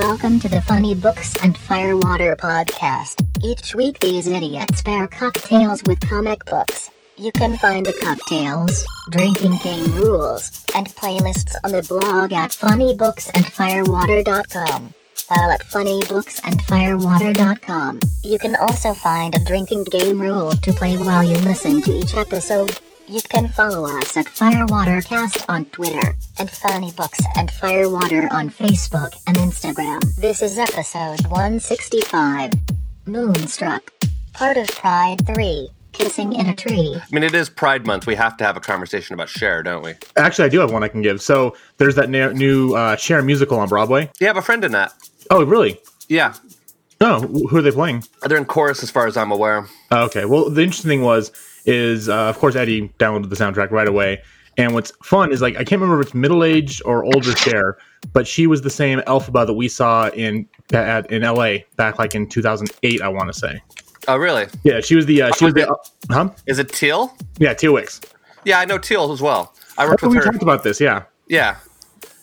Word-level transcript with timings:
Welcome 0.00 0.40
to 0.40 0.48
the 0.48 0.62
Funny 0.62 0.94
Books 0.94 1.36
and 1.44 1.54
Firewater 1.54 2.34
podcast. 2.34 3.22
Each 3.44 3.74
week, 3.74 4.00
these 4.00 4.26
idiots 4.26 4.80
pair 4.80 5.06
cocktails 5.06 5.82
with 5.86 6.00
comic 6.00 6.42
books. 6.46 6.90
You 7.18 7.30
can 7.32 7.58
find 7.58 7.84
the 7.84 7.92
cocktails, 7.92 8.86
drinking 9.10 9.58
game 9.62 9.94
rules, 9.94 10.64
and 10.74 10.88
playlists 10.88 11.54
on 11.64 11.72
the 11.72 11.82
blog 11.82 12.32
at 12.32 12.52
funnybooksandfirewater.com. 12.52 14.94
While 15.28 15.50
at 15.50 15.66
funnybooksandfirewater.com, 15.66 18.00
you 18.24 18.38
can 18.38 18.56
also 18.56 18.94
find 18.94 19.34
a 19.34 19.44
drinking 19.44 19.84
game 19.84 20.18
rule 20.18 20.52
to 20.52 20.72
play 20.72 20.96
while 20.96 21.22
you 21.22 21.36
listen 21.40 21.82
to 21.82 21.92
each 21.92 22.16
episode. 22.16 22.80
You 23.10 23.20
can 23.22 23.48
follow 23.48 23.86
us 23.98 24.16
at 24.16 24.26
Firewatercast 24.26 25.44
on 25.48 25.64
Twitter 25.64 26.14
and 26.38 26.48
Funny 26.48 26.92
Books 26.92 27.20
and 27.36 27.50
Firewater 27.50 28.28
on 28.32 28.50
Facebook 28.50 29.20
and 29.26 29.36
Instagram. 29.36 30.00
This 30.14 30.40
is 30.42 30.56
episode 30.56 31.26
165 31.26 32.52
Moonstruck, 33.06 33.92
part 34.32 34.56
of 34.56 34.68
Pride 34.68 35.26
3 35.26 35.70
Kissing 35.90 36.34
in 36.34 36.46
a 36.46 36.54
Tree. 36.54 36.96
I 37.02 37.02
mean, 37.12 37.24
it 37.24 37.34
is 37.34 37.50
Pride 37.50 37.84
Month. 37.84 38.06
We 38.06 38.14
have 38.14 38.36
to 38.36 38.44
have 38.44 38.56
a 38.56 38.60
conversation 38.60 39.14
about 39.14 39.28
Cher, 39.28 39.64
don't 39.64 39.82
we? 39.82 39.94
Actually, 40.16 40.44
I 40.44 40.50
do 40.50 40.60
have 40.60 40.70
one 40.70 40.84
I 40.84 40.88
can 40.88 41.02
give. 41.02 41.20
So 41.20 41.56
there's 41.78 41.96
that 41.96 42.10
na- 42.10 42.30
new 42.30 42.74
uh, 42.76 42.94
Cher 42.94 43.22
musical 43.22 43.58
on 43.58 43.68
Broadway. 43.68 44.08
You 44.20 44.28
have 44.28 44.36
a 44.36 44.42
friend 44.42 44.64
in 44.64 44.70
that. 44.70 44.92
Oh, 45.32 45.42
really? 45.42 45.80
Yeah. 46.08 46.34
Oh, 47.00 47.22
who 47.22 47.56
are 47.56 47.62
they 47.62 47.72
playing? 47.72 48.04
They're 48.22 48.38
in 48.38 48.44
chorus 48.44 48.84
as 48.84 48.90
far 48.92 49.08
as 49.08 49.16
I'm 49.16 49.32
aware. 49.32 49.66
Oh, 49.90 50.04
okay. 50.04 50.26
Well, 50.26 50.48
the 50.48 50.62
interesting 50.62 50.90
thing 50.90 51.02
was, 51.02 51.32
is 51.66 52.08
uh, 52.08 52.28
of 52.28 52.38
course 52.38 52.56
Eddie 52.56 52.88
downloaded 52.98 53.30
the 53.30 53.36
soundtrack 53.36 53.70
right 53.70 53.88
away. 53.88 54.22
And 54.56 54.74
what's 54.74 54.92
fun 55.02 55.32
is 55.32 55.40
like 55.40 55.54
I 55.54 55.64
can't 55.64 55.80
remember 55.80 56.00
if 56.00 56.08
it's 56.08 56.14
middle 56.14 56.44
aged 56.44 56.82
or 56.84 57.04
older 57.04 57.34
Cher, 57.36 57.78
but 58.12 58.26
she 58.26 58.46
was 58.46 58.62
the 58.62 58.70
same 58.70 59.00
Elphaba 59.00 59.46
that 59.46 59.54
we 59.54 59.68
saw 59.68 60.08
in 60.10 60.48
at, 60.72 61.10
in 61.10 61.22
L.A. 61.22 61.64
back 61.76 61.98
like 61.98 62.14
in 62.14 62.28
2008. 62.28 63.00
I 63.00 63.08
want 63.08 63.32
to 63.32 63.38
say. 63.38 63.62
Oh, 64.08 64.16
really? 64.16 64.46
Yeah, 64.64 64.80
she 64.80 64.96
was 64.96 65.06
the 65.06 65.22
uh, 65.22 65.32
she 65.32 65.44
was 65.44 65.54
the 65.54 65.70
uh, 65.70 65.74
huh? 66.10 66.30
Is 66.46 66.58
it 66.58 66.70
Teal? 66.70 67.16
Yeah, 67.38 67.54
Teal 67.54 67.74
Wicks. 67.74 68.00
Yeah, 68.44 68.58
I 68.58 68.64
know 68.64 68.78
Teal 68.78 69.12
as 69.12 69.20
well. 69.20 69.54
I 69.78 69.86
worked 69.86 70.02
with 70.02 70.12
we 70.12 70.16
her. 70.18 70.24
talked 70.24 70.42
about 70.42 70.62
this. 70.62 70.80
Yeah. 70.80 71.04
Yeah. 71.28 71.56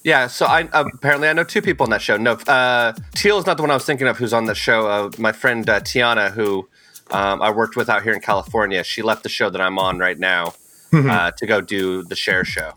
Yeah, 0.03 0.27
so 0.27 0.45
I 0.45 0.63
uh, 0.71 0.85
apparently 0.93 1.27
I 1.27 1.33
know 1.33 1.43
two 1.43 1.61
people 1.61 1.83
on 1.83 1.89
that 1.89 2.01
show. 2.01 2.15
No, 2.17 2.33
uh, 2.47 2.93
Teal 3.15 3.39
is 3.39 3.45
not 3.45 3.57
the 3.57 3.63
one 3.63 3.71
I 3.71 3.73
was 3.73 3.83
thinking 3.83 4.07
of 4.07 4.17
who's 4.17 4.31
on 4.31 4.45
the 4.45 4.55
show. 4.55 4.87
Uh, 4.87 5.11
my 5.17 5.33
friend 5.33 5.69
uh, 5.69 5.81
Tiana, 5.81 6.31
who 6.31 6.69
um, 7.11 7.41
I 7.41 7.49
worked 7.51 7.75
with 7.75 7.89
out 7.89 8.03
here 8.03 8.13
in 8.13 8.19
California, 8.21 8.83
she 8.83 9.01
left 9.01 9.23
the 9.23 9.29
show 9.29 9.49
that 9.49 9.61
I'm 9.61 9.77
on 9.79 9.99
right 9.99 10.17
now 10.19 10.53
uh, 10.93 11.31
to 11.31 11.45
go 11.45 11.61
do 11.61 12.03
the 12.03 12.15
Cher 12.15 12.43
show. 12.45 12.71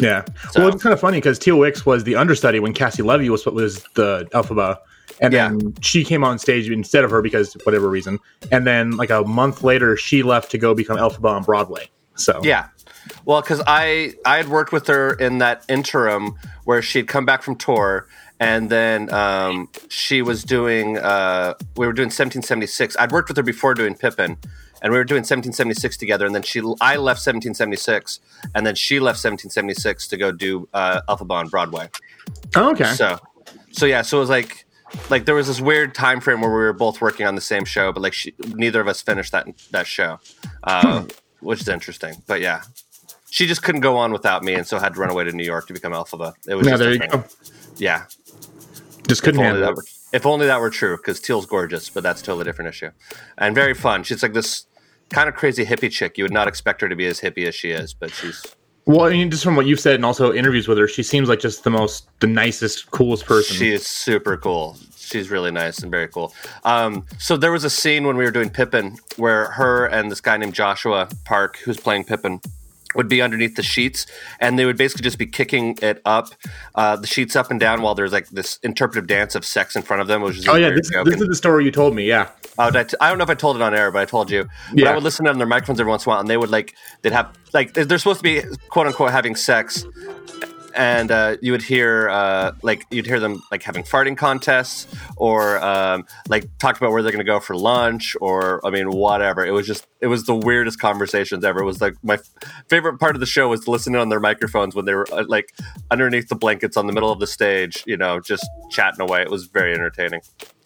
Yeah. 0.00 0.24
So- 0.50 0.60
Well, 0.64 0.68
it's 0.74 0.82
kind 0.82 0.92
of 0.92 1.00
funny 1.00 1.18
because 1.18 1.38
Teal 1.38 1.58
Wicks 1.58 1.86
was 1.86 2.04
the 2.04 2.16
understudy 2.16 2.60
when 2.60 2.74
Caissie 2.74 3.04
Levy 3.04 3.30
was 3.30 3.46
was 3.46 3.82
the 3.94 4.28
Elphaba, 4.32 4.78
and 5.20 5.32
Yeah. 5.32 5.48
then 5.48 5.74
she 5.80 6.04
came 6.04 6.24
on 6.24 6.38
stage 6.38 6.68
instead 6.70 7.04
of 7.04 7.10
her 7.10 7.22
because 7.22 7.54
whatever 7.64 7.88
reason. 7.88 8.18
And 8.50 8.66
then 8.66 8.96
like 8.96 9.10
a 9.10 9.22
month 9.22 9.62
later, 9.62 9.96
she 9.96 10.22
left 10.22 10.50
to 10.52 10.58
go 10.58 10.74
become 10.74 10.96
Elphaba 10.98 11.30
on 11.30 11.42
Broadway. 11.44 11.88
So 12.16 12.40
Yeah. 12.42 12.66
Well, 13.24 13.40
because 13.40 13.62
I 13.66 14.12
I 14.26 14.36
had 14.36 14.48
worked 14.48 14.72
with 14.72 14.86
her 14.88 15.12
in 15.14 15.38
that 15.38 15.64
interim 15.68 16.34
where 16.64 16.82
she'd 16.82 17.08
come 17.08 17.24
back 17.24 17.42
from 17.42 17.56
tour, 17.56 18.06
and 18.40 18.70
then 18.70 19.12
um, 19.12 19.68
she 19.88 20.22
was 20.22 20.42
doing. 20.42 20.96
Uh, 20.96 21.54
we 21.76 21.86
were 21.86 21.92
doing 21.92 22.06
1776. 22.06 22.96
I'd 22.98 23.12
worked 23.12 23.28
with 23.28 23.36
her 23.36 23.42
before 23.42 23.74
doing 23.74 23.94
Pippin, 23.94 24.38
and 24.82 24.92
we 24.92 24.98
were 24.98 25.04
doing 25.04 25.20
1776 25.20 25.98
together. 25.98 26.24
And 26.24 26.34
then 26.34 26.42
she, 26.42 26.60
I 26.80 26.96
left 26.96 27.20
1776, 27.20 28.18
and 28.54 28.66
then 28.66 28.74
she 28.74 28.98
left 28.98 29.22
1776 29.22 30.08
to 30.08 30.16
go 30.16 30.32
do 30.32 30.68
uh, 30.72 31.02
Elphaba 31.08 31.32
on 31.32 31.48
Broadway. 31.48 31.90
Oh, 32.56 32.72
okay. 32.72 32.94
So, 32.94 33.18
so 33.72 33.84
yeah, 33.84 34.02
so 34.02 34.16
it 34.16 34.20
was 34.20 34.30
like. 34.30 34.64
Like 35.08 35.24
there 35.24 35.36
was 35.36 35.46
this 35.46 35.60
weird 35.60 35.94
time 35.94 36.20
frame 36.20 36.40
where 36.40 36.50
we 36.50 36.56
were 36.56 36.72
both 36.72 37.00
working 37.00 37.24
on 37.24 37.36
the 37.36 37.40
same 37.40 37.64
show, 37.64 37.92
but 37.92 38.02
like 38.02 38.12
she, 38.12 38.34
neither 38.56 38.80
of 38.80 38.88
us 38.88 39.00
finished 39.00 39.30
that 39.30 39.46
that 39.70 39.86
show, 39.86 40.18
uh, 40.64 41.04
which 41.38 41.60
is 41.60 41.68
interesting. 41.68 42.16
But 42.26 42.40
yeah, 42.40 42.62
she 43.30 43.46
just 43.46 43.62
couldn't 43.62 43.82
go 43.82 43.96
on 43.96 44.12
without 44.12 44.42
me, 44.42 44.54
and 44.54 44.66
so 44.66 44.80
had 44.80 44.94
to 44.94 45.00
run 45.00 45.08
away 45.08 45.22
to 45.22 45.30
New 45.30 45.44
York 45.44 45.68
to 45.68 45.72
become 45.72 45.92
Elphaba. 45.92 46.34
It 46.48 46.56
was 46.56 46.66
yeah, 46.66 46.76
there 46.76 46.92
you 46.92 46.98
thing. 46.98 47.08
go. 47.08 47.24
Yeah, 47.76 48.06
Just 49.08 49.20
if 49.20 49.24
couldn't 49.24 49.40
only, 49.40 49.48
handle 49.48 49.62
that 49.62 49.70
it. 49.70 49.76
were, 49.76 49.84
if 50.12 50.26
only 50.26 50.46
that 50.46 50.60
were 50.60 50.70
true, 50.70 50.96
because 50.96 51.20
Teal's 51.20 51.46
gorgeous, 51.46 51.88
but 51.90 52.02
that's 52.02 52.20
a 52.20 52.24
totally 52.24 52.44
different 52.44 52.68
issue, 52.68 52.90
and 53.38 53.54
very 53.54 53.74
fun. 53.74 54.02
She's 54.02 54.22
like 54.22 54.32
this 54.32 54.66
kind 55.10 55.28
of 55.28 55.34
crazy 55.34 55.64
hippie 55.64 55.90
chick. 55.90 56.16
You 56.18 56.24
would 56.24 56.32
not 56.32 56.48
expect 56.48 56.80
her 56.80 56.88
to 56.88 56.96
be 56.96 57.06
as 57.06 57.20
hippie 57.20 57.46
as 57.46 57.54
she 57.54 57.70
is, 57.70 57.92
but 57.94 58.12
she's 58.12 58.44
Well, 58.86 59.02
I 59.02 59.10
mean, 59.10 59.30
just 59.30 59.44
from 59.44 59.56
what 59.56 59.66
you've 59.66 59.80
said 59.80 59.96
and 59.96 60.04
also 60.04 60.32
interviews 60.32 60.68
with 60.68 60.78
her, 60.78 60.88
she 60.88 61.02
seems 61.02 61.28
like 61.28 61.40
just 61.40 61.64
the 61.64 61.70
most, 61.70 62.08
the 62.20 62.26
nicest, 62.26 62.90
coolest 62.90 63.26
person. 63.26 63.56
She 63.56 63.72
is 63.72 63.86
super 63.86 64.36
cool. 64.36 64.76
She's 64.96 65.30
really 65.30 65.50
nice 65.50 65.80
and 65.80 65.90
very 65.90 66.06
cool. 66.06 66.32
Um, 66.64 67.04
so 67.18 67.36
there 67.36 67.50
was 67.50 67.64
a 67.64 67.70
scene 67.70 68.06
when 68.06 68.16
we 68.16 68.24
were 68.24 68.30
doing 68.30 68.48
Pippin 68.48 68.96
where 69.16 69.50
her 69.50 69.86
and 69.86 70.10
this 70.10 70.20
guy 70.20 70.36
named 70.36 70.54
Joshua 70.54 71.08
Park, 71.24 71.58
who's 71.58 71.76
playing 71.76 72.04
Pippin, 72.04 72.40
would 72.94 73.08
be 73.08 73.22
underneath 73.22 73.54
the 73.56 73.62
sheets, 73.62 74.06
and 74.40 74.58
they 74.58 74.64
would 74.64 74.76
basically 74.76 75.02
just 75.04 75.18
be 75.18 75.26
kicking 75.26 75.78
it 75.80 76.02
up, 76.04 76.28
uh, 76.74 76.96
the 76.96 77.06
sheets 77.06 77.36
up 77.36 77.50
and 77.50 77.60
down, 77.60 77.82
while 77.82 77.94
there's 77.94 78.12
like 78.12 78.28
this 78.30 78.58
interpretive 78.62 79.06
dance 79.06 79.34
of 79.34 79.44
sex 79.44 79.76
in 79.76 79.82
front 79.82 80.02
of 80.02 80.08
them. 80.08 80.22
Which 80.22 80.38
is 80.38 80.48
oh 80.48 80.56
yeah, 80.56 80.70
this, 80.70 80.88
this 80.88 80.96
And- 80.96 81.08
is 81.22 81.28
the 81.28 81.34
story 81.36 81.64
you 81.64 81.70
told 81.70 81.94
me. 81.94 82.06
Yeah. 82.06 82.28
Oh, 82.58 82.66
did 82.70 82.76
I, 82.76 82.82
t- 82.84 82.96
I 83.00 83.08
don't 83.08 83.16
know 83.18 83.24
if 83.24 83.30
I 83.30 83.34
told 83.34 83.56
it 83.56 83.62
on 83.62 83.74
air, 83.74 83.90
but 83.90 84.02
I 84.02 84.04
told 84.04 84.30
you. 84.30 84.44
But 84.70 84.78
Yeah. 84.78 84.90
I 84.90 84.94
would 84.94 85.04
listen 85.04 85.26
on 85.28 85.38
their 85.38 85.46
microphones 85.46 85.80
every 85.80 85.88
once 85.90 86.04
in 86.04 86.10
a 86.10 86.12
while, 86.12 86.20
and 86.20 86.28
they 86.28 86.36
would 86.36 86.50
like 86.50 86.74
they'd 87.02 87.12
have 87.12 87.32
like 87.54 87.72
they're 87.74 87.96
supposed 87.98 88.18
to 88.18 88.22
be 88.24 88.42
quote 88.70 88.86
unquote 88.86 89.12
having 89.12 89.34
sex, 89.36 89.86
and 90.74 91.10
uh, 91.10 91.36
you 91.42 91.52
would 91.52 91.62
hear 91.62 92.08
uh, 92.08 92.52
like 92.62 92.86
you'd 92.90 93.06
hear 93.06 93.20
them 93.20 93.42
like 93.50 93.62
having 93.62 93.82
farting 93.82 94.16
contests 94.16 94.86
or 95.16 95.58
um, 95.62 96.06
like 96.28 96.46
talk 96.58 96.76
about 96.76 96.92
where 96.92 97.02
they're 97.02 97.12
going 97.12 97.24
to 97.24 97.30
go 97.30 97.40
for 97.40 97.56
lunch 97.56 98.16
or 98.20 98.64
I 98.66 98.70
mean 98.70 98.90
whatever. 98.90 99.44
It 99.44 99.50
was 99.52 99.66
just 99.66 99.86
it 100.00 100.06
was 100.06 100.24
the 100.24 100.34
weirdest 100.34 100.78
conversations 100.80 101.44
ever. 101.44 101.60
It 101.60 101.64
was 101.64 101.80
like 101.80 101.94
my 102.02 102.14
f- 102.14 102.28
favorite 102.68 102.98
part 102.98 103.16
of 103.16 103.20
the 103.20 103.26
show 103.26 103.48
was 103.48 103.66
listening 103.68 104.00
on 104.00 104.08
their 104.08 104.20
microphones 104.20 104.74
when 104.74 104.84
they 104.84 104.94
were 104.94 105.06
uh, 105.12 105.24
like 105.28 105.52
underneath 105.90 106.28
the 106.28 106.36
blankets 106.36 106.76
on 106.76 106.86
the 106.86 106.92
middle 106.92 107.10
of 107.12 107.20
the 107.20 107.26
stage, 107.26 107.82
you 107.86 107.96
know, 107.96 108.20
just 108.20 108.46
chatting 108.70 109.00
away. 109.00 109.22
It 109.22 109.30
was 109.30 109.46
very 109.46 109.72
entertaining. 109.74 110.20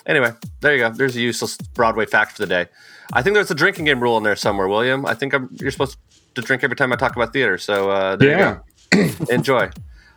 Anyway, 0.07 0.33
there 0.61 0.73
you 0.75 0.81
go. 0.81 0.91
There's 0.91 1.17
a 1.17 1.21
useless 1.21 1.57
Broadway 1.57 2.05
fact 2.07 2.33
for 2.33 2.43
the 2.43 2.47
day. 2.47 2.67
I 3.13 3.23
think 3.23 3.35
there's 3.35 3.51
a 3.51 3.55
drinking 3.55 3.87
game 3.87 4.01
rule 4.01 4.17
in 4.19 4.23
there 4.23 4.37
somewhere, 4.37 4.69
William. 4.69 5.07
I 5.07 5.15
think 5.15 5.33
I'm, 5.35 5.49
you're 5.59 5.71
supposed 5.71 5.97
to 6.35 6.43
drink 6.43 6.63
every 6.63 6.77
time 6.77 6.93
I 6.93 6.97
talk 6.97 7.17
about 7.17 7.33
theater. 7.33 7.57
So 7.59 7.91
uh, 7.91 8.17
there 8.17 8.31
Yeah. 8.39 8.59
you 8.95 9.15
go. 9.19 9.25
Enjoy. 9.35 9.71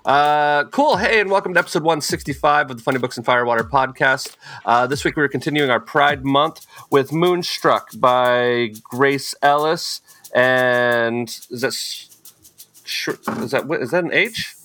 Uh, 0.07 0.63
cool. 0.72 0.95
Hey, 0.95 1.19
and 1.19 1.29
welcome 1.29 1.53
to 1.53 1.59
episode 1.59 1.84
165 1.84 2.72
of 2.72 2.78
the 2.78 2.84
Funny 2.84 2.97
Books 2.97 3.18
and 3.18 3.25
Firewater 3.25 3.66
podcast. 3.66 4.38
Uh, 4.66 4.88
this 4.88 5.03
week 5.03 5.18
we're 5.18 5.28
continuing 5.28 5.69
our 5.69 5.81
Pride 5.81 6.23
Month 6.23 6.66
with 6.90 7.12
Moonstruck 7.12 7.90
by 7.97 8.72
Grace 8.84 9.35
Ellis. 9.41 10.00
And 10.34 11.28
is 11.50 11.59
that, 11.59 11.73
sh- 11.73 12.06
sh- 12.85 13.09
is 13.09 13.51
that, 13.51 13.68
that 13.68 14.03
an 14.06 14.13
H? 14.13 14.56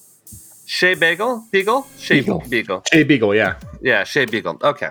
Shae 0.64 0.96
Bagel? 0.96 1.44
Beagle? 1.50 1.88
Shae 1.98 2.20
Beagle. 2.20 2.44
Beagle. 2.48 2.82
Jay 2.92 3.02
Beagle. 3.02 3.34
Yeah. 3.34 3.56
Yeah, 3.80 4.04
Shae 4.04 4.30
Beagle. 4.30 4.58
Okay. 4.62 4.90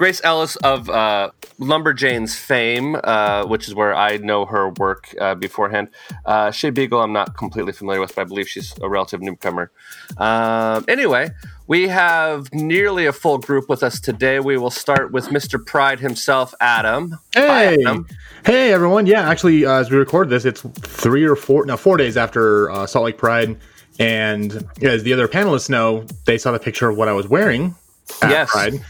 Grace 0.00 0.22
Ellis 0.24 0.56
of 0.56 0.88
uh, 0.88 1.30
Lumberjanes 1.58 2.34
fame, 2.34 2.96
uh, 3.04 3.44
which 3.44 3.68
is 3.68 3.74
where 3.74 3.94
I 3.94 4.16
know 4.16 4.46
her 4.46 4.70
work 4.70 5.14
uh, 5.20 5.34
beforehand. 5.34 5.88
Uh, 6.24 6.46
Shae 6.46 6.72
Beagle, 6.72 7.02
I'm 7.02 7.12
not 7.12 7.36
completely 7.36 7.72
familiar 7.72 8.00
with, 8.00 8.14
but 8.14 8.22
I 8.22 8.24
believe 8.24 8.48
she's 8.48 8.72
a 8.80 8.88
relative 8.88 9.20
newcomer. 9.20 9.70
Um, 10.16 10.86
anyway, 10.88 11.32
we 11.66 11.88
have 11.88 12.50
nearly 12.54 13.04
a 13.04 13.12
full 13.12 13.36
group 13.36 13.68
with 13.68 13.82
us 13.82 14.00
today. 14.00 14.40
We 14.40 14.56
will 14.56 14.70
start 14.70 15.12
with 15.12 15.26
Mr. 15.26 15.62
Pride 15.62 16.00
himself, 16.00 16.54
Adam. 16.62 17.18
Hi, 17.36 17.66
Hey, 17.76 17.82
Adam. 17.84 18.06
hey, 18.46 18.72
everyone! 18.72 19.04
Yeah, 19.04 19.28
actually, 19.28 19.66
uh, 19.66 19.80
as 19.80 19.90
we 19.90 19.98
record 19.98 20.30
this, 20.30 20.46
it's 20.46 20.62
three 20.62 21.24
or 21.24 21.36
four, 21.36 21.66
no, 21.66 21.76
four 21.76 21.98
days 21.98 22.16
after 22.16 22.70
uh, 22.70 22.86
Salt 22.86 23.04
Lake 23.04 23.18
Pride, 23.18 23.54
and 23.98 24.66
as 24.80 25.02
the 25.02 25.12
other 25.12 25.28
panelists 25.28 25.68
know, 25.68 26.06
they 26.24 26.38
saw 26.38 26.52
the 26.52 26.58
picture 26.58 26.88
of 26.88 26.96
what 26.96 27.08
I 27.08 27.12
was 27.12 27.28
wearing 27.28 27.74
at 28.22 28.30
Yes. 28.30 28.50
Pride. 28.50 28.80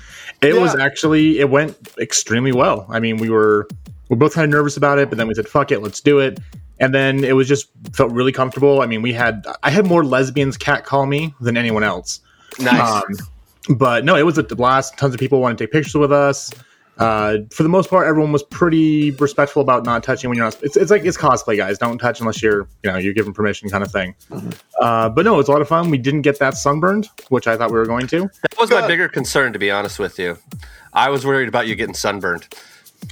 It 0.43 0.55
was 0.55 0.75
actually 0.75 1.39
it 1.39 1.51
went 1.51 1.77
extremely 1.99 2.53
well. 2.53 2.87
I 2.89 3.01
mean, 3.01 3.19
we 3.19 3.29
were 3.29 3.69
we 4.09 4.15
are 4.15 4.19
both 4.19 4.35
kind 4.35 4.45
of 4.45 4.51
nervous 4.51 4.77
about 4.77 4.99
it, 4.99 5.09
but 5.09 5.19
then 5.19 5.29
we 5.29 5.35
said, 5.35 5.49
"Fuck 5.49 5.71
it, 5.71 5.81
let's 5.81 6.01
do 6.01 6.19
it." 6.19 6.39
And 6.79 6.95
then 6.95 7.25
it 7.25 7.37
was 7.37 7.47
just 7.47 7.69
felt 7.93 8.11
really 8.11 8.33
comfortable. 8.33 8.81
I 8.81 8.87
mean, 8.87 9.03
we 9.03 9.13
had 9.13 9.47
I 9.63 9.71
had 9.71 9.87
more 9.87 10.05
lesbians 10.05 10.57
cat 10.57 10.85
call 10.85 11.07
me 11.07 11.35
than 11.41 11.57
anyone 11.57 11.85
else. 11.85 12.21
Nice. 12.59 13.03
Um, 13.03 13.77
but 13.77 14.05
no, 14.05 14.17
it 14.17 14.25
was 14.25 14.39
a 14.39 14.43
blast. 14.43 14.97
Tons 14.97 15.15
of 15.15 15.21
people 15.21 15.41
wanted 15.41 15.59
to 15.59 15.65
take 15.65 15.73
pictures 15.73 15.95
with 15.95 16.13
us. 16.13 16.51
Uh, 17.01 17.39
for 17.51 17.63
the 17.63 17.69
most 17.69 17.89
part, 17.89 18.07
everyone 18.07 18.31
was 18.31 18.43
pretty 18.43 19.11
respectful 19.13 19.63
about 19.63 19.85
not 19.85 20.03
touching 20.03 20.29
when 20.29 20.37
you're 20.37 20.45
not. 20.45 20.63
It's, 20.63 20.77
it's 20.77 20.91
like 20.91 21.05
it's 21.05 21.17
cosplay, 21.17 21.57
guys. 21.57 21.79
Don't 21.79 21.97
touch 21.99 22.21
unless 22.21 22.43
you're 22.43 22.69
you 22.83 22.91
know 22.93 22.99
you're 22.99 23.15
given 23.15 23.33
permission, 23.33 23.71
kind 23.71 23.83
of 23.83 23.91
thing. 23.91 24.15
Uh, 24.81 25.09
but 25.09 25.25
no, 25.25 25.35
it 25.35 25.39
was 25.39 25.49
a 25.49 25.53
lot 25.53 25.63
of 25.63 25.69
fun. 25.69 25.91
We 25.91 25.99
didn't 25.99 26.23
get 26.23 26.39
that 26.41 26.57
sunburned, 26.57 27.09
which 27.31 27.47
I 27.47 27.57
thought 27.57 27.71
we 27.71 27.79
were 27.79 27.87
going 27.87 28.07
to. 28.09 28.21
that 28.43 28.59
was 28.59 28.71
my 28.71 28.87
bigger 28.87 29.09
concern, 29.09 29.53
to 29.55 29.59
be 29.59 29.71
honest 29.71 29.99
with 29.99 30.19
you. 30.19 30.37
I 30.93 31.09
was 31.09 31.25
worried 31.25 31.49
about 31.49 31.67
you 31.67 31.75
getting 31.75 31.95
sunburned. 31.95 32.47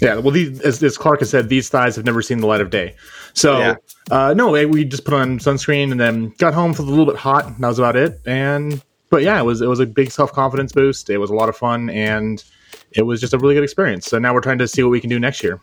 Yeah, 0.03 0.17
well, 0.17 0.33
these, 0.33 0.61
as, 0.61 0.83
as 0.83 0.99
Clark 0.99 1.21
has 1.21 1.31
said, 1.31 1.49
these 1.49 1.71
thighs 1.71 1.97
have 1.97 2.05
never 2.05 2.21
seen 2.21 2.41
the 2.41 2.47
light 2.47 2.61
of 2.61 2.69
day. 2.69 2.95
So, 3.33 3.59
Yeah. 3.59 3.75
uh, 4.11 4.35
no, 4.35 4.55
eh, 4.55 4.67
we 4.67 4.85
just 4.85 5.07
put 5.07 5.15
on 5.15 5.39
sunscreen 5.39 5.91
and 5.91 5.99
then 5.99 6.35
got 6.37 6.53
home, 6.53 6.75
felt 6.75 6.89
a 6.89 6.91
little 6.91 7.07
bit 7.07 7.17
hot. 7.17 7.47
And 7.47 7.57
that 7.57 7.69
was 7.69 7.79
about 7.79 7.97
it. 7.97 8.21
And 8.27 8.83
but 9.11 9.23
yeah, 9.23 9.41
it 9.41 9.45
was 9.45 9.63
it 9.63 9.67
was 9.67 9.81
a 9.81 9.87
big 9.87 10.11
self 10.11 10.31
confidence 10.33 10.73
boost. 10.73 11.09
It 11.09 11.17
was 11.17 11.31
a 11.31 11.35
lot 11.35 11.49
of 11.49 11.57
fun, 11.57 11.89
and 11.89 12.45
it 12.93 13.03
was 13.03 13.21
just 13.21 13.33
a 13.35 13.39
really 13.39 13.55
good 13.55 13.65
experience. 13.65 14.07
So 14.07 14.19
now 14.19 14.35
we're 14.35 14.41
trying 14.41 14.59
to 14.59 14.69
see 14.69 14.83
what 14.83 14.91
we 14.91 15.01
can 15.01 15.11
do 15.11 15.19
next 15.21 15.43
year. 15.43 15.61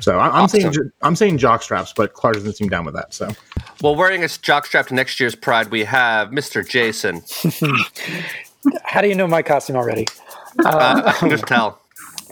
So 0.00 0.18
I, 0.18 0.26
I'm 0.26 0.44
Awesome. 0.44 0.72
saying 0.72 0.90
I'm 1.02 1.16
saying 1.16 1.38
jock 1.38 1.62
straps, 1.62 1.92
but 1.96 2.12
Clark 2.14 2.34
doesn't 2.34 2.54
seem 2.54 2.68
down 2.68 2.84
with 2.84 2.94
that. 2.94 3.14
So 3.14 3.28
Well, 3.82 3.94
wearing 3.94 4.22
a 4.24 4.26
jockstrap 4.26 4.88
to 4.88 4.94
next 4.94 5.20
year's 5.20 5.34
Pride, 5.34 5.70
we 5.70 5.84
have 5.84 6.28
Mr. 6.30 6.68
Jason. 6.68 7.22
How 8.84 9.00
do 9.00 9.08
you 9.08 9.14
know 9.14 9.26
my 9.28 9.42
costume 9.42 9.76
already? 9.76 10.06
Uh, 10.64 11.02
I 11.06 11.12
can 11.18 11.30
just 11.30 11.46
tell. 11.46 11.80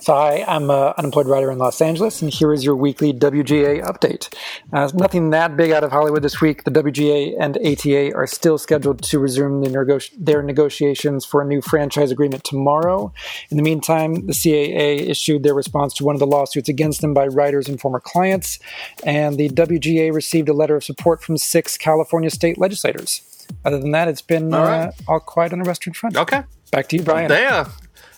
So, 0.06 0.14
hi, 0.14 0.44
I'm 0.46 0.70
an 0.70 0.94
unemployed 0.98 1.26
writer 1.26 1.50
in 1.50 1.58
Los 1.58 1.80
Angeles, 1.80 2.22
and 2.22 2.32
here 2.32 2.52
is 2.52 2.64
your 2.64 2.76
weekly 2.76 3.12
WGA 3.12 3.82
update. 3.82 4.32
Uh, 4.72 4.88
nothing 4.94 5.30
that 5.30 5.56
big 5.56 5.72
out 5.72 5.82
of 5.82 5.90
Hollywood 5.90 6.22
this 6.22 6.40
week. 6.40 6.62
The 6.62 6.70
WGA 6.70 7.34
and 7.40 7.56
ATA 7.56 8.14
are 8.14 8.28
still 8.28 8.56
scheduled 8.56 9.02
to 9.02 9.18
resume 9.18 9.62
the 9.62 9.68
nego- 9.68 9.98
their 10.16 10.44
negotiations 10.44 11.24
for 11.24 11.42
a 11.42 11.44
new 11.44 11.60
franchise 11.60 12.12
agreement 12.12 12.44
tomorrow. 12.44 13.12
In 13.50 13.56
the 13.56 13.64
meantime, 13.64 14.28
the 14.28 14.32
CAA 14.32 15.08
issued 15.08 15.42
their 15.42 15.54
response 15.54 15.92
to 15.94 16.04
one 16.04 16.14
of 16.14 16.20
the 16.20 16.26
lawsuits 16.28 16.68
against 16.68 17.00
them 17.00 17.12
by 17.12 17.26
writers 17.26 17.68
and 17.68 17.80
former 17.80 17.98
clients, 17.98 18.60
and 19.02 19.36
the 19.36 19.48
WGA 19.48 20.14
received 20.14 20.48
a 20.48 20.52
letter 20.52 20.76
of 20.76 20.84
support 20.84 21.20
from 21.20 21.36
six 21.36 21.76
California 21.76 22.30
state 22.30 22.58
legislators. 22.58 23.22
Other 23.64 23.80
than 23.80 23.90
that, 23.90 24.06
it's 24.06 24.22
been 24.22 24.54
All 24.54 24.66
uh, 24.66 24.92
all 25.08 25.18
quiet 25.18 25.52
on 25.52 25.58
the 25.58 25.64
Western 25.64 25.94
Front. 25.94 26.16
Okay. 26.16 26.44
Back 26.70 26.88
to 26.90 26.96
you, 26.96 27.02
Brian. 27.02 27.28
Yeah. 27.28 27.68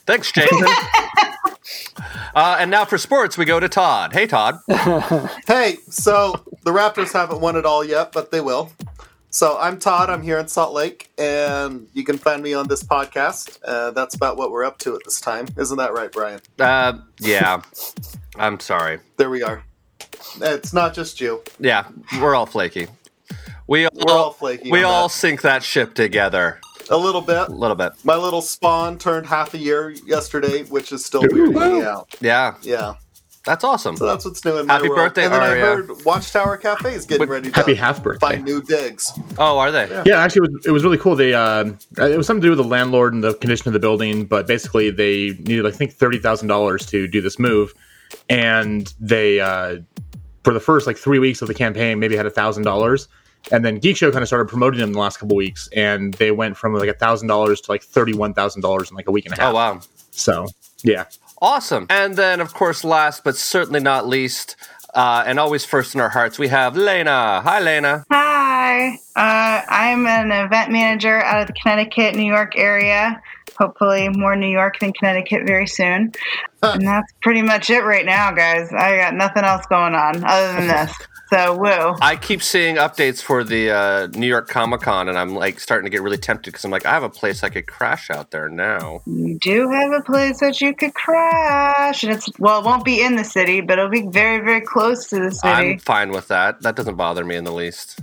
Thanks, 0.05 0.31
Jason. 0.31 0.67
uh, 2.35 2.57
and 2.61 2.71
now 2.71 2.85
for 2.85 2.99
sports, 2.99 3.37
we 3.39 3.45
go 3.45 3.61
to 3.61 3.69
Todd. 3.69 4.13
Hey, 4.13 4.27
Todd. 4.27 4.59
Hey, 5.47 5.77
so 5.89 6.35
the 6.65 6.71
Raptors 6.71 7.13
haven't 7.13 7.41
won 7.41 7.57
it 7.57 7.65
all 7.65 7.85
yet, 7.85 8.13
but 8.13 8.31
they 8.31 8.41
will. 8.41 8.71
So 9.31 9.59
I'm 9.59 9.79
Todd. 9.79 10.09
I'm 10.11 10.23
here 10.23 10.39
in 10.39 10.49
Salt 10.49 10.73
Lake, 10.75 11.11
and 11.19 11.87
you 11.93 12.05
can 12.05 12.17
find 12.19 12.43
me 12.43 12.55
on 12.55 12.69
this 12.69 12.83
podcast. 12.83 13.59
Uh, 13.65 13.91
that's 13.91 14.15
about 14.15 14.37
what 14.37 14.51
we're 14.51 14.65
up 14.65 14.79
to 14.79 14.95
at 14.95 15.03
this 15.05 15.21
time. 15.21 15.47
Isn't 15.57 15.77
that 15.79 15.93
right, 15.93 16.11
Brian? 16.11 16.41
Uh, 16.59 16.95
yeah. 17.21 17.61
I'm 18.37 18.59
sorry. 18.61 19.01
There 19.17 19.31
we 19.31 19.43
are. 19.43 19.63
It's 20.41 20.73
not 20.73 20.95
just 20.95 21.21
you. 21.21 21.43
Yeah, 21.59 21.87
we're 22.21 22.35
all 22.35 22.47
flaky. 22.47 22.87
We 23.67 23.85
all, 23.85 23.91
We're 23.95 24.13
all 24.13 24.33
flaky 24.33 24.71
We 24.71 24.83
all 24.83 25.09
that. 25.09 25.15
sink 25.15 25.43
that 25.43 25.63
ship 25.63 25.93
together 25.95 26.59
A 26.91 26.97
little 26.97 27.21
bit. 27.21 27.49
a 27.49 27.53
little 27.53 27.77
bit. 27.77 27.93
My 28.05 28.17
little 28.17 28.41
spawn 28.43 28.99
turned 28.99 29.27
half 29.27 29.55
a 29.55 29.59
year 29.59 29.91
yesterday, 30.07 30.63
which 30.65 30.93
is 30.93 31.05
still 31.05 31.23
weird. 31.31 31.51
me 31.51 31.83
out. 31.83 32.15
Yeah, 32.21 32.55
Yeah. 32.63 32.95
that's 33.45 33.63
awesome. 33.65 33.97
So 33.97 34.07
that's 34.07 34.25
what's 34.25 34.45
new 34.45 34.57
in 34.59 34.67
my 34.67 34.75
Happy 34.75 34.89
world. 34.89 34.99
birthday, 35.15 35.25
And 35.25 35.35
then 35.35 35.43
Aria. 35.43 35.65
I 35.65 35.75
heard 35.77 36.05
Watchtower 36.05 36.57
Cafe 36.57 36.95
is 36.95 37.05
getting 37.07 37.21
Wait, 37.29 37.29
ready 37.35 37.51
to 37.51 37.55
happy 37.55 37.75
half 37.75 38.03
birthday. 38.03 38.27
find 38.27 38.45
new 38.45 38.63
digs. 38.63 39.13
Oh, 39.39 39.59
are 39.59 39.71
they? 39.71 39.87
Yeah, 40.07 40.19
actually, 40.21 40.47
it 40.49 40.53
was, 40.53 40.67
it 40.67 40.71
was 40.71 40.85
really 40.85 40.99
cool. 40.99 41.15
They 41.17 41.35
uh, 41.35 41.65
it 41.99 42.17
was 42.17 42.27
something 42.27 42.41
to 42.43 42.47
do 42.47 42.51
with 42.51 42.59
the 42.59 42.65
landlord 42.65 43.13
and 43.15 43.23
the 43.25 43.35
condition 43.35 43.69
of 43.69 43.73
the 43.75 43.81
building, 43.81 44.25
but 44.25 44.47
basically 44.47 44.91
they 44.91 45.31
needed, 45.41 45.67
I 45.67 45.71
think, 45.71 45.93
thirty 45.93 46.19
thousand 46.19 46.49
dollars 46.49 46.87
to 46.87 47.07
do 47.07 47.21
this 47.21 47.39
move, 47.39 47.75
and 48.29 48.93
they 49.01 49.41
uh, 49.41 49.77
for 50.45 50.53
the 50.55 50.61
first 50.61 50.87
like 50.87 50.97
three 50.97 51.19
weeks 51.19 51.43
of 51.43 51.49
the 51.49 51.55
campaign 51.55 51.99
maybe 51.99 52.17
had 52.17 52.27
a 52.27 52.31
thousand 52.31 52.63
dollars, 52.65 53.09
and 53.51 53.65
then 53.65 53.79
Geek 53.79 53.97
Show 53.97 54.11
kind 54.11 54.23
of 54.23 54.29
started 54.29 54.49
promoting 54.49 54.81
them 54.81 54.93
the 54.93 54.99
last 54.99 55.19
couple 55.19 55.37
weeks, 55.37 55.69
and 55.75 56.15
they 56.15 56.31
went 56.31 56.57
from 56.57 56.75
like 56.75 56.89
a 56.89 56.95
thousand 56.95 57.29
dollars 57.29 57.61
to 57.63 57.71
like 57.71 57.83
thirty 57.83 58.15
one 58.15 58.35
thousand 58.35 58.63
dollars 58.63 58.91
in 58.91 58.97
like 58.97 59.09
a 59.09 59.13
week 59.13 59.25
and 59.27 59.35
a 59.37 59.41
half. 59.41 59.51
Oh, 59.51 59.55
wow. 59.55 59.81
So 60.11 60.47
yeah, 60.83 61.05
Awesome. 61.41 61.87
And 61.89 62.17
then, 62.17 62.41
of 62.41 62.53
course, 62.55 62.83
last 62.85 63.23
but 63.23 63.37
certainly 63.37 63.81
not 63.81 64.09
least, 64.09 64.57
uh, 64.95 65.23
and 65.27 65.39
always 65.39 65.65
first 65.65 65.95
in 65.95 66.01
our 66.01 66.09
hearts, 66.09 66.39
we 66.39 66.49
have 66.49 66.77
Lena. 66.77 67.41
Hi, 67.43 67.61
Lena. 67.61 68.05
Hi, 68.11 68.99
uh, 69.15 69.63
I'm 69.69 70.07
an 70.07 70.33
event 70.33 70.73
manager 70.73 71.23
out 71.23 71.43
of 71.43 71.47
the 71.47 71.53
Connecticut, 71.53 72.17
New 72.17 72.25
York 72.25 72.55
area. 72.57 73.23
Hopefully, 73.57 74.09
more 74.09 74.35
New 74.35 74.49
York 74.49 74.81
than 74.81 74.93
Connecticut 74.93 75.47
very 75.47 75.67
soon. 75.67 76.13
And 76.63 76.87
that's 76.87 77.13
pretty 77.23 77.43
much 77.43 77.71
it 77.71 77.85
right 77.85 78.05
now, 78.05 78.33
guys. 78.33 78.71
I 78.73 78.97
got 78.97 79.15
nothing 79.15 79.45
else 79.45 79.65
going 79.67 79.95
on 79.95 80.25
other 80.25 80.53
than 80.55 80.69
this. 80.69 80.93
So, 81.31 81.57
woo. 81.57 81.97
I 82.01 82.17
keep 82.17 82.43
seeing 82.43 82.77
updates 82.77 83.21
for 83.21 83.45
the 83.45 83.71
uh, 83.71 84.07
New 84.15 84.27
York 84.27 84.49
Comic 84.49 84.81
Con, 84.81 85.09
and 85.09 85.19
I'm 85.19 85.35
like 85.35 85.61
starting 85.61 85.85
to 85.85 85.91
get 85.91 86.01
really 86.01 86.17
tempted 86.17 86.51
because 86.51 86.65
I'm 86.65 86.71
like, 86.71 86.87
I 86.87 86.93
have 86.93 87.03
a 87.03 87.11
place 87.11 87.43
I 87.43 87.51
could 87.51 87.67
crash 87.67 88.11
out 88.11 88.31
there 88.31 88.49
now. 88.49 89.03
You 89.05 89.39
do 89.39 89.71
have 89.71 89.93
a 89.93 90.03
place 90.03 90.41
that 90.41 90.61
you 90.61 90.75
could 90.75 90.95
crash, 90.95 92.03
and 92.03 92.13
it's 92.13 92.29
well, 92.39 92.61
it 92.61 92.65
won't 92.65 92.85
be 92.85 93.03
in 93.03 93.17
the 93.17 93.25
city, 93.25 93.61
but 93.61 93.79
it'll 93.79 93.91
be 93.91 94.07
very, 94.07 94.43
very 94.43 94.63
close 94.63 95.09
to 95.09 95.21
the 95.21 95.31
city. 95.31 95.53
I'm 95.53 95.79
fine 95.79 96.13
with 96.13 96.29
that. 96.29 96.63
That 96.63 96.77
doesn't 96.77 96.97
bother 96.97 97.25
me 97.25 97.37
in 97.37 97.45
the 97.45 97.53
least. 97.53 98.01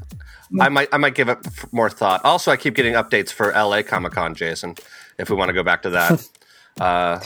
I 0.59 0.69
might 0.69 0.89
I 0.93 0.97
might 0.97 1.15
give 1.15 1.29
it 1.29 1.39
f- 1.45 1.71
more 1.73 1.89
thought. 1.89 2.23
Also, 2.23 2.51
I 2.51 2.57
keep 2.57 2.75
getting 2.75 2.93
updates 2.93 3.31
for 3.31 3.51
LA 3.51 3.81
Comic 3.81 4.13
Con, 4.13 4.35
Jason. 4.35 4.75
If 5.17 5.29
we 5.29 5.35
want 5.35 5.49
to 5.49 5.53
go 5.53 5.63
back 5.63 5.81
to 5.83 5.89
that, 5.91 6.27
uh, 6.79 7.19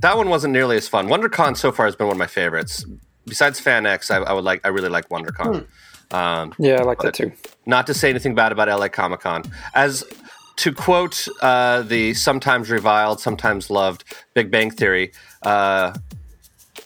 that 0.00 0.16
one 0.16 0.28
wasn't 0.28 0.52
nearly 0.52 0.76
as 0.76 0.88
fun. 0.88 1.08
WonderCon 1.08 1.56
so 1.56 1.72
far 1.72 1.86
has 1.86 1.96
been 1.96 2.06
one 2.06 2.14
of 2.14 2.18
my 2.18 2.26
favorites. 2.26 2.84
Besides 3.26 3.60
FanX, 3.60 4.10
I, 4.10 4.18
I 4.18 4.32
would 4.32 4.44
like 4.44 4.60
I 4.64 4.68
really 4.68 4.88
like 4.88 5.08
WonderCon. 5.08 5.66
Um, 6.12 6.54
Yeah, 6.58 6.80
I 6.80 6.84
like 6.84 7.00
that 7.00 7.14
too. 7.14 7.32
not 7.66 7.86
to 7.88 7.94
say 7.94 8.10
anything 8.10 8.34
bad 8.34 8.52
about 8.52 8.68
LA 8.68 8.88
Comic 8.88 9.20
Con. 9.20 9.42
As 9.74 10.04
to 10.56 10.72
quote 10.72 11.26
uh, 11.42 11.82
the 11.82 12.14
sometimes 12.14 12.70
reviled, 12.70 13.20
sometimes 13.20 13.68
loved 13.70 14.04
Big 14.34 14.50
Bang 14.50 14.70
Theory, 14.70 15.12
uh, 15.42 15.92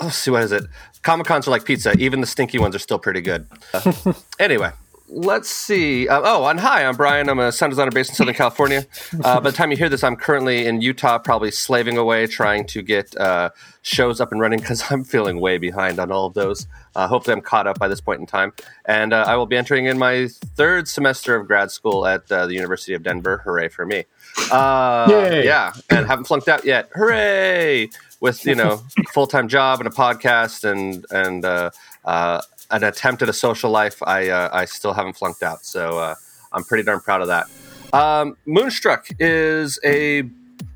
let's 0.01 0.17
see, 0.17 0.31
what 0.31 0.43
is 0.43 0.53
it? 0.53 0.65
Comic 1.03 1.27
Cons 1.27 1.47
are 1.47 1.51
like 1.51 1.65
pizza. 1.65 1.93
Even 1.99 2.21
the 2.21 2.27
stinky 2.27 2.59
ones 2.59 2.75
are 2.75 2.79
still 2.81 2.99
pretty 2.99 3.21
good. 3.21 3.47
Uh, 3.73 4.13
anyway, 4.39 4.71
let's 5.11 5.51
see. 5.51 6.09
Uh, 6.09 6.21
oh, 6.25 6.47
and 6.47 6.61
hi, 6.61 6.85
I'm 6.85 6.97
Brian. 6.97 7.29
I'm 7.29 7.39
a 7.39 7.53
sound 7.53 7.73
designer 7.73 7.91
based 7.91 8.11
in 8.11 8.17
Southern 8.17 8.35
California. 8.35 8.87
Uh, 9.25 9.41
by 9.41 9.51
the 9.51 9.57
time 9.57 9.71
you 9.71 9.77
hear 9.77 9.89
this, 9.89 10.03
I'm 10.03 10.17
currently 10.17 10.67
in 10.67 10.81
Utah, 10.81 11.19
probably 11.19 11.51
slaving 11.51 11.99
away 11.99 12.27
trying 12.27 12.67
to 12.69 12.81
get 12.81 13.15
uh, 13.17 13.51
shows 13.83 14.21
up 14.21 14.33
and 14.33 14.41
running 14.41 14.61
because 14.61 14.85
I'm 14.91 15.05
feeling 15.05 15.41
way 15.41 15.59
behind 15.59 15.99
on 15.99 16.11
all 16.11 16.27
of 16.27 16.35
those. 16.35 16.67
Uh, 16.95 17.07
hopefully, 17.07 17.35
I'm 17.35 17.43
caught 17.43 17.67
up 17.67 17.79
by 17.79 17.89
this 17.89 18.01
point 18.01 18.21
in 18.21 18.27
time. 18.27 18.53
And 18.87 19.13
uh, 19.13 19.25
I 19.27 19.37
will 19.37 19.47
be 19.47 19.57
entering 19.57 19.87
in 19.87 19.99
my 19.99 20.29
third 20.55 20.89
semester 20.89 21.35
of 21.35 21.47
grad 21.47 21.71
school 21.71 22.07
at 22.07 22.31
uh, 22.31 22.47
the 22.47 22.55
University 22.55 22.95
of 22.95 23.03
Denver. 23.03 23.39
Hooray 23.39 23.69
for 23.69 23.85
me! 23.85 24.05
Uh, 24.51 25.07
yeah, 25.45 25.73
and 25.91 26.07
haven't 26.07 26.25
flunked 26.25 26.49
out 26.49 26.65
yet. 26.65 26.89
Hooray! 26.95 27.91
With 28.21 28.45
you 28.47 28.55
know, 28.55 28.83
full 29.13 29.27
time 29.27 29.49
job 29.49 29.81
and 29.81 29.89
a 29.89 29.93
podcast 29.93 30.65
and 30.65 31.05
and 31.11 31.45
uh, 31.45 31.71
uh, 32.05 32.43
an 32.71 32.85
attempt 32.85 33.23
at 33.23 33.29
a 33.29 33.33
social 33.33 33.71
life, 33.71 34.03
I 34.03 34.29
uh, 34.29 34.49
I 34.53 34.65
still 34.65 34.93
haven't 34.93 35.15
flunked 35.15 35.43
out. 35.43 35.65
So 35.65 35.99
uh, 35.99 36.15
I'm 36.53 36.65
pretty 36.65 36.85
darn 36.85 37.01
proud 37.01 37.23
of 37.23 37.29
that. 37.29 37.47
Um, 37.93 38.37
Moonstruck 38.47 39.09
is 39.19 39.79
a 39.85 40.23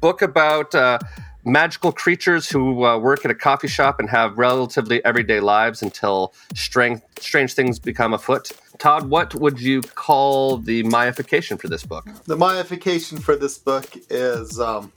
book 0.00 0.22
about 0.22 0.74
uh, 0.74 0.98
magical 1.44 1.92
creatures 1.92 2.48
who 2.48 2.84
uh, 2.84 2.98
work 2.98 3.24
at 3.24 3.30
a 3.30 3.34
coffee 3.34 3.68
shop 3.68 4.00
and 4.00 4.08
have 4.10 4.38
relatively 4.38 5.04
everyday 5.04 5.40
lives 5.40 5.82
until 5.82 6.34
strange, 6.54 7.00
strange 7.18 7.52
things 7.54 7.78
become 7.78 8.14
afoot. 8.14 8.50
Todd, 8.78 9.08
what 9.08 9.34
would 9.34 9.60
you 9.60 9.82
call 9.82 10.58
the 10.58 10.82
myification 10.84 11.60
for 11.60 11.68
this 11.68 11.84
book? 11.84 12.06
The 12.24 12.36
myification 12.36 13.22
for 13.22 13.36
this 13.36 13.58
book 13.58 13.86
is 14.10 14.58
um, 14.58 14.92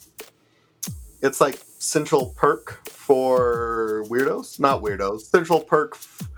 it's 1.21 1.41
like 1.41 1.59
Central 1.79 2.33
Perk 2.35 2.87
for 2.87 4.03
weirdos, 4.07 4.59
not 4.59 4.81
weirdos. 4.81 5.21
Central 5.21 5.59
Perk 5.59 5.93
f- 5.93 6.29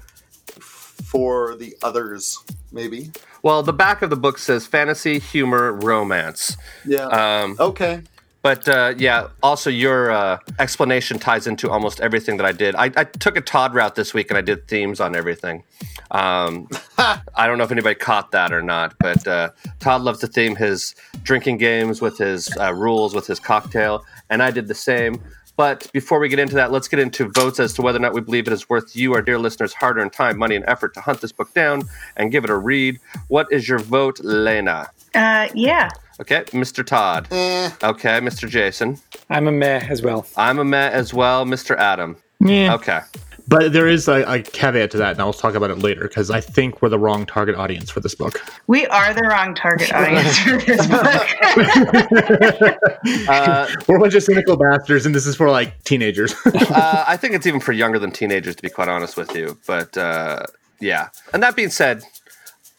for 1.10 1.56
the 1.56 1.76
others, 1.82 2.38
maybe. 2.72 3.10
Well, 3.42 3.64
the 3.64 3.74
back 3.74 4.04
of 4.04 4.12
the 4.12 4.16
book 4.16 4.38
says 4.38 4.68
fantasy, 4.68 5.18
humor, 5.18 5.74
romance. 5.74 6.56
Yeah. 6.86 7.08
Um, 7.08 7.56
okay. 7.60 8.04
But 8.44 8.68
uh, 8.70 8.94
yeah, 8.96 9.30
also 9.42 9.72
your 9.72 10.12
uh, 10.12 10.38
explanation 10.60 11.18
ties 11.18 11.48
into 11.48 11.72
almost 11.72 12.00
everything 12.00 12.38
that 12.38 12.46
I 12.46 12.52
did. 12.52 12.76
I, 12.76 12.92
I 12.96 13.04
took 13.06 13.36
a 13.36 13.42
Todd 13.42 13.74
route 13.74 13.96
this 13.96 14.14
week 14.14 14.30
and 14.30 14.38
I 14.38 14.42
did 14.42 14.68
themes 14.68 15.00
on 15.00 15.16
everything. 15.16 15.64
Um, 16.12 16.70
I 17.00 17.48
don't 17.48 17.58
know 17.58 17.64
if 17.64 17.72
anybody 17.72 17.96
caught 17.96 18.32
that 18.32 18.54
or 18.54 18.62
not, 18.62 18.94
but 19.00 19.28
uh, 19.28 19.50
Todd 19.80 20.04
loves 20.04 20.20
to 20.20 20.28
theme 20.28 20.56
his 20.56 20.94
drinking 21.24 21.58
games 21.58 22.02
with 22.02 22.20
his 22.20 22.56
uh, 22.58 22.72
rules, 22.74 23.16
with 23.16 23.26
his 23.26 23.40
cocktail, 23.40 24.06
and 24.30 24.44
I 24.44 24.52
did 24.52 24.68
the 24.68 24.76
same. 24.76 25.22
But 25.60 25.92
before 25.92 26.20
we 26.20 26.30
get 26.30 26.40
into 26.40 26.56
that, 26.56 26.72
let's 26.72 26.88
get 26.88 27.00
into 27.02 27.28
votes 27.28 27.60
as 27.60 27.74
to 27.74 27.82
whether 27.82 27.98
or 27.98 28.00
not 28.00 28.14
we 28.14 28.22
believe 28.22 28.48
it 28.48 28.54
is 28.54 28.70
worth 28.70 28.96
you, 28.96 29.14
our 29.14 29.22
dear 29.22 29.38
listeners, 29.38 29.74
hard 29.74 29.98
earned 29.98 30.14
time, 30.14 30.38
money, 30.38 30.56
and 30.56 30.64
effort 30.70 30.94
to 30.94 31.02
hunt 31.02 31.20
this 31.20 31.34
book 31.34 31.54
down 31.54 31.82
and 32.16 32.32
give 32.32 32.46
it 32.46 32.50
a 32.50 32.56
read. 32.56 32.98
What 33.28 33.46
is 33.52 33.68
your 33.68 33.80
vote, 33.80 34.22
Lena? 34.24 34.90
Uh, 35.14 35.50
yeah. 35.54 35.90
Okay, 36.22 36.46
Mr. 36.52 36.86
Todd. 36.86 37.28
Eh, 37.32 37.70
Okay, 37.84 38.22
Mr. 38.22 38.48
Jason. 38.48 39.00
I'm 39.30 39.48
a 39.48 39.52
meh 39.52 39.86
as 39.90 40.02
well. 40.02 40.26
I'm 40.38 40.60
a 40.60 40.64
meh 40.64 40.92
as 40.92 41.14
well, 41.14 41.44
Mr. 41.44 41.76
Adam. 41.76 42.16
yeah. 42.40 42.74
Okay. 42.76 43.02
But 43.50 43.74
there 43.74 43.88
is 43.88 44.08
a, 44.08 44.22
a 44.32 44.42
caveat 44.44 44.92
to 44.92 44.98
that, 44.98 45.14
and 45.14 45.22
I'll 45.22 45.34
talk 45.34 45.56
about 45.56 45.72
it 45.72 45.80
later 45.80 46.04
because 46.08 46.30
I 46.30 46.40
think 46.40 46.82
we're 46.82 46.90
the 46.90 47.00
wrong 47.00 47.26
target 47.26 47.56
audience 47.56 47.90
for 47.90 48.00
this 48.00 48.14
book. 48.14 48.40
We 48.68 48.86
are 48.88 49.12
the 49.14 49.24
wrong 49.24 49.56
target 49.56 49.92
audience 49.92 50.38
for 50.38 50.58
this 50.60 50.86
book. 50.96 52.80
Uh, 53.28 53.68
We're 53.88 53.98
a 53.98 54.00
bunch 54.00 54.14
of 54.16 54.24
cynical 54.24 54.58
bastards, 54.58 55.06
and 55.06 55.14
this 55.16 55.26
is 55.26 55.36
for 55.36 55.50
like 55.50 55.84
teenagers. 55.84 56.34
uh, 56.46 57.04
I 57.08 57.18
think 57.18 57.34
it's 57.34 57.48
even 57.48 57.60
for 57.60 57.72
younger 57.72 57.98
than 58.00 58.12
teenagers, 58.12 58.56
to 58.56 58.62
be 58.62 58.70
quite 58.70 58.88
honest 58.90 59.18
with 59.18 59.36
you. 59.36 59.58
But 59.66 59.98
uh, 59.98 60.46
yeah. 60.80 61.10
And 61.34 61.42
that 61.44 61.56
being 61.56 61.70
said, 61.70 62.04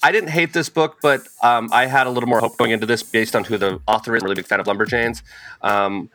I 0.02 0.12
didn't 0.12 0.30
hate 0.30 0.52
this 0.52 0.68
book, 0.68 0.98
but 1.02 1.22
um, 1.42 1.68
I 1.72 1.86
had 1.86 2.06
a 2.06 2.10
little 2.10 2.28
more 2.28 2.40
hope 2.40 2.56
going 2.58 2.70
into 2.70 2.86
this 2.86 3.02
based 3.02 3.34
on 3.34 3.44
who 3.44 3.58
the 3.58 3.80
author 3.88 4.14
is. 4.16 4.22
I'm 4.22 4.26
a 4.26 4.28
really 4.28 4.36
big 4.36 4.46
fan 4.46 4.60
of 4.60 4.66
Lumberjanes. 4.66 5.22
Um, 5.62 6.10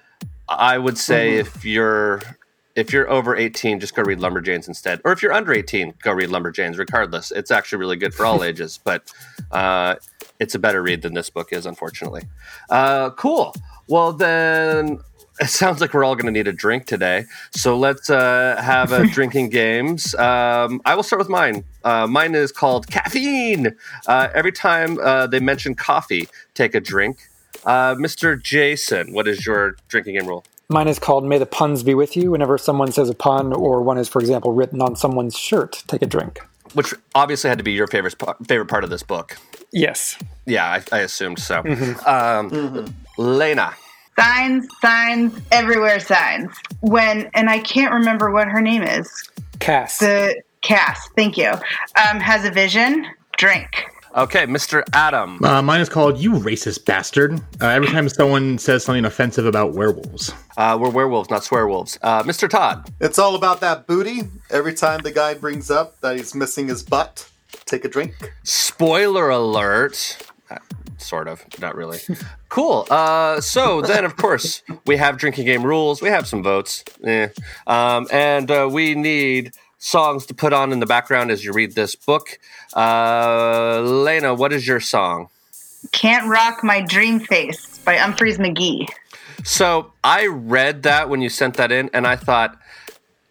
I 0.47 0.77
would 0.77 0.97
say 0.97 1.31
Mm-hmm. 1.31 1.39
if 1.57 1.65
you're 1.65 2.21
if 2.75 2.91
you're 2.91 3.09
over 3.09 3.35
18, 3.35 3.79
just 3.79 3.95
go 3.95 4.03
read 4.03 4.19
Lumberjanes 4.19 4.67
instead. 4.67 5.01
Or 5.05 5.11
if 5.11 5.21
you're 5.21 5.33
under 5.33 5.53
18, 5.53 5.93
go 6.01 6.11
read 6.11 6.29
Lumberjanes. 6.29 6.77
Regardless, 6.77 7.31
it's 7.31 7.51
actually 7.51 7.79
really 7.79 7.95
good 7.95 8.13
for 8.13 8.25
all 8.25 8.43
ages, 8.43 8.79
but 8.83 9.11
uh, 9.51 9.95
it's 10.39 10.55
a 10.55 10.59
better 10.59 10.81
read 10.81 11.01
than 11.01 11.13
this 11.13 11.29
book 11.29 11.53
is, 11.53 11.65
unfortunately. 11.65 12.23
Uh, 12.69 13.11
cool. 13.11 13.53
Well, 13.87 14.13
then 14.13 14.99
it 15.39 15.47
sounds 15.47 15.81
like 15.81 15.93
we're 15.93 16.03
all 16.03 16.15
going 16.15 16.25
to 16.25 16.31
need 16.31 16.47
a 16.47 16.53
drink 16.53 16.85
today. 16.85 17.25
So 17.51 17.77
let's 17.77 18.09
uh, 18.09 18.61
have 18.61 18.91
a 18.91 19.05
drinking 19.13 19.49
games. 19.49 20.15
Um, 20.15 20.81
I 20.85 20.95
will 20.95 21.03
start 21.03 21.19
with 21.19 21.29
mine. 21.29 21.63
Uh, 21.83 22.07
mine 22.07 22.35
is 22.35 22.51
called 22.51 22.87
caffeine. 22.87 23.75
Uh, 24.07 24.29
every 24.33 24.51
time 24.51 24.99
uh, 24.99 25.27
they 25.27 25.39
mention 25.39 25.75
coffee, 25.75 26.27
take 26.53 26.75
a 26.75 26.79
drink. 26.79 27.19
Uh, 27.65 27.95
Mr. 27.95 28.41
Jason, 28.41 29.13
what 29.13 29.27
is 29.27 29.45
your 29.45 29.75
drinking 29.87 30.15
game 30.15 30.27
rule? 30.27 30.43
Mine 30.67 30.87
is 30.87 30.99
called 30.99 31.23
May 31.23 31.37
the 31.37 31.45
Puns 31.45 31.83
Be 31.83 31.93
With 31.93 32.17
You. 32.17 32.31
Whenever 32.31 32.57
someone 32.57 32.91
says 32.91 33.09
a 33.09 33.15
pun 33.15 33.53
or 33.53 33.81
one 33.81 33.97
is, 33.97 34.09
for 34.09 34.19
example, 34.19 34.51
written 34.51 34.81
on 34.81 34.95
someone's 34.95 35.37
shirt, 35.37 35.83
take 35.87 36.01
a 36.01 36.07
drink. 36.07 36.39
Which 36.73 36.93
obviously 37.13 37.49
had 37.49 37.59
to 37.59 37.63
be 37.63 37.71
your 37.71 37.87
favorite 37.87 38.15
favorite 38.47 38.67
part 38.67 38.83
of 38.83 38.89
this 38.89 39.03
book. 39.03 39.37
Yes. 39.71 40.17
Yeah, 40.45 40.65
I, 40.65 40.83
I 40.95 40.99
assumed 41.01 41.39
so. 41.39 41.63
Um, 42.05 42.93
Lena. 43.17 43.73
Signs, 44.17 44.67
signs, 44.81 45.39
everywhere 45.51 45.99
signs. 45.99 46.51
When, 46.81 47.29
and 47.33 47.49
I 47.49 47.59
can't 47.59 47.93
remember 47.93 48.31
what 48.31 48.47
her 48.47 48.61
name 48.61 48.83
is. 48.83 49.29
Cass. 49.59 49.99
The 49.99 50.41
cast, 50.61 51.11
thank 51.15 51.37
you, 51.37 51.49
um, 51.49 52.19
has 52.19 52.45
a 52.45 52.51
vision. 52.51 53.05
Drink. 53.37 53.85
Okay, 54.15 54.45
Mr. 54.45 54.81
Adam. 54.93 55.43
Uh, 55.43 55.61
mine 55.61 55.81
is 55.81 55.89
called 55.89 56.17
"You 56.17 56.31
Racist 56.33 56.85
Bastard." 56.85 57.37
Uh, 57.61 57.67
every 57.67 57.87
time 57.89 58.07
someone 58.07 58.57
says 58.57 58.83
something 58.85 59.03
offensive 59.03 59.45
about 59.45 59.73
werewolves, 59.73 60.31
Uh, 60.55 60.77
we're 60.79 60.89
werewolves, 60.89 61.29
not 61.29 61.41
swearwolves. 61.41 61.97
Uh, 62.01 62.23
Mr. 62.23 62.49
Todd. 62.49 62.89
It's 63.01 63.19
all 63.19 63.35
about 63.35 63.59
that 63.59 63.87
booty. 63.87 64.21
Every 64.49 64.73
time 64.73 65.01
the 65.01 65.11
guy 65.11 65.33
brings 65.33 65.69
up 65.69 65.99
that 65.99 66.15
he's 66.15 66.33
missing 66.33 66.69
his 66.69 66.81
butt, 66.81 67.27
take 67.65 67.83
a 67.83 67.89
drink. 67.89 68.13
Spoiler 68.43 69.29
alert. 69.29 70.17
Uh, 70.49 70.59
sort 70.97 71.27
of, 71.27 71.43
not 71.59 71.75
really. 71.75 71.99
Cool. 72.47 72.87
Uh, 72.89 73.41
so 73.41 73.81
then, 73.81 74.05
of 74.05 74.15
course, 74.15 74.61
we 74.85 74.95
have 74.95 75.17
drinking 75.17 75.45
game 75.45 75.63
rules. 75.65 76.01
We 76.01 76.07
have 76.07 76.25
some 76.25 76.41
votes, 76.41 76.85
eh. 77.03 77.27
um, 77.67 78.07
and 78.13 78.49
uh, 78.49 78.69
we 78.71 78.95
need 78.95 79.51
songs 79.85 80.25
to 80.25 80.33
put 80.33 80.51
on 80.51 80.71
in 80.71 80.79
the 80.79 80.85
background 80.87 81.29
as 81.29 81.45
you 81.45 81.53
read 81.53 81.75
this 81.75 81.95
book. 81.95 82.39
Uh, 82.75 83.81
Lena, 83.81 84.33
what 84.33 84.51
is 84.51 84.67
your 84.67 84.79
song? 84.79 85.29
Can't 85.91 86.27
Rock 86.27 86.63
My 86.63 86.81
Dream 86.81 87.19
Face 87.19 87.77
by 87.79 87.97
Umphrey's 87.97 88.39
McGee. 88.39 88.87
So 89.43 89.93
I 90.03 90.25
read 90.25 90.83
that 90.83 91.07
when 91.07 91.21
you 91.21 91.29
sent 91.29 91.57
that 91.57 91.71
in, 91.71 91.91
and 91.93 92.07
I 92.07 92.15
thought, 92.15 92.59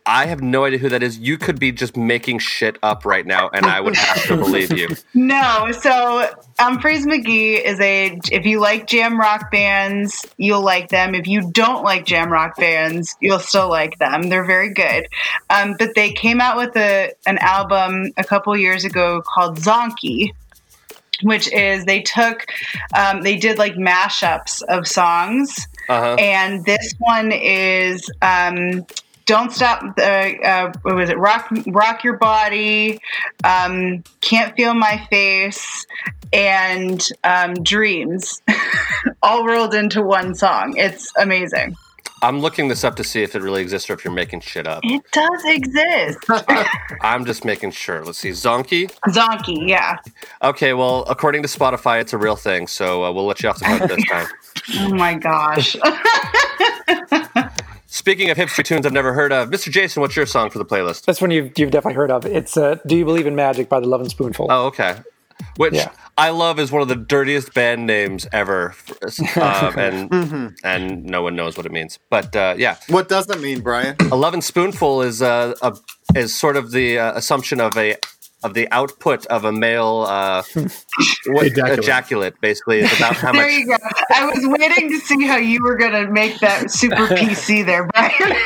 I 0.06 0.26
have 0.26 0.42
no 0.42 0.64
idea 0.66 0.78
who 0.78 0.90
that 0.90 1.02
is. 1.02 1.18
You 1.18 1.38
could 1.38 1.58
be 1.58 1.73
just 1.73 1.96
making 1.96 2.38
shit 2.38 2.76
up 2.82 3.06
right 3.06 3.25
now, 3.25 3.49
and 3.54 3.64
I 3.64 3.80
would 3.80 3.96
have 3.96 4.23
to 4.26 4.37
believe 4.37 4.70
you. 4.76 4.88
No, 5.14 5.73
so 5.73 6.28
Umphrey's 6.58 7.06
McGee 7.06 7.62
is 7.64 7.80
a. 7.80 8.18
If 8.30 8.44
you 8.44 8.61
like 8.61 8.87
jam 8.87 9.18
rock 9.18 9.50
bands, 9.50 10.26
you'll 10.37 10.62
like 10.62 10.90
them. 10.90 11.14
If 11.14 11.26
you 11.26 11.50
don't 11.52 11.82
like 11.82 12.04
jam 12.04 12.30
rock 12.30 12.56
bands, 12.56 13.16
you'll 13.20 13.38
still 13.38 13.70
like 13.70 13.99
them. 13.99 14.25
They're 14.28 14.44
very 14.44 14.75
good. 14.75 15.06
Um, 15.49 15.75
but 15.78 15.94
they 15.94 16.12
came 16.12 16.40
out 16.40 16.58
with 16.58 16.76
a 16.76 17.12
an 17.26 17.38
album 17.38 18.12
a 18.18 18.25
couple 18.25 18.54
years 18.56 18.84
ago 18.84 19.23
called 19.23 19.56
Zonkey, 19.58 20.32
which 21.23 21.50
is 21.52 21.87
they 21.87 22.02
took, 22.02 22.44
um, 22.94 23.23
they 23.23 23.37
did 23.38 23.56
like 23.56 23.75
mashups 23.76 24.61
of 24.68 24.87
songs, 24.87 25.66
Uh-huh. 25.88 26.16
and 26.18 26.62
this 26.66 26.92
one 26.99 27.32
is. 27.32 28.11
Um, 28.20 28.84
don't 29.26 29.52
stop. 29.52 29.83
Uh, 29.99 30.02
uh, 30.02 30.73
what 30.83 30.97
was 30.97 31.11
it? 31.11 31.19
Rock, 31.19 31.50
rock 31.66 32.04
your 32.04 32.19
body. 32.19 32.99
Um, 33.43 34.04
can't 34.21 34.54
feel 34.57 34.75
my 34.75 35.07
face, 35.11 35.87
and 36.33 37.07
um, 37.25 37.54
dreams, 37.54 38.43
all 39.23 39.47
rolled 39.47 39.75
into 39.75 40.02
one 40.02 40.35
song. 40.35 40.76
It's 40.76 41.12
amazing. 41.16 41.76
I'm 42.23 42.40
looking 42.40 42.69
this 42.69 42.85
up 42.85 42.97
to 42.97 43.04
see 43.04 43.23
if 43.23 43.35
it 43.35 43.43
really 43.43 43.61
exists 43.61 43.90
or 43.90 43.93
if 43.93 44.02
you're 44.02 44.14
making 44.14 44.40
shit 44.40 44.66
up. 44.66 44.81
It 44.83 45.02
does 45.12 45.43
exist. 45.45 46.19
I'm 47.02 47.26
just 47.26 47.45
making 47.45 47.73
sure. 47.73 48.02
Let's 48.02 48.19
see. 48.19 48.31
Zonkey. 48.31 48.90
Zonkey, 49.09 49.69
yeah. 49.69 49.97
Okay, 50.43 50.73
well, 50.73 51.04
according 51.07 51.43
to 51.43 51.49
Spotify, 51.49 52.00
it's 52.00 52.14
a 52.14 52.19
real 52.19 52.37
thing, 52.37 52.66
so 52.66 53.04
uh, 53.04 53.12
we'll 53.12 53.26
let 53.26 53.43
you 53.43 53.50
off 53.50 53.59
the 53.59 53.66
hook 53.66 53.90
this 53.90 54.04
time. 54.07 54.26
Oh 54.78 54.95
my 54.95 55.14
gosh. 55.14 55.76
Speaking 57.94 58.28
of 58.28 58.36
hipster 58.36 58.64
tunes 58.64 58.84
I've 58.86 58.92
never 58.92 59.12
heard 59.12 59.32
of, 59.32 59.50
Mr. 59.50 59.70
Jason, 59.70 60.00
what's 60.00 60.16
your 60.16 60.26
song 60.26 60.50
for 60.50 60.58
the 60.58 60.64
playlist? 60.64 61.04
That's 61.04 61.20
one 61.20 61.30
you've, 61.30 61.56
you've 61.56 61.70
definitely 61.70 61.94
heard 61.94 62.10
of. 62.10 62.26
It's 62.26 62.56
uh, 62.56 62.78
Do 62.84 62.96
You 62.96 63.04
Believe 63.04 63.24
in 63.28 63.36
Magic 63.36 63.68
by 63.68 63.78
the 63.78 63.86
Lovin' 63.86 64.08
Spoonful. 64.08 64.48
Oh, 64.50 64.66
okay. 64.66 64.96
Which 65.58 65.74
Yeah. 65.74 65.92
I 66.18 66.30
love 66.30 66.58
is 66.58 66.72
one 66.72 66.82
of 66.82 66.88
the 66.88 66.96
dirtiest 66.96 67.54
band 67.54 67.86
names 67.86 68.26
ever, 68.32 68.74
um, 69.36 69.78
and 69.78 70.54
and 70.64 71.04
no 71.04 71.22
one 71.22 71.34
knows 71.36 71.56
what 71.56 71.66
it 71.66 71.72
means. 71.72 71.98
But 72.10 72.34
uh, 72.34 72.54
yeah, 72.56 72.78
What 72.88 73.08
does 73.08 73.28
it 73.30 73.40
mean, 73.40 73.60
Brian? 73.60 73.96
eleven 74.12 74.40
spoonful 74.42 75.02
is 75.02 75.22
uh, 75.22 75.54
a 75.62 75.76
is 76.16 76.36
sort 76.36 76.56
of 76.56 76.70
the 76.72 76.98
uh, 77.00 77.14
assumption 77.16 77.60
of 77.60 77.76
a 77.76 77.96
of 78.44 78.54
the 78.54 78.68
output 78.70 79.26
of 79.26 79.44
a 79.44 79.50
male 79.52 80.06
uh, 80.08 80.42
what, 81.26 81.46
Ejaculate. 81.46 81.78
ejaculate. 81.78 82.40
Basically, 82.40 82.80
is 82.80 82.96
about 82.96 83.16
how 83.16 83.32
there 83.32 83.42
much. 83.42 83.52
you 83.52 83.66
go. 83.66 83.76
I 84.14 84.26
was 84.26 84.46
waiting 84.46 84.90
to 84.90 84.98
see 85.00 85.26
how 85.26 85.36
you 85.38 85.62
were 85.62 85.76
going 85.76 85.92
to 85.92 86.10
make 86.12 86.38
that 86.40 86.70
super 86.70 86.94
PC 87.08 87.64
there, 87.66 87.86
Brian. 87.88 88.36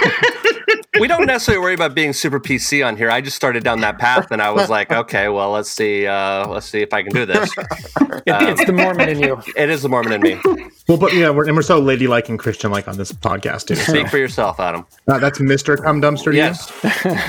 we 1.00 1.06
don't 1.08 1.26
necessarily 1.26 1.62
worry 1.62 1.74
about 1.74 1.94
being 1.94 2.12
super 2.12 2.40
PC 2.40 2.86
on 2.86 2.96
here. 2.96 3.10
I 3.10 3.20
just 3.20 3.36
started 3.36 3.62
down 3.64 3.80
that 3.80 3.98
path, 3.98 4.30
and 4.30 4.40
I 4.40 4.50
was 4.50 4.70
like, 4.70 4.90
okay, 4.92 5.28
well, 5.28 5.50
let's 5.50 5.70
see, 5.70 6.06
uh, 6.06 6.46
let's 6.48 6.66
see 6.66 6.80
if 6.80 6.92
I 6.94 7.02
can 7.02 7.12
do 7.12 7.26
this. 7.26 7.50
It- 7.58 8.24
it's 8.26 8.64
the 8.66 8.72
Mormon 8.72 9.08
in 9.08 9.20
you. 9.20 9.40
It 9.56 9.70
is 9.70 9.82
the 9.82 9.88
Mormon 9.88 10.12
in 10.12 10.20
me. 10.20 10.38
well, 10.88 10.98
but 10.98 11.14
yeah, 11.14 11.30
we're, 11.30 11.46
and 11.46 11.56
we're 11.56 11.62
so 11.62 11.78
ladylike 11.78 12.28
and 12.28 12.38
Christian-like 12.38 12.86
on 12.86 12.96
this 12.98 13.10
podcast 13.12 13.66
too. 13.68 13.74
So. 13.74 13.92
Speak 13.92 14.08
for 14.08 14.18
yourself, 14.18 14.60
Adam. 14.60 14.84
Uh, 15.06 15.18
that's 15.18 15.40
Mister 15.40 15.76
Cum 15.76 16.00
Dumpster. 16.02 16.34
Yes. 16.34 16.66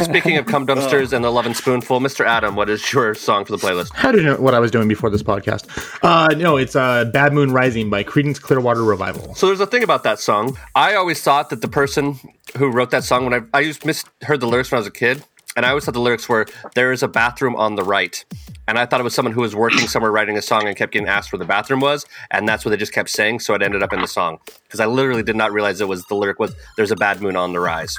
Speaking 0.03 0.37
of 0.37 0.45
cum 0.45 0.67
dumpsters 0.67 1.13
and 1.13 1.23
the 1.23 1.31
Lovin' 1.31 1.53
Spoonful, 1.53 1.99
Mr. 2.01 2.25
Adam, 2.25 2.55
what 2.59 2.69
is 2.69 2.91
your 2.91 3.15
song 3.15 3.45
for 3.45 3.53
the 3.53 3.57
playlist? 3.57 3.89
How 3.93 4.11
did 4.11 4.19
you 4.19 4.27
know 4.27 4.35
what 4.35 4.53
I 4.53 4.59
was 4.59 4.69
doing 4.69 4.89
before 4.89 5.09
this 5.09 5.23
podcast? 5.23 5.63
Uh, 6.03 6.35
no, 6.35 6.57
it's 6.57 6.75
uh, 6.75 7.05
"Bad 7.05 7.31
Moon 7.31 7.53
Rising" 7.53 7.89
by 7.89 8.03
Creedence 8.03 8.39
Clearwater 8.39 8.83
Revival. 8.83 9.33
So 9.33 9.47
there's 9.47 9.61
a 9.61 9.65
thing 9.65 9.81
about 9.81 10.03
that 10.03 10.19
song. 10.19 10.57
I 10.75 10.95
always 10.95 11.21
thought 11.21 11.51
that 11.51 11.61
the 11.61 11.69
person 11.69 12.19
who 12.57 12.69
wrote 12.69 12.91
that 12.91 13.05
song, 13.05 13.23
when 13.23 13.33
I 13.33 13.57
I 13.57 13.61
used 13.61 13.85
misheard 13.85 14.41
the 14.41 14.45
lyrics 14.45 14.71
when 14.71 14.75
I 14.75 14.81
was 14.81 14.87
a 14.87 14.91
kid, 14.91 15.23
and 15.55 15.65
I 15.65 15.69
always 15.69 15.85
thought 15.85 15.93
the 15.93 16.01
lyrics 16.01 16.27
were 16.27 16.47
"There 16.75 16.91
is 16.91 17.01
a 17.01 17.07
bathroom 17.07 17.55
on 17.55 17.75
the 17.75 17.83
right," 17.83 18.25
and 18.67 18.77
I 18.77 18.85
thought 18.85 18.99
it 18.99 19.05
was 19.05 19.15
someone 19.15 19.31
who 19.33 19.39
was 19.39 19.55
working 19.55 19.87
somewhere 19.87 20.11
writing 20.11 20.37
a 20.37 20.41
song 20.41 20.67
and 20.67 20.75
kept 20.75 20.91
getting 20.91 21.07
asked 21.07 21.31
where 21.31 21.39
the 21.39 21.45
bathroom 21.45 21.79
was, 21.79 22.05
and 22.29 22.45
that's 22.45 22.65
what 22.65 22.71
they 22.71 22.77
just 22.77 22.91
kept 22.91 23.09
saying. 23.09 23.39
So 23.39 23.53
it 23.53 23.61
ended 23.61 23.83
up 23.83 23.93
in 23.93 24.01
the 24.01 24.07
song 24.07 24.39
because 24.63 24.81
I 24.81 24.85
literally 24.85 25.23
did 25.23 25.37
not 25.37 25.53
realize 25.53 25.79
it 25.79 25.87
was 25.87 26.03
the 26.07 26.15
lyric 26.15 26.39
was 26.39 26.53
"There's 26.75 26.91
a 26.91 26.97
bad 26.97 27.21
moon 27.21 27.37
on 27.37 27.53
the 27.53 27.61
rise." 27.61 27.97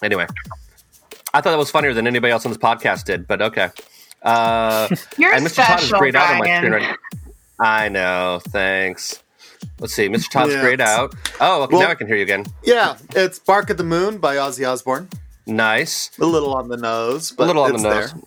Anyway, 0.00 0.28
I 1.32 1.40
thought 1.40 1.50
that 1.50 1.58
was 1.58 1.70
funnier 1.70 1.94
than 1.94 2.06
anybody 2.06 2.32
else 2.32 2.44
on 2.44 2.50
this 2.52 2.58
podcast 2.58 3.04
did, 3.04 3.26
but 3.26 3.40
okay. 3.42 3.70
Uh, 4.22 4.88
You're 5.16 5.32
and 5.32 5.46
Mr. 5.46 5.56
Todd 5.64 5.78
is 5.80 5.86
special, 5.86 5.98
grayed 5.98 6.16
out 6.16 6.30
on 6.32 6.38
my 6.38 6.56
screen 6.56 6.72
right 6.72 6.96
I 7.58 7.88
know. 7.88 8.40
Thanks. 8.48 9.22
Let's 9.78 9.92
see. 9.94 10.08
Mr. 10.08 10.28
Todd's 10.30 10.52
Yeah. 10.54 10.60
grayed 10.62 10.80
out. 10.80 11.14
Oh, 11.40 11.62
okay, 11.62 11.72
Well- 11.76 11.82
now 11.82 11.90
I 11.90 11.94
can 11.94 12.06
hear 12.06 12.16
you 12.16 12.22
again. 12.22 12.46
Yeah, 12.64 12.96
it's 13.14 13.38
"Bark 13.38 13.70
at 13.70 13.76
the 13.76 13.84
Moon" 13.84 14.18
by 14.18 14.36
Ozzy 14.36 14.66
Osbourne. 14.68 15.08
Nice. 15.46 16.10
A 16.20 16.24
little 16.24 16.54
on 16.54 16.68
the 16.68 16.76
nose, 16.76 17.32
but 17.32 17.44
a 17.44 17.46
little 17.46 17.62
on 17.64 17.72
the 17.72 17.78
nose. 17.78 18.12
there. 18.12 18.20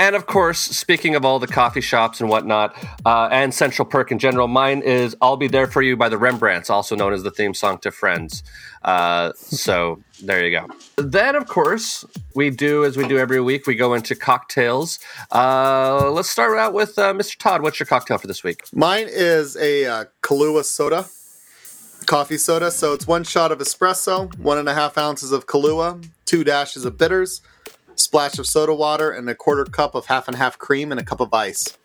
And 0.00 0.16
of 0.16 0.24
course, 0.24 0.58
speaking 0.58 1.14
of 1.14 1.26
all 1.26 1.38
the 1.38 1.46
coffee 1.46 1.82
shops 1.82 2.22
and 2.22 2.30
whatnot, 2.30 2.74
uh, 3.04 3.28
and 3.30 3.52
Central 3.52 3.84
Perk 3.84 4.10
in 4.10 4.18
general, 4.18 4.48
mine 4.48 4.80
is 4.80 5.14
"I'll 5.20 5.36
Be 5.36 5.46
There 5.46 5.66
for 5.66 5.82
You" 5.82 5.94
by 5.94 6.08
the 6.08 6.16
Rembrandts, 6.16 6.70
also 6.70 6.96
known 6.96 7.12
as 7.12 7.22
the 7.22 7.30
theme 7.30 7.52
song 7.52 7.76
to 7.80 7.90
Friends. 7.90 8.42
Uh, 8.80 9.34
so 9.34 10.02
there 10.22 10.42
you 10.42 10.58
go. 10.58 10.68
Then, 10.96 11.36
of 11.36 11.46
course, 11.48 12.06
we 12.34 12.48
do 12.48 12.82
as 12.86 12.96
we 12.96 13.06
do 13.06 13.18
every 13.18 13.42
week. 13.42 13.66
We 13.66 13.74
go 13.74 13.92
into 13.92 14.14
cocktails. 14.14 15.00
Uh, 15.30 16.10
let's 16.10 16.30
start 16.30 16.56
out 16.56 16.72
with 16.72 16.98
uh, 16.98 17.12
Mr. 17.12 17.36
Todd. 17.36 17.60
What's 17.60 17.78
your 17.78 17.86
cocktail 17.86 18.16
for 18.16 18.26
this 18.26 18.42
week? 18.42 18.64
Mine 18.72 19.06
is 19.06 19.54
a 19.58 19.84
uh, 19.84 20.04
Kahlua 20.22 20.64
soda, 20.64 21.04
coffee 22.06 22.38
soda. 22.38 22.70
So 22.70 22.94
it's 22.94 23.06
one 23.06 23.24
shot 23.24 23.52
of 23.52 23.58
espresso, 23.58 24.34
one 24.38 24.56
and 24.56 24.66
a 24.66 24.72
half 24.72 24.96
ounces 24.96 25.30
of 25.30 25.46
Kahlua, 25.46 26.02
two 26.24 26.42
dashes 26.42 26.86
of 26.86 26.96
bitters, 26.96 27.42
splash 27.94 28.38
of 28.38 28.46
soda 28.46 28.74
water, 28.74 29.10
and 29.10 29.28
a 29.28 29.34
quarter 29.34 29.64
cup 29.64 29.94
of 29.94 30.06
half 30.06 30.28
and 30.28 30.36
half 30.36 30.58
cream 30.58 30.90
and 30.90 31.00
a 31.00 31.04
cup 31.04 31.20
of 31.20 31.32
ice. 31.32 31.76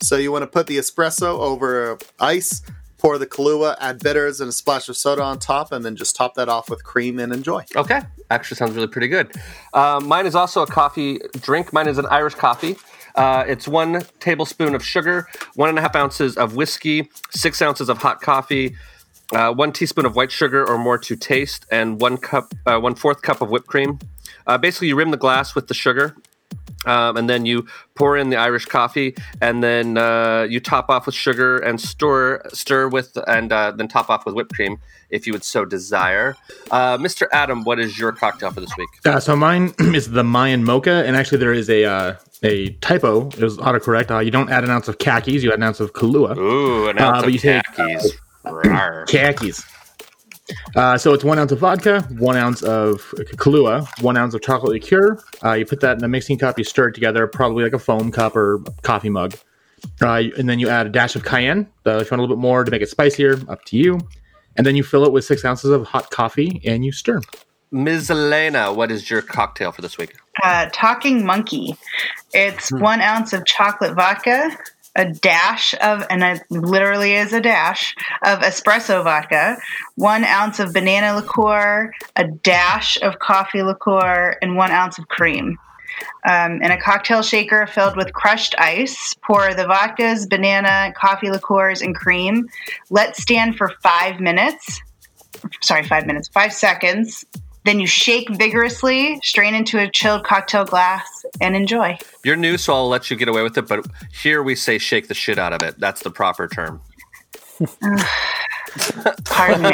So 0.00 0.16
you 0.16 0.30
want 0.30 0.42
to 0.42 0.46
put 0.46 0.66
the 0.66 0.78
espresso 0.78 1.38
over 1.38 1.98
ice, 2.20 2.62
pour 2.98 3.18
the 3.18 3.26
Kahlua, 3.26 3.76
add 3.80 4.00
bitters 4.00 4.40
and 4.40 4.48
a 4.48 4.52
splash 4.52 4.88
of 4.88 4.96
soda 4.96 5.22
on 5.22 5.38
top, 5.38 5.72
and 5.72 5.84
then 5.84 5.96
just 5.96 6.16
top 6.16 6.34
that 6.34 6.48
off 6.48 6.68
with 6.70 6.84
cream 6.84 7.18
and 7.18 7.32
enjoy. 7.32 7.64
Okay, 7.76 8.00
actually 8.30 8.56
sounds 8.56 8.74
really 8.74 8.88
pretty 8.88 9.08
good. 9.08 9.32
Uh, 9.72 10.00
mine 10.02 10.26
is 10.26 10.34
also 10.34 10.62
a 10.62 10.66
coffee 10.66 11.20
drink. 11.40 11.72
Mine 11.72 11.88
is 11.88 11.98
an 11.98 12.06
Irish 12.06 12.34
coffee. 12.34 12.76
Uh, 13.14 13.44
it's 13.48 13.66
one 13.66 14.02
tablespoon 14.20 14.74
of 14.74 14.84
sugar, 14.84 15.26
one 15.54 15.68
and 15.68 15.78
a 15.78 15.80
half 15.80 15.96
ounces 15.96 16.36
of 16.36 16.54
whiskey, 16.54 17.10
six 17.30 17.60
ounces 17.60 17.88
of 17.88 17.98
hot 17.98 18.20
coffee, 18.20 18.76
uh, 19.32 19.52
one 19.52 19.72
teaspoon 19.72 20.06
of 20.06 20.16
white 20.16 20.32
sugar 20.32 20.66
or 20.66 20.78
more 20.78 20.98
to 20.98 21.16
taste, 21.16 21.66
and 21.70 22.00
one 22.00 22.16
cup, 22.16 22.54
uh, 22.66 22.78
one 22.78 22.94
fourth 22.94 23.22
cup 23.22 23.40
of 23.40 23.50
whipped 23.50 23.66
cream. 23.66 23.98
Uh, 24.46 24.56
basically, 24.58 24.88
you 24.88 24.96
rim 24.96 25.10
the 25.10 25.16
glass 25.16 25.54
with 25.54 25.68
the 25.68 25.74
sugar, 25.74 26.16
um, 26.86 27.16
and 27.16 27.28
then 27.28 27.44
you 27.44 27.66
pour 27.94 28.16
in 28.16 28.30
the 28.30 28.36
Irish 28.36 28.64
coffee, 28.64 29.14
and 29.42 29.62
then 29.62 29.98
uh, 29.98 30.46
you 30.48 30.60
top 30.60 30.88
off 30.88 31.04
with 31.06 31.14
sugar 31.14 31.58
and 31.58 31.80
stir 31.80 32.40
stir 32.52 32.88
with, 32.88 33.16
and 33.26 33.52
uh, 33.52 33.72
then 33.72 33.88
top 33.88 34.08
off 34.08 34.24
with 34.24 34.34
whipped 34.34 34.54
cream 34.54 34.78
if 35.10 35.26
you 35.26 35.32
would 35.32 35.44
so 35.44 35.64
desire. 35.64 36.36
Uh, 36.70 36.96
Mr. 36.98 37.26
Adam, 37.32 37.64
what 37.64 37.78
is 37.78 37.98
your 37.98 38.12
cocktail 38.12 38.50
for 38.50 38.60
this 38.60 38.74
week? 38.76 38.88
Uh, 39.04 39.18
so 39.20 39.34
mine 39.36 39.74
is 39.94 40.10
the 40.10 40.24
Mayan 40.24 40.64
mocha, 40.64 41.04
and 41.06 41.16
actually 41.16 41.38
there 41.38 41.52
is 41.52 41.68
a 41.68 41.84
uh, 41.84 42.14
a 42.42 42.70
typo. 42.80 43.28
It 43.28 43.40
was 43.40 43.58
autocorrect. 43.58 44.10
Uh, 44.10 44.20
you 44.20 44.30
don't 44.30 44.48
add 44.50 44.64
an 44.64 44.70
ounce 44.70 44.88
of 44.88 44.98
khakis; 44.98 45.42
you 45.42 45.50
add 45.50 45.58
an 45.58 45.64
ounce 45.64 45.80
of 45.80 45.92
Kahlua. 45.92 46.36
Ooh, 46.38 46.88
an 46.88 46.98
Uh, 46.98 47.04
ounce 47.04 47.18
but 47.18 47.26
of 47.26 47.32
you 47.32 47.38
take, 47.38 47.62
khakis. 49.06 49.64
Uh, 50.76 50.96
so 50.96 51.12
it's 51.12 51.24
one 51.24 51.38
ounce 51.38 51.52
of 51.52 51.58
vodka, 51.58 52.00
one 52.18 52.36
ounce 52.36 52.62
of 52.62 53.02
Kahlua, 53.36 53.86
one 54.02 54.16
ounce 54.16 54.34
of 54.34 54.40
chocolate 54.40 54.72
liqueur. 54.72 55.18
Uh, 55.44 55.52
you 55.52 55.66
put 55.66 55.80
that 55.80 55.98
in 55.98 56.04
a 56.04 56.08
mixing 56.08 56.38
cup. 56.38 56.58
You 56.58 56.64
stir 56.64 56.88
it 56.88 56.94
together, 56.94 57.26
probably 57.26 57.64
like 57.64 57.74
a 57.74 57.78
foam 57.78 58.10
cup 58.10 58.34
or 58.34 58.62
coffee 58.82 59.10
mug. 59.10 59.34
Uh, 60.00 60.22
and 60.36 60.48
then 60.48 60.58
you 60.58 60.68
add 60.68 60.86
a 60.86 60.90
dash 60.90 61.16
of 61.16 61.24
cayenne. 61.24 61.68
Uh, 61.86 61.98
if 61.98 62.10
you 62.10 62.16
want 62.16 62.20
a 62.20 62.22
little 62.22 62.36
bit 62.36 62.40
more 62.40 62.64
to 62.64 62.70
make 62.70 62.82
it 62.82 62.88
spicier, 62.88 63.38
up 63.48 63.64
to 63.66 63.76
you. 63.76 64.00
And 64.56 64.66
then 64.66 64.74
you 64.74 64.82
fill 64.82 65.04
it 65.04 65.12
with 65.12 65.24
six 65.24 65.44
ounces 65.44 65.70
of 65.70 65.86
hot 65.86 66.10
coffee 66.10 66.60
and 66.64 66.84
you 66.84 66.92
stir. 66.92 67.20
Ms. 67.70 68.10
Elena, 68.10 68.72
what 68.72 68.90
is 68.90 69.10
your 69.10 69.20
cocktail 69.20 69.72
for 69.72 69.82
this 69.82 69.98
week? 69.98 70.16
Uh, 70.42 70.68
Talking 70.72 71.24
Monkey. 71.26 71.76
It's 72.32 72.72
one 72.72 73.00
ounce 73.00 73.32
of 73.32 73.44
chocolate 73.44 73.94
vodka, 73.94 74.50
a 74.96 75.06
dash 75.12 75.74
of, 75.80 76.04
and 76.10 76.22
it 76.22 76.42
literally 76.50 77.14
is 77.14 77.32
a 77.32 77.40
dash 77.40 77.94
of 78.24 78.40
espresso 78.40 79.02
vodka, 79.04 79.56
one 79.94 80.24
ounce 80.24 80.58
of 80.58 80.72
banana 80.72 81.16
liqueur, 81.16 81.92
a 82.16 82.24
dash 82.24 83.00
of 83.02 83.18
coffee 83.18 83.62
liqueur, 83.62 84.36
and 84.42 84.56
one 84.56 84.70
ounce 84.70 84.98
of 84.98 85.08
cream. 85.08 85.58
Um, 86.28 86.62
in 86.62 86.70
a 86.70 86.80
cocktail 86.80 87.22
shaker 87.22 87.66
filled 87.66 87.96
with 87.96 88.12
crushed 88.12 88.54
ice, 88.58 89.14
pour 89.24 89.54
the 89.54 89.64
vodkas, 89.64 90.28
banana, 90.28 90.92
coffee 90.96 91.30
liqueurs, 91.30 91.80
and 91.82 91.94
cream. 91.94 92.48
Let 92.90 93.16
stand 93.16 93.56
for 93.56 93.72
five 93.82 94.20
minutes. 94.20 94.80
Sorry, 95.60 95.84
five 95.84 96.06
minutes, 96.06 96.28
five 96.28 96.52
seconds. 96.52 97.24
Then 97.68 97.80
you 97.80 97.86
shake 97.86 98.30
vigorously, 98.30 99.20
strain 99.22 99.54
into 99.54 99.78
a 99.78 99.90
chilled 99.90 100.24
cocktail 100.24 100.64
glass, 100.64 101.26
and 101.38 101.54
enjoy. 101.54 101.98
You're 102.24 102.34
new, 102.34 102.56
so 102.56 102.72
I'll 102.72 102.88
let 102.88 103.10
you 103.10 103.16
get 103.18 103.28
away 103.28 103.42
with 103.42 103.58
it, 103.58 103.68
but 103.68 103.84
here 104.10 104.42
we 104.42 104.54
say 104.54 104.78
shake 104.78 105.08
the 105.08 105.14
shit 105.14 105.38
out 105.38 105.52
of 105.52 105.62
it. 105.62 105.78
That's 105.78 106.02
the 106.02 106.10
proper 106.10 106.48
term. 106.48 106.80
Pardon 109.24 109.62
me. 109.62 109.70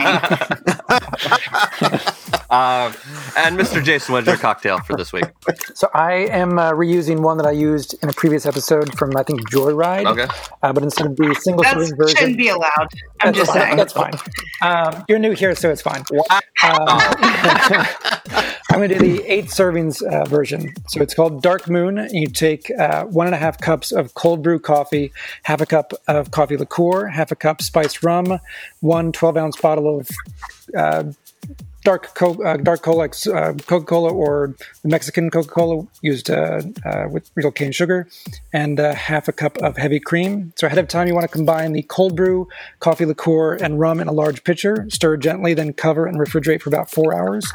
Uh, 2.51 2.93
and 3.37 3.59
Mr. 3.59 3.83
Jason, 3.83 4.13
what 4.13 4.23
is 4.23 4.27
your 4.29 4.37
cocktail 4.37 4.79
for 4.81 4.97
this 4.97 5.13
week? 5.13 5.25
So 5.75 5.89
I 5.93 6.13
am 6.13 6.59
uh, 6.59 6.73
reusing 6.73 7.21
one 7.21 7.37
that 7.39 7.47
I 7.47 7.51
used 7.51 7.97
in 8.03 8.09
a 8.09 8.13
previous 8.13 8.47
episode 8.47 8.97
from 8.97 9.17
I 9.17 9.23
think 9.23 9.49
Joyride. 9.51 10.07
Okay. 10.07 10.27
Uh, 10.63 10.73
but 10.73 10.83
instead 10.83 11.07
of 11.07 11.17
the 11.17 11.35
single 11.41 11.63
That 11.65 11.75
serving 11.75 11.97
version, 11.97 12.17
shouldn't 12.17 12.39
be 12.39 12.49
allowed. 12.49 12.89
I'm 13.21 13.33
that's 13.33 13.39
just 13.39 13.53
fine. 13.53 13.63
saying. 13.63 13.77
That's 13.77 13.93
fine. 13.93 14.15
Um, 14.63 15.05
you're 15.09 15.19
new 15.19 15.33
here, 15.33 15.55
so 15.55 15.71
it's 15.71 15.83
fine. 15.83 16.05
Wow. 16.11 16.41
I'm 18.75 18.81
going 18.81 18.89
to 18.89 18.99
do 18.99 19.19
the 19.19 19.33
eight 19.33 19.45
servings 19.45 20.03
uh, 20.03 20.25
version. 20.25 20.75
So 20.89 21.01
it's 21.01 21.15
called 21.15 21.45
Dark 21.45 21.71
Moon. 21.71 22.09
You 22.11 22.27
take 22.27 22.73
uh, 22.73 23.05
one 23.05 23.27
and 23.27 23.35
a 23.35 23.39
half 23.39 23.61
cups 23.61 23.93
of 23.93 24.15
cold 24.15 24.43
brew 24.43 24.59
coffee, 24.59 25.13
half 25.45 25.61
a 25.61 25.67
cup 25.67 25.93
of 26.09 26.33
coffee 26.33 26.57
liqueur, 26.57 27.07
half 27.07 27.31
a 27.31 27.37
cup 27.37 27.63
spiced 27.63 28.03
rum, 28.03 28.41
one 28.81 29.13
12 29.13 29.37
ounce 29.37 29.61
bottle 29.61 30.01
of 30.01 30.11
uh, 30.77 31.05
dark 31.85 32.17
co- 32.17 32.43
uh, 32.43 32.57
dark 32.57 32.83
cola, 32.83 33.05
uh, 33.05 33.53
Coca 33.53 33.85
Cola 33.87 34.13
or 34.13 34.57
the 34.83 34.89
Mexican 34.89 35.31
Coca 35.31 35.49
Cola 35.49 35.87
used 36.03 36.29
uh, 36.29 36.61
with 37.13 37.31
real 37.37 37.53
cane 37.53 37.71
sugar, 37.71 38.09
and 38.53 38.81
half 38.81 39.29
a 39.29 39.33
cup 39.33 39.57
of 39.59 39.77
heavy 39.77 40.01
cream. 40.01 40.53
So 40.57 40.67
ahead 40.67 40.79
of 40.79 40.89
time, 40.89 41.07
you 41.07 41.15
want 41.15 41.23
to 41.23 41.29
combine 41.29 41.75
the 41.75 41.83
cold 41.83 42.17
brew, 42.17 42.49
coffee 42.81 43.05
liqueur, 43.05 43.55
and 43.55 43.79
rum 43.79 44.01
in 44.01 44.09
a 44.09 44.13
large 44.13 44.43
pitcher. 44.43 44.87
Stir 44.91 45.17
gently, 45.17 45.55
then 45.55 45.75
cover 45.75 46.07
and 46.07 46.19
refrigerate 46.19 46.61
for 46.61 46.71
about 46.71 46.91
four 46.91 47.15
hours. 47.15 47.49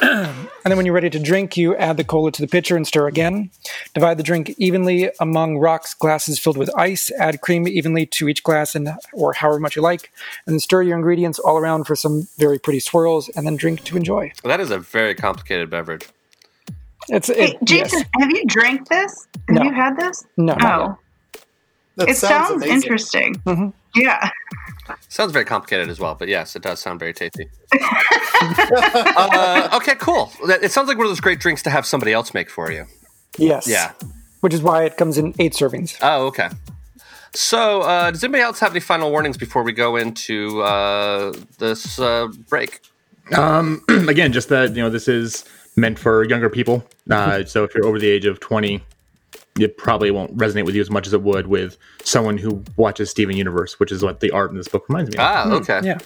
And 0.64 0.72
then 0.72 0.76
when 0.76 0.84
you're 0.84 0.94
ready 0.94 1.08
to 1.08 1.18
drink, 1.18 1.56
you 1.56 1.74
add 1.76 1.96
the 1.96 2.04
cola 2.04 2.30
to 2.32 2.42
the 2.42 2.48
pitcher 2.48 2.76
and 2.76 2.86
stir 2.86 3.06
again. 3.08 3.50
Divide 3.94 4.18
the 4.18 4.22
drink 4.22 4.54
evenly 4.58 5.10
among 5.18 5.56
rocks 5.58 5.94
glasses 5.94 6.38
filled 6.38 6.58
with 6.58 6.68
ice. 6.76 7.10
Add 7.18 7.40
cream 7.40 7.66
evenly 7.66 8.04
to 8.06 8.28
each 8.28 8.42
glass 8.42 8.74
and 8.74 8.90
or 9.14 9.32
however 9.32 9.58
much 9.60 9.76
you 9.76 9.82
like. 9.82 10.10
And 10.46 10.52
then 10.54 10.60
stir 10.60 10.82
your 10.82 10.96
ingredients 10.96 11.38
all 11.38 11.56
around 11.56 11.84
for 11.84 11.96
some 11.96 12.28
very 12.38 12.58
pretty 12.58 12.80
swirls 12.80 13.30
and 13.30 13.46
then 13.46 13.56
drink 13.56 13.82
to 13.84 13.96
enjoy. 13.96 14.32
That 14.44 14.60
is 14.60 14.70
a 14.70 14.78
very 14.78 15.14
complicated 15.14 15.70
beverage. 15.70 16.06
It's 17.08 17.28
Hey, 17.28 17.56
Jason, 17.64 18.00
yes. 18.00 18.08
have 18.20 18.30
you 18.30 18.44
drank 18.46 18.88
this? 18.88 19.26
Have 19.48 19.56
No. 19.56 19.62
you 19.62 19.72
had 19.72 19.96
this? 19.96 20.26
No. 20.36 20.54
Oh, 20.60 20.98
That 21.96 22.10
it 22.10 22.16
sounds, 22.18 22.50
amazing. 22.62 22.74
interesting. 22.74 23.34
Mhm. 23.46 23.72
Yeah. 23.98 24.30
Sounds 25.08 25.32
very 25.32 25.44
complicated 25.44 25.88
as 25.88 26.00
well, 26.00 26.14
but 26.14 26.28
yes, 26.28 26.56
it 26.56 26.62
does 26.62 26.80
sound 26.80 26.98
very 26.98 27.12
tasty. 27.12 27.46
uh, 29.16 29.68
okay, 29.74 29.94
cool. 29.96 30.32
It 30.44 30.70
sounds 30.70 30.88
like 30.88 30.96
one 30.96 31.06
of 31.06 31.10
those 31.10 31.20
great 31.20 31.40
drinks 31.40 31.62
to 31.64 31.70
have 31.70 31.84
somebody 31.84 32.12
else 32.12 32.32
make 32.32 32.48
for 32.48 32.70
you. 32.70 32.86
Yes. 33.36 33.66
Yeah. 33.68 33.92
Which 34.40 34.54
is 34.54 34.62
why 34.62 34.84
it 34.84 34.96
comes 34.96 35.18
in 35.18 35.34
eight 35.38 35.52
servings. 35.52 35.98
Oh, 36.00 36.26
okay. 36.26 36.48
So, 37.34 37.82
uh, 37.82 38.10
does 38.10 38.24
anybody 38.24 38.42
else 38.42 38.60
have 38.60 38.70
any 38.70 38.80
final 38.80 39.10
warnings 39.10 39.36
before 39.36 39.62
we 39.62 39.72
go 39.72 39.96
into 39.96 40.62
uh, 40.62 41.34
this 41.58 41.98
uh, 41.98 42.28
break? 42.48 42.80
Um, 43.36 43.82
again, 44.08 44.32
just 44.32 44.48
that 44.48 44.74
you 44.74 44.82
know 44.82 44.90
this 44.90 45.08
is 45.08 45.44
meant 45.76 45.98
for 45.98 46.24
younger 46.24 46.48
people. 46.48 46.84
Uh, 47.10 47.44
so 47.44 47.64
if 47.64 47.74
you're 47.74 47.86
over 47.86 47.98
the 47.98 48.08
age 48.08 48.24
of 48.24 48.40
20, 48.40 48.82
it 49.58 49.76
probably 49.76 50.10
won't 50.10 50.36
resonate 50.36 50.64
with 50.64 50.74
you 50.74 50.80
as 50.80 50.90
much 50.90 51.06
as 51.06 51.12
it 51.12 51.22
would 51.22 51.46
with 51.46 51.76
someone 52.02 52.38
who 52.38 52.62
watches 52.76 53.10
Steven 53.10 53.36
Universe, 53.36 53.78
which 53.80 53.92
is 53.92 54.02
what 54.02 54.20
the 54.20 54.30
art 54.30 54.50
in 54.50 54.56
this 54.56 54.68
book 54.68 54.88
reminds 54.88 55.10
me 55.10 55.18
of. 55.18 55.24
Ah, 55.24 55.50
okay. 55.52 55.80
Yeah. 55.82 55.98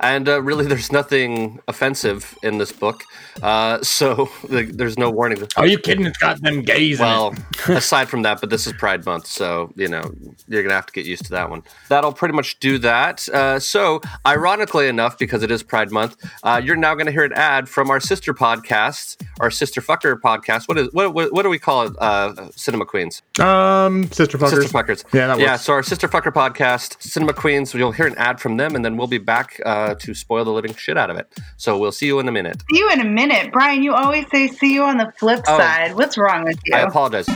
And 0.00 0.28
uh, 0.28 0.40
really, 0.42 0.66
there's 0.66 0.92
nothing 0.92 1.60
offensive 1.66 2.36
in 2.42 2.58
this 2.58 2.70
book, 2.70 3.04
uh, 3.42 3.82
so 3.82 4.28
like, 4.48 4.68
there's 4.72 4.96
no 4.96 5.10
warning. 5.10 5.42
Are 5.56 5.66
you 5.66 5.78
kidding? 5.78 6.06
It's 6.06 6.18
got 6.18 6.40
them 6.40 6.62
gays 6.62 7.00
Well, 7.00 7.34
aside 7.68 8.08
from 8.08 8.22
that, 8.22 8.40
but 8.40 8.50
this 8.50 8.66
is 8.66 8.72
Pride 8.74 9.04
Month, 9.04 9.26
so 9.26 9.72
you 9.76 9.88
know 9.88 10.12
you're 10.46 10.62
gonna 10.62 10.74
have 10.74 10.86
to 10.86 10.92
get 10.92 11.04
used 11.04 11.24
to 11.26 11.30
that 11.32 11.50
one. 11.50 11.62
That'll 11.88 12.12
pretty 12.12 12.34
much 12.34 12.58
do 12.60 12.78
that. 12.78 13.28
Uh, 13.28 13.58
so, 13.58 14.00
ironically 14.26 14.88
enough, 14.88 15.18
because 15.18 15.42
it 15.42 15.50
is 15.50 15.62
Pride 15.62 15.90
Month, 15.90 16.16
uh, 16.42 16.60
you're 16.62 16.76
now 16.76 16.94
gonna 16.94 17.10
hear 17.10 17.24
an 17.24 17.32
ad 17.32 17.68
from 17.68 17.90
our 17.90 18.00
sister 18.00 18.32
podcast, 18.32 19.20
our 19.40 19.50
sister 19.50 19.80
fucker 19.80 20.20
podcast. 20.20 20.68
What 20.68 20.78
is 20.78 20.92
what? 20.92 21.12
What, 21.12 21.32
what 21.32 21.42
do 21.42 21.48
we 21.48 21.58
call 21.58 21.86
it? 21.86 21.96
Uh, 21.98 22.50
Cinema 22.52 22.86
Queens. 22.86 23.22
Um, 23.40 24.10
sister 24.12 24.38
fuckers. 24.38 24.50
Sister 24.62 24.78
fuckers. 24.78 25.04
Yeah, 25.12 25.26
that 25.28 25.40
yeah. 25.40 25.56
So 25.56 25.72
our 25.72 25.82
sister 25.82 26.08
fucker 26.08 26.32
podcast, 26.32 27.02
Cinema 27.02 27.32
Queens. 27.32 27.74
You'll 27.74 27.92
hear 27.92 28.06
an 28.06 28.16
ad 28.16 28.40
from 28.40 28.56
them, 28.56 28.74
and 28.76 28.84
then 28.84 28.96
we'll 28.96 29.06
be 29.06 29.18
back 29.18 29.60
uh, 29.88 29.94
to 29.96 30.14
spoil 30.14 30.44
the 30.44 30.52
living 30.52 30.74
shit 30.74 30.96
out 30.96 31.10
of 31.10 31.16
it. 31.16 31.26
So 31.56 31.78
we'll 31.78 31.92
see 31.92 32.06
you 32.06 32.18
in 32.20 32.28
a 32.28 32.32
minute. 32.32 32.62
See 32.70 32.78
you 32.78 32.90
in 32.90 33.00
a 33.00 33.04
minute. 33.04 33.52
Brian, 33.52 33.82
you 33.82 33.94
always 33.94 34.26
say 34.30 34.48
see 34.48 34.74
you 34.74 34.82
on 34.84 34.98
the 34.98 35.12
flip 35.18 35.42
Oh. 35.48 35.58
side. 35.58 35.94
What's 35.94 36.16
wrong 36.18 36.44
with 36.44 36.58
you? 36.66 36.74
I 36.76 36.80
apologize. 36.80 37.26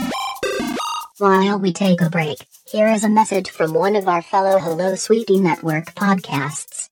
While 1.17 1.59
we 1.59 1.71
take 1.73 2.01
a 2.01 2.09
break, 2.09 2.45
here 2.69 2.87
is 2.87 3.03
a 3.03 3.09
message 3.09 3.49
from 3.49 3.73
one 3.73 3.95
of 3.95 4.07
our 4.07 4.21
fellow 4.21 4.57
Hello 4.59 4.95
Sweetie 4.95 5.39
Network 5.39 5.93
podcasts. 5.95 6.89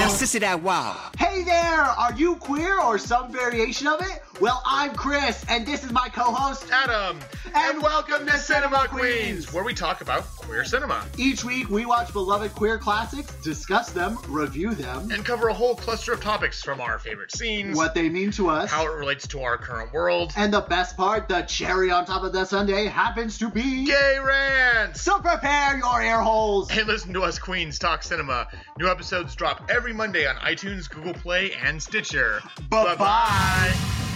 Now, 0.00 0.08
sissy 0.08 0.40
that 0.40 0.62
wow. 0.62 0.96
Hey 1.18 1.42
there! 1.44 1.82
Are 1.82 2.12
you 2.14 2.36
queer 2.36 2.80
or 2.80 2.98
some 2.98 3.30
variation 3.32 3.86
of 3.86 4.00
it? 4.00 4.22
Well, 4.42 4.60
I'm 4.66 4.96
Chris, 4.96 5.44
and 5.48 5.64
this 5.64 5.84
is 5.84 5.92
my 5.92 6.08
co-host. 6.08 6.68
Adam, 6.72 7.20
and 7.54 7.80
welcome 7.80 8.26
to 8.26 8.36
Cinema 8.38 8.88
Queens, 8.88 9.52
where 9.52 9.62
we 9.62 9.72
talk 9.72 10.00
about 10.00 10.24
queer 10.34 10.64
cinema 10.64 11.06
Each 11.16 11.44
week, 11.44 11.70
we 11.70 11.86
watch 11.86 12.12
beloved 12.12 12.52
queer 12.52 12.76
classics, 12.76 13.32
discuss 13.44 13.92
them, 13.92 14.18
review 14.26 14.74
them, 14.74 15.12
and 15.12 15.24
cover 15.24 15.46
a 15.46 15.54
whole 15.54 15.76
cluster 15.76 16.12
of 16.12 16.20
topics 16.20 16.60
from 16.60 16.80
our 16.80 16.98
favorite 16.98 17.30
scenes, 17.30 17.76
what 17.76 17.94
they 17.94 18.08
mean 18.08 18.32
to 18.32 18.48
us, 18.48 18.68
how 18.68 18.84
it 18.84 18.96
relates 18.96 19.28
to 19.28 19.42
our 19.42 19.56
current 19.56 19.92
world, 19.92 20.32
and 20.36 20.52
the 20.52 20.62
best 20.62 20.96
part, 20.96 21.28
the 21.28 21.42
cherry 21.42 21.92
on 21.92 22.04
top 22.04 22.24
of 22.24 22.32
the 22.32 22.44
sundae, 22.44 22.86
happens 22.86 23.38
to 23.38 23.48
be. 23.48 23.86
gay 23.86 24.18
rants. 24.18 25.02
So 25.02 25.20
prepare 25.20 25.78
your 25.78 26.02
ear 26.02 26.20
holes. 26.20 26.68
And 26.72 26.88
listen 26.88 27.14
to 27.14 27.22
us 27.22 27.38
Queens 27.38 27.78
talk 27.78 28.02
cinema. 28.02 28.48
New 28.76 28.90
episodes 28.90 29.36
drop 29.36 29.70
every 29.70 29.92
Monday 29.92 30.26
on 30.26 30.34
iTunes, 30.38 30.90
Google 30.90 31.14
Play, 31.14 31.52
and 31.52 31.80
Stitcher. 31.80 32.42
Bye-bye. 32.68 32.96
Bye-bye. 32.96 34.11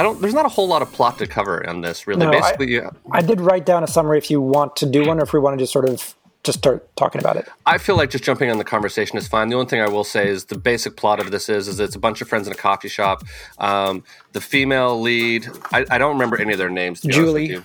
I 0.00 0.02
don't. 0.02 0.18
There's 0.18 0.32
not 0.32 0.46
a 0.46 0.48
whole 0.48 0.66
lot 0.66 0.80
of 0.80 0.90
plot 0.92 1.18
to 1.18 1.26
cover 1.26 1.68
on 1.68 1.82
this, 1.82 2.06
really. 2.06 2.24
No, 2.24 2.30
I- 2.30 2.40
Basically, 2.40 2.70
you, 2.72 2.90
I 3.12 3.20
did 3.20 3.38
write 3.38 3.66
down 3.66 3.84
a 3.84 3.86
summary 3.86 4.16
if 4.16 4.30
you 4.30 4.40
want 4.40 4.74
to 4.76 4.86
do 4.86 5.06
one 5.06 5.20
or 5.20 5.24
if 5.24 5.34
we 5.34 5.38
want 5.40 5.58
to 5.58 5.62
just 5.62 5.74
sort 5.74 5.86
of 5.86 6.14
just 6.42 6.56
start 6.56 6.88
talking 6.96 7.20
about 7.20 7.36
it. 7.36 7.46
I 7.66 7.76
feel 7.76 7.98
like 7.98 8.08
just 8.08 8.24
jumping 8.24 8.50
on 8.50 8.56
the 8.56 8.64
conversation 8.64 9.18
is 9.18 9.28
fine. 9.28 9.50
The 9.50 9.56
only 9.56 9.68
thing 9.68 9.82
I 9.82 9.88
will 9.88 10.04
say 10.04 10.26
is 10.26 10.46
the 10.46 10.56
basic 10.56 10.96
plot 10.96 11.20
of 11.20 11.30
this 11.30 11.50
is 11.50 11.68
is 11.68 11.78
it's 11.78 11.94
a 11.94 11.98
bunch 11.98 12.22
of 12.22 12.28
friends 12.30 12.46
in 12.46 12.54
a 12.54 12.56
coffee 12.56 12.88
shop. 12.88 13.24
Um, 13.58 14.02
the 14.32 14.40
female 14.40 14.98
lead, 14.98 15.46
I, 15.70 15.84
I 15.90 15.98
don't 15.98 16.14
remember 16.14 16.40
any 16.40 16.52
of 16.52 16.58
their 16.58 16.70
names. 16.70 17.02
Julie. 17.02 17.62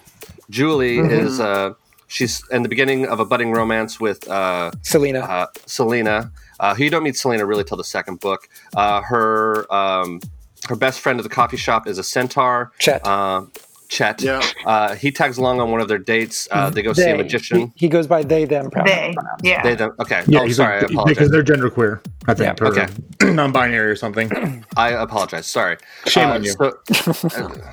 Julie 0.50 0.98
is 0.98 1.40
uh, 1.40 1.74
she's 2.08 2.44
in 2.52 2.64
the 2.64 2.70
beginning 2.70 3.06
of 3.08 3.22
a 3.22 3.26
budding 3.26 3.54
romance 3.54 3.98
with 3.98 4.28
uh, 4.28 4.72
Selena. 4.82 5.20
uh, 5.20 5.48
Selena. 5.68 6.32
Uh, 6.60 6.76
who 6.76 6.84
you 6.84 6.90
don't 6.90 7.04
meet 7.04 7.16
Selena 7.16 7.46
really 7.46 7.64
till 7.64 7.78
the 7.78 7.84
second 7.86 8.20
book. 8.20 8.50
Uh, 8.76 9.00
her 9.02 9.74
um, 9.74 10.20
her 10.68 10.76
best 10.76 11.00
friend 11.00 11.20
at 11.20 11.24
the 11.24 11.30
coffee 11.30 11.58
shop 11.58 11.88
is 11.88 11.98
a 11.98 12.04
centaur. 12.04 12.72
Chet. 12.80 13.06
Uh, 13.06 13.46
Chet. 13.88 14.22
Yeah. 14.22 14.42
Uh, 14.66 14.96
he 14.96 15.12
tags 15.12 15.38
along 15.38 15.60
on 15.62 15.70
one 15.72 15.80
of 15.80 15.88
their 15.88 16.00
dates. 16.00 16.48
Uh, 16.50 16.70
they 16.72 16.82
go 16.82 16.92
see 16.94 17.08
a 17.10 17.16
magician. 17.16 17.72
He, 17.76 17.86
he 17.86 17.88
goes 17.90 18.08
by 18.08 18.24
they, 18.24 18.46
them. 18.46 18.72
pronoun- 18.72 18.88
They, 18.88 19.16
yeah. 19.50 19.62
They 19.62 19.76
don't. 19.76 19.98
Okay. 20.00 20.24
Yeah, 20.28 20.40
oh, 20.42 20.46
he's 20.46 20.56
sorry. 20.58 20.78
I 20.78 20.80
apologize. 20.80 21.06
because 21.16 21.30
they're 21.32 21.44
genderqueer, 21.44 22.04
I 22.28 22.34
think, 22.34 22.60
Yeah, 22.60 22.66
or 22.66 22.72
okay. 22.72 22.88
non-binary 23.34 23.92
or 23.92 23.96
something. 23.96 24.64
I 24.78 24.90
apologize. 24.90 25.46
Sorry. 25.46 25.78
Shame 26.08 26.30
Uh, 26.30 26.34
on 26.34 26.44
you. 26.44 26.52
so- 26.52 26.80
uh, 26.92 27.72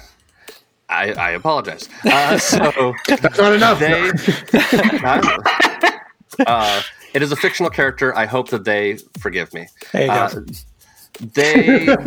I, 0.90 1.12
I 1.12 1.30
apologize. 1.30 1.88
Uh, 2.04 2.36
so 2.36 2.92
That's 3.08 3.38
not 3.38 3.54
enough. 3.54 3.78
they. 3.80 4.10
uh, 6.46 6.82
it 7.14 7.22
is 7.22 7.32
a 7.32 7.36
fictional 7.36 7.70
character. 7.70 8.14
I 8.14 8.26
hope 8.26 8.50
that 8.50 8.64
they 8.64 8.98
forgive 9.18 9.54
me. 9.54 9.68
There 9.92 10.02
you 10.02 10.08
go. 10.08 10.12
Uh, 10.14 10.40
they. 11.20 11.88
um, 11.88 11.98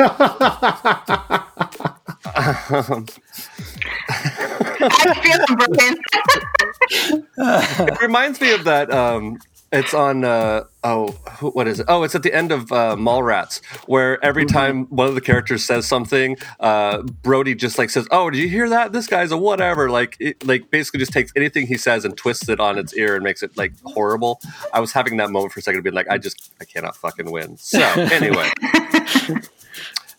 I 4.87 5.13
feel 5.21 5.37
them, 5.45 5.57
Brian. 5.57 5.97
it 7.89 8.01
reminds 8.01 8.41
me 8.41 8.53
of 8.53 8.63
that. 8.65 8.91
Um, 8.91 9.39
it's 9.75 9.93
on. 9.93 10.23
Uh, 10.23 10.63
oh, 10.83 11.09
what 11.41 11.67
is 11.67 11.79
it? 11.79 11.85
Oh, 11.89 12.03
it's 12.03 12.15
at 12.15 12.23
the 12.23 12.33
end 12.33 12.51
of 12.51 12.71
uh, 12.71 12.95
Mallrats, 12.97 13.63
where 13.87 14.23
every 14.23 14.45
time 14.45 14.85
one 14.85 15.07
of 15.07 15.15
the 15.15 15.21
characters 15.21 15.63
says 15.63 15.85
something, 15.85 16.37
uh, 16.59 17.01
Brodie 17.01 17.55
just 17.55 17.77
like 17.77 17.89
says, 17.89 18.07
"Oh, 18.11 18.29
did 18.29 18.39
you 18.39 18.49
hear 18.49 18.69
that? 18.69 18.91
This 18.91 19.07
guy's 19.07 19.31
a 19.31 19.37
whatever." 19.37 19.89
Like, 19.89 20.17
it, 20.19 20.45
like 20.45 20.71
basically 20.71 20.99
just 20.99 21.13
takes 21.13 21.31
anything 21.35 21.67
he 21.67 21.77
says 21.77 22.05
and 22.05 22.15
twists 22.15 22.49
it 22.49 22.59
on 22.59 22.77
its 22.77 22.93
ear 22.93 23.15
and 23.15 23.23
makes 23.23 23.43
it 23.43 23.55
like 23.57 23.73
horrible. 23.83 24.41
I 24.73 24.79
was 24.79 24.91
having 24.91 25.17
that 25.17 25.29
moment 25.29 25.53
for 25.53 25.59
a 25.59 25.63
second, 25.63 25.83
being 25.83 25.95
like, 25.95 26.09
"I 26.09 26.17
just, 26.17 26.51
I 26.61 26.65
cannot 26.65 26.95
fucking 26.95 27.31
win." 27.31 27.57
So 27.57 27.81
anyway. 27.81 28.49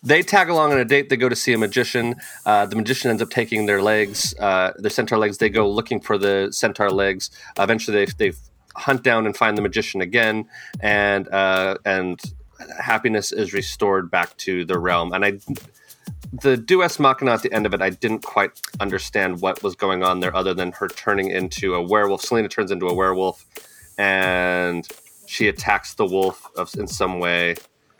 They 0.02 0.22
tag 0.22 0.48
along 0.48 0.70
on 0.70 0.78
a 0.78 0.84
date. 0.84 1.08
They 1.08 1.16
go 1.16 1.28
to 1.28 1.34
see 1.34 1.52
a 1.52 1.58
magician. 1.58 2.14
Uh, 2.44 2.64
the 2.66 2.76
magician 2.76 3.10
ends 3.10 3.20
up 3.20 3.30
taking 3.30 3.66
their 3.66 3.82
legs, 3.82 4.36
uh, 4.38 4.72
their 4.76 4.90
centaur 4.90 5.18
legs. 5.18 5.38
They 5.38 5.48
go 5.48 5.68
looking 5.68 6.00
for 6.00 6.16
the 6.16 6.48
centaur 6.52 6.90
legs. 6.90 7.28
eventually, 7.58 8.04
they, 8.04 8.30
they 8.30 8.36
hunt 8.76 9.02
down 9.02 9.26
and 9.26 9.36
find 9.36 9.56
the 9.56 9.62
magician 9.62 10.00
again, 10.00 10.46
and 10.80 11.28
uh, 11.28 11.76
and 11.84 12.20
happiness 12.80 13.32
is 13.32 13.52
restored 13.52 14.10
back 14.10 14.36
to 14.38 14.64
the 14.64 14.78
realm. 14.78 15.12
And 15.12 15.24
I, 15.24 15.38
the 16.42 16.56
Deus 16.56 16.98
Machina 16.98 17.32
at 17.32 17.42
the 17.42 17.52
end 17.52 17.66
of 17.66 17.74
it, 17.74 17.82
I 17.82 17.90
didn't 17.90 18.22
quite 18.22 18.60
understand 18.80 19.40
what 19.40 19.62
was 19.62 19.74
going 19.76 20.02
on 20.02 20.20
there, 20.20 20.34
other 20.34 20.54
than 20.54 20.72
her 20.72 20.88
turning 20.88 21.30
into 21.30 21.74
a 21.74 21.82
werewolf. 21.82 22.22
Selena 22.22 22.48
turns 22.48 22.70
into 22.70 22.86
a 22.86 22.94
werewolf, 22.94 23.44
and 23.98 24.86
she 25.26 25.48
attacks 25.48 25.94
the 25.94 26.06
wolf 26.06 26.48
of, 26.56 26.72
in 26.78 26.86
some 26.86 27.18
way. 27.18 27.56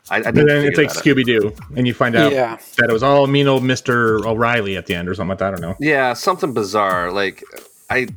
I, 0.09 0.17
I 0.17 0.21
didn't 0.21 0.47
then 0.47 0.65
it's 0.65 0.77
like. 0.77 0.89
Scooby 0.89 1.25
Doo, 1.25 1.53
and 1.75 1.85
you 1.85 1.93
find 1.93 2.15
out 2.15 2.31
Yeah. 2.31 2.57
that 2.77 2.89
it 2.89 2.93
was 2.93 3.03
all 3.03 3.27
mean 3.27 3.47
old 3.47 3.63
Mister 3.63 4.25
O'Reilly 4.25 4.77
at 4.77 4.85
the 4.85 4.95
end, 4.95 5.09
or 5.09 5.13
something 5.13 5.29
like 5.29 5.39
that. 5.39 5.47
I 5.47 5.51
don't 5.51 5.61
know. 5.61 5.75
Yeah, 5.79 6.13
something 6.13 6.53
bizarre. 6.53 7.11
Like 7.11 7.43
I 7.89 8.07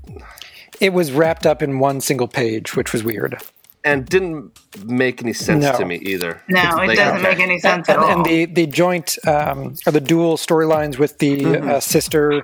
It 0.81 0.93
was 0.93 1.12
wrapped 1.12 1.47
up 1.47 1.62
in 1.62 1.79
one 1.79 2.01
single 2.01 2.29
page, 2.29 2.75
which 2.77 2.93
was 2.93 3.05
weird. 3.05 3.37
and 3.83 4.05
didn't 4.07 4.53
make 4.85 5.23
any 5.23 5.33
sense 5.33 5.64
No. 5.64 5.79
to 5.79 5.87
me 5.87 5.97
either. 6.03 6.43
No, 6.51 6.61
it 6.61 6.88
Like, 6.88 6.97
doesn't 6.99 7.16
okay. 7.21 7.31
make 7.31 7.40
any 7.40 7.59
sense 7.59 7.88
and, 7.88 7.97
at 7.97 8.03
all. 8.05 8.11
and 8.11 8.27
the 8.27 8.45
the 8.45 8.66
joint 8.66 9.16
um, 9.27 9.75
or 9.87 9.93
the 9.93 10.03
dual 10.03 10.37
storylines 10.37 10.99
with 10.99 11.16
the 11.19 11.47
uh, 11.57 11.81
sister 11.81 12.43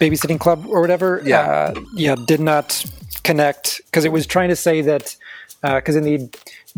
babysitting 0.00 0.40
club 0.40 0.66
or 0.68 0.80
whatever. 0.80 1.22
Yeah. 1.24 1.40
uh, 1.40 1.74
yeah, 1.94 2.16
did 2.26 2.40
not 2.40 2.84
connect 3.22 3.82
because 3.86 4.04
it 4.04 4.10
was 4.10 4.26
trying 4.26 4.48
to 4.48 4.56
say 4.56 4.80
that 4.82 5.14
because 5.62 5.94
in 5.94 6.02
the 6.02 6.28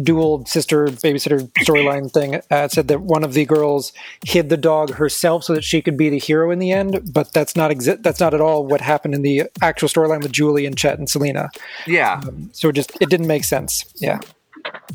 dual 0.02 0.44
sister 0.46 0.86
babysitter 0.86 1.48
storyline 1.64 2.12
thing, 2.12 2.40
uh, 2.50 2.68
said 2.68 2.88
that 2.88 3.00
one 3.00 3.24
of 3.24 3.32
the 3.34 3.44
girls 3.44 3.92
hid 4.24 4.48
the 4.48 4.56
dog 4.56 4.94
herself 4.94 5.44
so 5.44 5.54
that 5.54 5.64
she 5.64 5.80
could 5.80 5.96
be 5.96 6.08
the 6.10 6.18
hero 6.18 6.50
in 6.50 6.58
the 6.58 6.72
end. 6.72 7.12
But 7.12 7.32
that's 7.32 7.56
not 7.56 7.70
exi- 7.70 8.02
That's 8.02 8.20
not 8.20 8.34
at 8.34 8.40
all 8.40 8.66
what 8.66 8.80
happened 8.80 9.14
in 9.14 9.22
the 9.22 9.44
actual 9.62 9.88
storyline 9.88 10.22
with 10.22 10.32
Julie 10.32 10.66
and 10.66 10.76
Chet 10.76 10.98
and 10.98 11.08
Selena. 11.08 11.48
Yeah. 11.86 12.20
So 12.52 12.68
it 12.68 12.74
just 12.74 12.92
it 13.00 13.08
didn't 13.10 13.26
make 13.26 13.44
sense. 13.44 13.84
Yeah. 13.96 14.20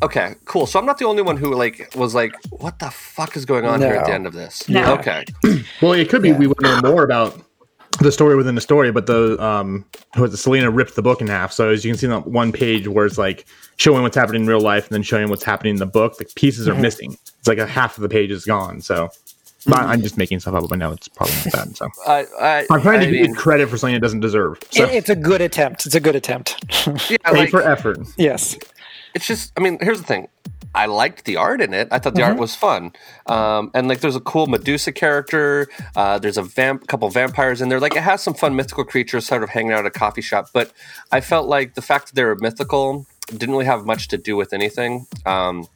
Okay. 0.03 0.35
Cool. 0.45 0.65
So 0.65 0.79
I'm 0.79 0.85
not 0.85 0.97
the 0.97 1.05
only 1.05 1.21
one 1.21 1.37
who 1.37 1.53
like 1.53 1.93
was 1.95 2.13
like, 2.13 2.33
"What 2.49 2.79
the 2.79 2.91
fuck 2.91 3.35
is 3.37 3.45
going 3.45 3.65
on 3.65 3.79
here 3.81 3.93
at 3.93 4.05
the 4.05 4.13
end 4.13 4.27
of 4.27 4.33
this?" 4.33 4.67
No. 4.67 4.93
Okay. 4.95 5.23
Well, 5.81 5.93
it 5.93 6.09
could 6.09 6.21
be 6.21 6.31
we 6.33 6.47
would 6.47 6.61
know 6.61 6.79
more 6.83 7.03
about 7.03 7.41
the 8.01 8.11
story 8.11 8.35
within 8.35 8.55
the 8.55 8.61
story, 8.61 8.91
but 8.91 9.05
the 9.07 9.41
um, 9.43 9.85
who 10.15 10.23
was 10.23 10.33
it? 10.33 10.37
Selena 10.37 10.69
ripped 10.69 10.95
the 10.95 11.01
book 11.01 11.21
in 11.21 11.27
half. 11.27 11.51
So 11.51 11.69
as 11.69 11.83
you 11.85 11.91
can 11.91 11.97
see 11.97 12.07
on 12.07 12.21
that 12.23 12.29
one 12.29 12.51
page 12.51 12.87
where 12.87 13.05
it's 13.05 13.17
like 13.17 13.45
showing 13.77 14.01
what's 14.03 14.15
happening 14.15 14.41
in 14.43 14.47
real 14.47 14.59
life 14.61 14.85
and 14.87 14.93
then 14.95 15.03
showing 15.03 15.29
what's 15.29 15.43
happening 15.43 15.71
in 15.75 15.79
the 15.79 15.85
book, 15.85 16.17
the 16.17 16.25
pieces 16.35 16.67
are 16.67 16.75
missing. 16.75 17.15
It's 17.39 17.47
like 17.47 17.57
a 17.57 17.67
half 17.67 17.97
of 17.97 18.01
the 18.03 18.09
page 18.09 18.31
is 18.31 18.45
gone. 18.45 18.81
So. 18.81 19.09
but 19.67 19.79
I'm 19.79 20.01
just 20.01 20.17
making 20.17 20.39
stuff 20.39 20.55
up, 20.55 20.67
but 20.69 20.79
now 20.79 20.91
it's 20.91 21.07
probably 21.07 21.35
not 21.45 21.53
that. 21.53 21.77
So 21.77 21.87
I, 22.07 22.25
I, 22.39 22.65
I'm 22.71 22.81
trying 22.81 22.99
to 23.01 23.07
I 23.07 23.11
give 23.11 23.21
mean, 23.21 23.29
you 23.31 23.35
credit 23.35 23.69
for 23.69 23.77
something 23.77 23.95
it 23.95 23.99
doesn't 23.99 24.19
deserve. 24.21 24.57
So 24.71 24.83
It- 24.85 24.95
it's 24.95 25.09
a 25.09 25.15
good 25.15 25.41
attempt. 25.41 25.85
It's 25.85 25.95
a 25.95 25.99
good 25.99 26.15
attempt. 26.15 26.57
yeah, 27.09 27.17
pay 27.25 27.31
like, 27.37 27.49
for 27.49 27.61
effort. 27.61 27.99
yes. 28.17 28.57
it's 29.13 29.27
just. 29.27 29.51
I 29.57 29.61
mean, 29.61 29.77
here's 29.81 29.99
the 30.01 30.07
thing. 30.07 30.27
I 30.73 30.85
liked 30.85 31.25
the 31.25 31.37
art 31.37 31.61
in 31.61 31.73
it. 31.73 31.87
I 31.91 31.99
thought 31.99 32.15
the 32.15 32.23
art 32.23 32.37
was 32.37 32.55
fun, 32.55 32.93
um, 33.27 33.71
and 33.73 33.87
like 33.87 33.99
there's 33.99 34.15
a 34.15 34.21
cool 34.21 34.47
Medusa 34.47 34.91
character. 34.91 35.67
Uh, 35.95 36.17
there's 36.19 36.37
a 36.37 36.43
vamp, 36.43 36.87
couple 36.87 37.09
vampires 37.09 37.61
in 37.61 37.69
there. 37.69 37.79
Like 37.79 37.95
it 37.95 38.03
has 38.03 38.21
some 38.23 38.33
fun 38.33 38.55
mythical 38.55 38.83
creatures 38.85 39.25
sort 39.25 39.43
of 39.43 39.49
hanging 39.49 39.71
out 39.73 39.79
at 39.79 39.85
a 39.85 39.91
coffee 39.91 40.21
shop. 40.21 40.47
But 40.53 40.71
I 41.11 41.19
felt 41.21 41.47
like 41.47 41.73
the 41.75 41.81
fact 41.81 42.07
that 42.07 42.15
they 42.15 42.23
were 42.23 42.35
mythical 42.35 43.05
didn't 43.27 43.51
really 43.51 43.65
have 43.65 43.85
much 43.85 44.07
to 44.09 44.17
do 44.17 44.35
with 44.37 44.53
anything. 44.53 45.07
Um, 45.25 45.67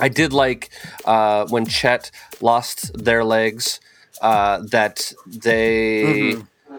I 0.00 0.08
did 0.08 0.32
like 0.32 0.70
uh, 1.04 1.46
when 1.48 1.66
Chet 1.66 2.10
lost 2.40 2.92
their 3.04 3.24
legs. 3.24 3.80
Uh, 4.20 4.62
that 4.70 5.12
they 5.26 6.36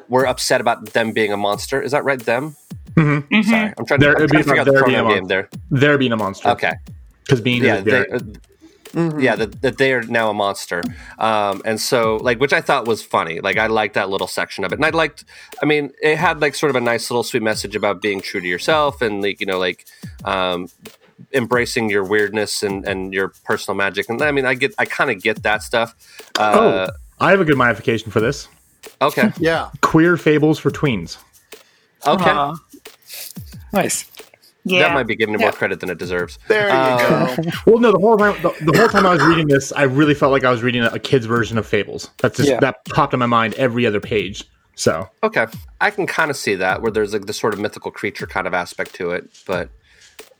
were 0.07 0.25
upset 0.25 0.61
about 0.61 0.93
them 0.93 1.11
being 1.11 1.33
a 1.33 1.37
monster. 1.37 1.81
Is 1.81 1.91
that 1.91 2.05
right? 2.05 2.19
Them. 2.19 2.55
Mm-hmm. 2.95 3.41
Sorry, 3.41 3.73
I'm 3.77 3.85
trying 3.85 3.99
There- 3.99 4.13
to, 4.15 4.21
I'm 4.23 4.27
trying 4.29 4.29
be 4.29 4.37
to 4.37 4.43
figure 4.43 4.61
out 4.61 4.65
the 4.65 4.73
pronoun 4.73 5.07
game 5.13 5.25
there. 5.25 5.49
There 5.69 5.97
being 5.97 6.13
a 6.13 6.15
monster. 6.17 6.49
Okay. 6.49 6.73
Because 7.25 7.41
being 7.41 7.63
Yeah, 7.63 7.77
is 7.77 7.83
they, 7.83 7.91
very- 7.91 8.11
uh, 8.11 8.19
yeah, 9.17 9.35
that, 9.35 9.61
that 9.63 9.77
they 9.79 9.91
are 9.93 10.03
now 10.03 10.29
a 10.29 10.35
monster, 10.35 10.83
um, 11.17 11.63
and 11.65 11.81
so 11.81 12.17
like, 12.17 12.39
which 12.39 12.53
I 12.53 12.61
thought 12.61 12.87
was 12.87 13.01
funny. 13.01 13.39
Like, 13.39 13.57
I 13.57 13.65
liked 13.65 13.95
that 13.95 14.09
little 14.09 14.27
section 14.27 14.63
of 14.63 14.71
it, 14.71 14.75
and 14.75 14.85
I 14.85 14.91
liked. 14.91 15.25
I 15.63 15.65
mean, 15.65 15.91
it 15.99 16.15
had 16.17 16.41
like 16.41 16.53
sort 16.53 16.69
of 16.69 16.75
a 16.75 16.79
nice 16.81 17.09
little 17.09 17.23
sweet 17.23 17.41
message 17.41 17.75
about 17.75 18.01
being 18.03 18.21
true 18.21 18.39
to 18.39 18.47
yourself 18.47 19.01
and 19.01 19.21
like 19.23 19.39
you 19.39 19.47
know 19.47 19.57
like. 19.57 19.85
Um, 20.23 20.67
embracing 21.33 21.89
your 21.89 22.03
weirdness 22.03 22.63
and, 22.63 22.85
and 22.85 23.13
your 23.13 23.31
personal 23.45 23.75
magic 23.75 24.09
and 24.09 24.21
i 24.21 24.31
mean 24.31 24.45
i 24.45 24.53
get 24.55 24.73
i 24.77 24.83
kind 24.83 25.09
of 25.09 25.21
get 25.21 25.41
that 25.43 25.63
stuff 25.63 25.95
uh, 26.37 26.87
oh, 26.89 26.93
I 27.19 27.29
have 27.31 27.39
a 27.39 27.45
good 27.45 27.55
modification 27.57 28.11
for 28.11 28.19
this. 28.19 28.47
okay 28.99 29.31
Yeah. 29.39 29.69
Queer 29.81 30.17
fables 30.17 30.59
for 30.59 30.69
tweens. 30.71 31.17
okay 32.05 32.29
Aw. 32.29 32.55
Nice. 33.71 34.05
Yeah. 34.65 34.79
that 34.79 34.93
might 34.93 35.07
be 35.07 35.15
giving 35.15 35.35
it 35.35 35.39
more 35.39 35.51
credit 35.51 35.79
than 35.79 35.89
it 35.89 35.97
deserves 35.97 36.39
There 36.47 36.67
you 36.67 36.73
Uh, 36.73 37.35
go. 37.35 37.43
Well, 37.65 37.79
no, 37.79 37.91
the 37.91 37.99
whole 37.99 38.17
time 38.17 38.41
the, 38.41 38.71
the 38.71 38.77
whole 38.77 38.89
time 38.89 39.05
I 39.05 39.13
was 39.13 39.23
reading 39.23 39.47
this, 39.47 39.71
I 39.71 39.83
really 39.83 40.13
felt 40.13 40.31
like 40.31 40.43
I 40.43 40.51
was 40.51 40.63
reading 40.63 40.83
a, 40.83 40.87
a 40.87 40.99
kid's 40.99 41.25
version 41.25 41.57
of 41.57 41.65
fables. 41.67 42.09
That's 42.19 42.37
just 42.37 42.49
Yeah. 42.49 42.59
that 42.59 42.85
popped 42.85 43.13
in 43.13 43.19
my 43.19 43.25
mind 43.25 43.53
every 43.55 43.85
other 43.85 43.99
page. 43.99 44.43
So 44.75 45.07
Okay, 45.21 45.45
I 45.81 45.91
can 45.91 46.07
kind 46.07 46.31
of 46.31 46.37
see 46.37 46.55
that 46.55 46.81
where 46.81 46.91
there's 46.91 47.13
like 47.13 47.25
the 47.27 47.33
sort 47.33 47.53
of 47.53 47.59
mythical 47.59 47.91
creature 47.91 48.25
kind 48.25 48.47
of 48.47 48.53
aspect 48.53 48.95
to 48.95 49.11
it, 49.11 49.29
but 49.45 49.69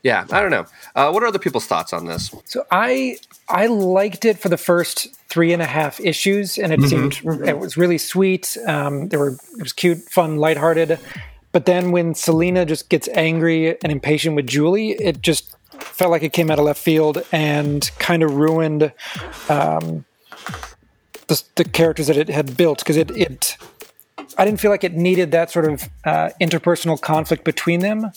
yeah, 0.02 0.26
I 0.30 0.40
don't 0.42 0.50
know. 0.50 0.66
Uh, 0.94 1.10
what 1.12 1.22
are 1.22 1.26
other 1.26 1.38
people's 1.38 1.66
thoughts 1.66 1.92
on 1.94 2.04
this? 2.06 2.34
So 2.44 2.66
I 2.70 3.16
I 3.48 3.68
liked 3.68 4.24
it 4.26 4.38
for 4.38 4.48
the 4.50 4.58
first 4.58 5.14
three 5.30 5.52
and 5.54 5.62
a 5.62 5.66
half 5.66 5.98
issues, 6.00 6.58
and 6.58 6.72
it 6.74 6.82
seemed 6.82 7.20
it 7.46 7.58
was 7.58 7.76
really 7.78 7.96
sweet. 7.96 8.56
Um, 8.66 9.08
there 9.08 9.18
were 9.18 9.28
it 9.56 9.62
was 9.62 9.72
cute, 9.72 9.98
fun, 10.10 10.36
lighthearted. 10.36 10.98
But 11.54 11.66
then 11.66 11.92
when 11.92 12.14
Selena 12.16 12.66
just 12.66 12.88
gets 12.88 13.08
angry 13.14 13.80
and 13.80 13.92
impatient 13.92 14.34
with 14.34 14.48
Julie, 14.48 14.90
it 14.90 15.22
just 15.22 15.54
felt 15.70 16.10
like 16.10 16.24
it 16.24 16.32
came 16.32 16.50
out 16.50 16.58
of 16.58 16.64
left 16.64 16.82
field 16.82 17.24
and 17.30 17.88
kind 18.00 18.24
of 18.24 18.34
ruined 18.34 18.92
um, 19.48 20.04
the, 21.28 21.40
the 21.54 21.64
characters 21.64 22.08
that 22.08 22.16
it 22.16 22.28
had 22.28 22.56
built 22.56 22.80
because 22.80 22.96
it 22.96 23.12
it 23.12 23.56
I 24.36 24.44
didn't 24.44 24.58
feel 24.58 24.72
like 24.72 24.82
it 24.82 24.94
needed 24.94 25.30
that 25.30 25.52
sort 25.52 25.66
of 25.66 25.88
uh, 26.04 26.30
interpersonal 26.40 27.00
conflict 27.00 27.44
between 27.44 27.78
them 27.80 28.10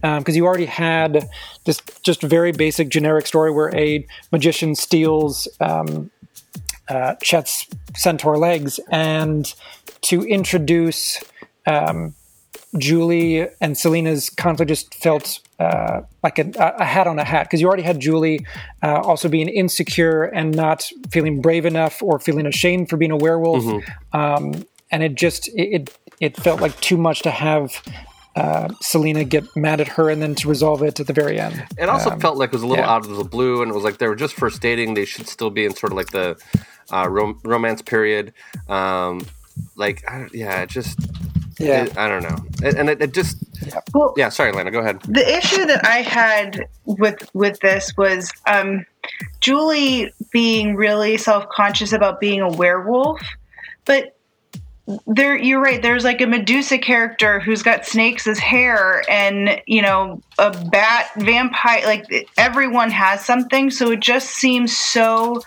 because 0.00 0.36
you 0.36 0.46
already 0.46 0.66
had 0.66 1.26
this 1.64 1.82
just 2.04 2.22
very 2.22 2.52
basic 2.52 2.90
generic 2.90 3.26
story 3.26 3.50
where 3.50 3.74
a 3.74 4.06
magician 4.30 4.76
steals 4.76 5.48
um, 5.58 6.12
uh, 6.88 7.16
Chet's 7.20 7.66
centaur 7.96 8.38
legs, 8.38 8.78
and 8.88 9.52
to 10.02 10.22
introduce 10.22 11.20
um, 11.66 12.14
Julie 12.78 13.46
and 13.60 13.76
Selena's 13.78 14.30
conflict 14.30 14.68
just 14.68 14.94
felt 14.94 15.40
uh, 15.60 16.02
like 16.22 16.38
a, 16.38 16.50
a, 16.58 16.84
hat 16.84 17.06
on 17.06 17.18
a 17.18 17.24
hat 17.24 17.44
because 17.44 17.60
you 17.60 17.66
already 17.68 17.82
had 17.84 18.00
Julie 18.00 18.44
uh, 18.82 19.00
also 19.00 19.28
being 19.28 19.48
insecure 19.48 20.24
and 20.24 20.54
not 20.54 20.90
feeling 21.10 21.40
brave 21.40 21.64
enough 21.66 22.02
or 22.02 22.18
feeling 22.18 22.46
ashamed 22.46 22.90
for 22.90 22.96
being 22.96 23.12
a 23.12 23.16
werewolf, 23.16 23.62
Mm-hmm. 23.64 24.16
um, 24.18 24.66
and 24.90 25.02
it 25.02 25.14
just 25.14 25.48
it 25.54 25.96
it 26.20 26.36
felt 26.36 26.60
like 26.60 26.78
too 26.80 26.96
much 26.96 27.22
to 27.22 27.30
have. 27.30 27.80
Uh, 28.36 28.68
Selena 28.80 29.22
get 29.22 29.44
mad 29.54 29.80
at 29.80 29.86
her 29.86 30.10
and 30.10 30.20
then 30.20 30.34
to 30.34 30.48
resolve 30.48 30.82
it 30.82 30.98
at 30.98 31.06
the 31.06 31.12
very 31.12 31.38
end. 31.38 31.64
It 31.78 31.88
also 31.88 32.10
Um, 32.10 32.18
felt 32.18 32.36
like 32.36 32.48
it 32.48 32.52
was 32.54 32.64
a 32.64 32.66
little 32.66 32.84
yeah. 32.84 32.90
out 32.90 33.06
of 33.06 33.16
the 33.16 33.22
blue, 33.22 33.62
and 33.62 33.70
it 33.70 33.74
was 33.76 33.84
like 33.84 33.98
they 33.98 34.08
were 34.08 34.16
just 34.16 34.34
first 34.34 34.60
dating. 34.60 34.94
They 34.94 35.04
should 35.04 35.28
still 35.28 35.50
be 35.50 35.64
in 35.64 35.72
sort 35.76 35.92
of 35.92 35.96
like 35.98 36.10
the 36.10 36.36
uh, 36.92 37.08
rom- 37.08 37.38
romance 37.44 37.80
period. 37.80 38.32
Um, 38.68 39.24
like, 39.76 40.02
I 40.10 40.18
don't, 40.18 40.34
yeah, 40.34 40.62
it 40.62 40.68
just, 40.68 40.98
Yeah. 41.58 41.84
it- 41.84 41.96
I 41.96 42.08
don't 42.08 42.22
know, 42.22 42.36
and, 42.62 42.76
and 42.78 42.90
it, 42.90 43.02
it 43.02 43.14
just, 43.14 43.36
Well, 43.94 44.12
yeah. 44.16 44.28
Sorry, 44.28 44.52
Lana, 44.52 44.70
go 44.70 44.80
ahead. 44.80 45.00
the 45.02 45.36
issue 45.36 45.64
that 45.66 45.86
I 45.86 45.98
had 46.02 46.66
with 46.84 47.28
with 47.34 47.58
this 47.60 47.92
was 47.96 48.30
um, 48.46 48.84
Julie 49.40 50.12
being 50.32 50.74
really 50.74 51.16
self 51.16 51.48
conscious 51.50 51.92
about 51.92 52.20
being 52.20 52.40
a 52.40 52.48
werewolf, 52.48 53.20
but 53.84 54.16
there 55.06 55.34
you're 55.36 55.62
right. 55.62 55.80
There's 55.80 56.04
like 56.04 56.20
a 56.20 56.26
Medusa 56.26 56.76
character 56.76 57.40
who's 57.40 57.62
got 57.62 57.86
snakes 57.86 58.26
as 58.26 58.38
hair, 58.38 59.02
and 59.08 59.62
you 59.66 59.80
know 59.80 60.20
a 60.38 60.50
bat 60.70 61.10
vampire. 61.16 61.86
Like 61.86 62.28
everyone 62.36 62.90
has 62.90 63.24
something, 63.24 63.70
so 63.70 63.92
it 63.92 64.00
just 64.00 64.30
seems 64.30 64.76
so 64.76 65.40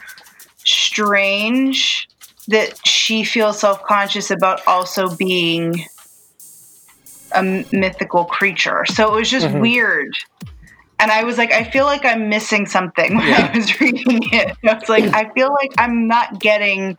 strange 0.66 2.08
that 2.48 2.80
she 2.88 3.24
feels 3.24 3.60
self 3.60 3.84
conscious 3.84 4.32
about 4.32 4.66
also 4.68 5.14
being 5.16 5.86
a 7.44 7.66
mythical 7.72 8.26
creature. 8.26 8.86
So 8.86 9.14
it 9.14 9.20
was 9.20 9.30
just 9.30 9.48
Mhm. 9.48 9.62
weird. 9.62 10.12
And 11.00 11.12
I 11.12 11.24
was 11.24 11.38
like, 11.38 11.52
I 11.52 11.64
feel 11.64 11.86
like 11.86 12.04
I'm 12.06 12.28
missing 12.28 12.66
something 12.66 13.16
when 13.16 13.28
Yeah. 13.28 13.52
I 13.54 13.58
was 13.58 13.80
reading 13.82 14.24
it. 14.32 14.58
I 14.68 14.74
was 14.74 14.90
like, 14.90 15.04
I 15.14 15.30
feel 15.36 15.50
like 15.62 15.72
I'm 15.78 16.08
not 16.08 16.40
getting 16.40 16.98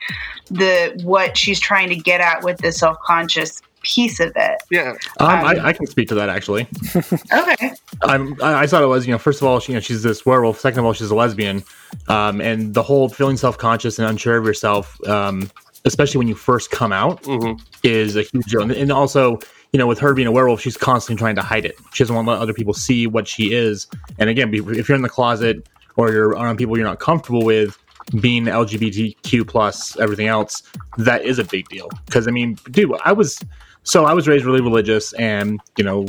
the 0.51 0.93
what 1.03 1.37
she's 1.37 1.59
trying 1.59 1.89
to 1.89 1.97
get 1.97 2.21
at 2.21 2.43
with 2.45 2.61
the 2.61 2.71
self 2.73 2.97
conscious 3.05 3.61
piece 3.83 4.21
of 4.21 4.33
it. 4.37 4.59
Yeah, 4.71 4.95
Um, 5.21 5.31
Um, 5.31 5.45
I, 5.47 5.69
I 5.69 5.73
can 5.73 5.87
speak 5.87 6.09
to 6.09 6.15
that 6.17 6.29
actually. 6.29 6.67
Okay. 7.33 7.73
I'm, 8.03 8.37
I 8.41 8.63
I 8.63 8.67
thought 8.69 8.83
it 8.83 8.87
was, 8.87 9.07
you 9.07 9.13
know, 9.13 9.19
first 9.19 9.41
of 9.43 9.49
all, 9.49 9.59
she, 9.59 9.73
you 9.73 9.77
know, 9.77 9.81
she's 9.81 10.03
this 10.05 10.25
werewolf. 10.25 10.61
Second 10.61 10.81
of 10.81 10.85
all, 10.85 10.93
she's 10.93 11.11
a 11.11 11.15
lesbian, 11.15 11.65
um, 12.07 12.41
and 12.41 12.73
the 12.75 12.83
whole 12.83 13.09
feeling 13.09 13.37
self-conscious 13.37 13.99
and 13.99 14.07
unsure 14.09 14.37
of 14.37 14.45
yourself, 14.47 14.97
um, 15.09 15.51
especially 15.85 16.19
when 16.19 16.29
you 16.29 16.37
first 16.37 16.71
come 16.71 16.93
out, 16.93 17.25
hmm 17.25 17.53
is 17.83 18.15
a 18.17 18.23
huge 18.23 18.45
deal. 18.47 18.63
And, 18.63 18.71
and 18.73 18.93
also, 18.93 19.39
you 19.73 19.79
know, 19.79 19.87
with 19.87 19.99
her 19.99 20.15
being 20.15 20.29
a 20.29 20.33
werewolf, 20.33 20.61
she's 20.61 20.77
constantly 20.77 21.19
trying 21.19 21.37
to 21.37 21.43
hide 21.43 21.65
it. 21.65 21.77
She 21.93 22.03
doesn't 22.03 22.15
want 22.15 22.27
to 22.27 22.33
let 22.33 22.41
other 22.41 22.55
people 22.55 22.73
see 22.73 23.07
what 23.07 23.29
she 23.29 23.53
is. 23.53 23.87
And 24.19 24.31
again, 24.31 24.53
if 24.53 24.89
you're 24.89 24.97
in 24.97 25.03
the 25.03 25.09
closet 25.09 25.69
or 25.97 26.11
you're 26.11 26.31
around 26.31 26.57
people 26.57 26.77
you're 26.77 26.87
not 26.87 27.01
comfortable 27.01 27.45
with, 27.45 27.77
being 28.21 28.45
LGBTQ 28.45 29.47
plus 29.47 29.99
everything 29.99 30.29
else, 30.29 30.63
that 30.97 31.25
is 31.25 31.39
a 31.39 31.45
big 31.45 31.69
deal. 31.69 31.89
Because 32.07 32.27
I 32.27 32.31
mean, 32.31 32.57
dude, 32.71 32.93
I 33.05 33.13
was 33.13 33.39
so 33.83 34.05
I 34.05 34.15
was 34.15 34.27
raised 34.27 34.45
really 34.45 34.61
religious, 34.61 35.13
and 35.15 35.61
you 35.77 35.85
know, 35.85 36.07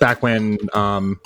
back 0.00 0.22
when 0.22 0.58
um, 0.72 1.20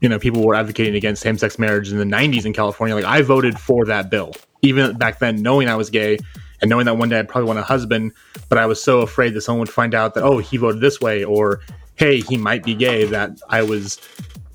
you 0.00 0.08
know 0.08 0.18
people 0.18 0.44
were 0.44 0.54
advocating 0.54 0.94
against 0.94 1.22
same-sex 1.22 1.58
marriage 1.58 1.90
in 1.90 1.98
the 1.98 2.04
90s 2.04 2.46
in 2.46 2.52
California, 2.52 2.94
like 2.94 3.04
I 3.04 3.22
voted 3.22 3.58
for 3.58 3.84
that 3.86 4.10
bill, 4.10 4.32
even 4.62 4.96
back 4.96 5.18
then, 5.18 5.42
knowing 5.42 5.68
I 5.68 5.74
was 5.74 5.90
gay 5.90 6.18
and 6.62 6.70
knowing 6.70 6.86
that 6.86 6.96
one 6.96 7.10
day 7.10 7.18
I'd 7.18 7.28
probably 7.28 7.48
want 7.48 7.58
a 7.58 7.62
husband, 7.62 8.12
but 8.48 8.56
I 8.56 8.64
was 8.64 8.82
so 8.82 9.00
afraid 9.00 9.34
that 9.34 9.42
someone 9.42 9.60
would 9.60 9.68
find 9.68 9.94
out 9.94 10.14
that 10.14 10.22
oh 10.22 10.38
he 10.38 10.56
voted 10.56 10.80
this 10.80 11.00
way 11.00 11.24
or 11.24 11.60
hey 11.96 12.20
he 12.20 12.38
might 12.38 12.62
be 12.62 12.74
gay 12.74 13.04
that 13.04 13.38
I 13.50 13.62
was 13.62 14.00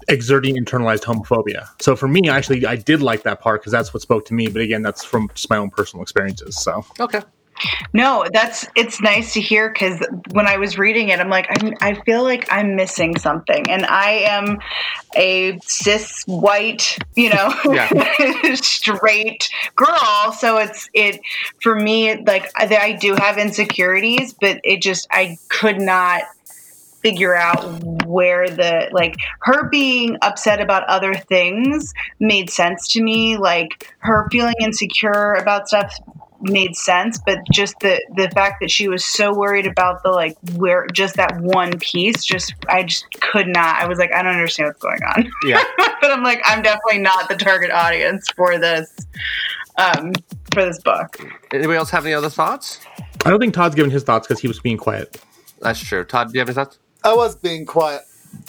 exerting 0.07 0.55
internalized 0.55 1.03
homophobia. 1.03 1.67
So 1.81 1.95
for 1.95 2.07
me, 2.07 2.29
actually, 2.29 2.65
I 2.65 2.77
did 2.77 3.01
like 3.01 3.23
that 3.23 3.41
part 3.41 3.61
because 3.61 3.73
that's 3.73 3.93
what 3.93 4.01
spoke 4.01 4.25
to 4.25 4.33
me. 4.33 4.47
But 4.47 4.61
again, 4.61 4.81
that's 4.81 5.03
from 5.03 5.29
just 5.35 5.49
my 5.49 5.57
own 5.57 5.69
personal 5.69 6.01
experiences. 6.01 6.57
So 6.57 6.85
okay. 6.99 7.21
No, 7.93 8.25
that's 8.31 8.67
it's 8.75 9.01
nice 9.01 9.33
to 9.33 9.41
hear 9.41 9.69
because 9.69 10.05
when 10.31 10.47
I 10.47 10.57
was 10.57 10.77
reading 10.77 11.09
it, 11.09 11.19
I'm 11.19 11.29
like, 11.29 11.47
I'm, 11.49 11.73
I 11.81 11.93
feel 12.01 12.23
like 12.23 12.47
I'm 12.51 12.75
missing 12.75 13.17
something, 13.17 13.69
and 13.69 13.85
I 13.85 14.11
am 14.29 14.59
a 15.15 15.59
cis 15.63 16.23
white, 16.27 16.97
you 17.15 17.29
know, 17.29 17.49
straight 18.55 19.49
girl. 19.75 20.31
So 20.37 20.57
it's 20.57 20.89
it 20.93 21.19
for 21.61 21.75
me. 21.75 22.23
Like 22.23 22.51
I, 22.55 22.75
I 22.75 22.91
do 22.93 23.15
have 23.15 23.37
insecurities, 23.37 24.33
but 24.39 24.59
it 24.63 24.81
just 24.81 25.07
I 25.11 25.37
could 25.49 25.79
not 25.81 26.23
figure 27.01 27.35
out 27.35 27.83
where 28.05 28.49
the 28.49 28.89
like 28.91 29.15
her 29.41 29.69
being 29.69 30.17
upset 30.21 30.59
about 30.59 30.83
other 30.89 31.13
things 31.13 31.93
made 32.19 32.49
sense 32.49 32.87
to 32.91 33.01
me 33.01 33.37
like 33.37 33.93
her 33.99 34.27
feeling 34.31 34.55
insecure 34.59 35.33
about 35.35 35.67
stuff 35.67 35.93
made 36.41 36.75
sense 36.75 37.19
but 37.25 37.39
just 37.51 37.73
the 37.79 37.99
the 38.15 38.29
fact 38.31 38.57
that 38.61 38.69
she 38.69 38.87
was 38.87 39.03
so 39.03 39.33
worried 39.33 39.65
about 39.65 40.03
the 40.03 40.09
like 40.09 40.35
where 40.55 40.85
just 40.93 41.15
that 41.15 41.39
one 41.41 41.77
piece 41.79 42.23
just 42.23 42.53
i 42.69 42.83
just 42.83 43.05
could 43.21 43.47
not 43.47 43.75
i 43.81 43.87
was 43.87 43.97
like 43.97 44.11
i 44.13 44.21
don't 44.21 44.33
understand 44.33 44.67
what's 44.67 44.81
going 44.81 44.99
on 45.15 45.31
Yeah. 45.43 45.63
but 45.77 46.11
i'm 46.11 46.23
like 46.23 46.41
i'm 46.45 46.61
definitely 46.61 46.99
not 46.99 47.27
the 47.27 47.35
target 47.35 47.71
audience 47.71 48.29
for 48.35 48.59
this 48.59 48.95
um 49.77 50.13
for 50.53 50.63
this 50.65 50.79
book 50.81 51.17
Anybody 51.51 51.77
else 51.77 51.89
have 51.91 52.05
any 52.05 52.13
other 52.13 52.29
thoughts? 52.29 52.79
I 53.25 53.29
don't 53.29 53.39
think 53.39 53.53
Todd's 53.53 53.73
given 53.73 53.89
his 53.89 54.03
thoughts 54.03 54.27
because 54.27 54.41
he 54.41 54.47
was 54.47 54.59
being 54.59 54.77
quiet. 54.77 55.21
That's 55.61 55.79
true. 55.79 56.03
Todd, 56.03 56.27
do 56.27 56.33
you 56.33 56.39
have 56.39 56.49
any 56.49 56.55
thoughts? 56.55 56.77
I 57.03 57.13
was 57.13 57.35
being 57.35 57.65
quiet. 57.65 58.01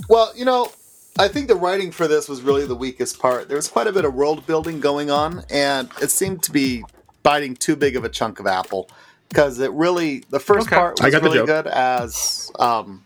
Well, 0.09 0.33
you 0.37 0.45
know, 0.45 0.73
I 1.19 1.29
think 1.29 1.47
the 1.49 1.55
writing 1.55 1.91
for 1.93 2.09
this 2.09 2.29
was 2.29 2.43
really 2.43 2.67
the 2.67 2.75
weakest 2.75 3.19
part. 3.21 3.49
There 3.49 3.57
was 3.57 3.69
quite 3.69 3.87
a 3.87 3.93
bit 3.93 4.05
of 4.05 4.15
world 4.15 4.47
building 4.47 4.81
going 4.81 5.11
on, 5.11 5.45
and 5.49 5.89
it 6.03 6.11
seemed 6.11 6.43
to 6.45 6.51
be 6.53 6.85
biting 7.23 7.55
too 7.57 7.77
big 7.77 7.97
of 7.97 8.05
a 8.05 8.09
chunk 8.09 8.41
of 8.41 8.47
apple 8.47 8.89
because 9.29 9.59
it 9.59 9.71
really 9.73 10.25
the 10.31 10.41
first 10.41 10.67
Okay. 10.69 10.77
part 10.77 11.01
was 11.03 11.13
really 11.15 11.45
good 11.47 11.67
as 11.67 12.51
um, 12.59 13.05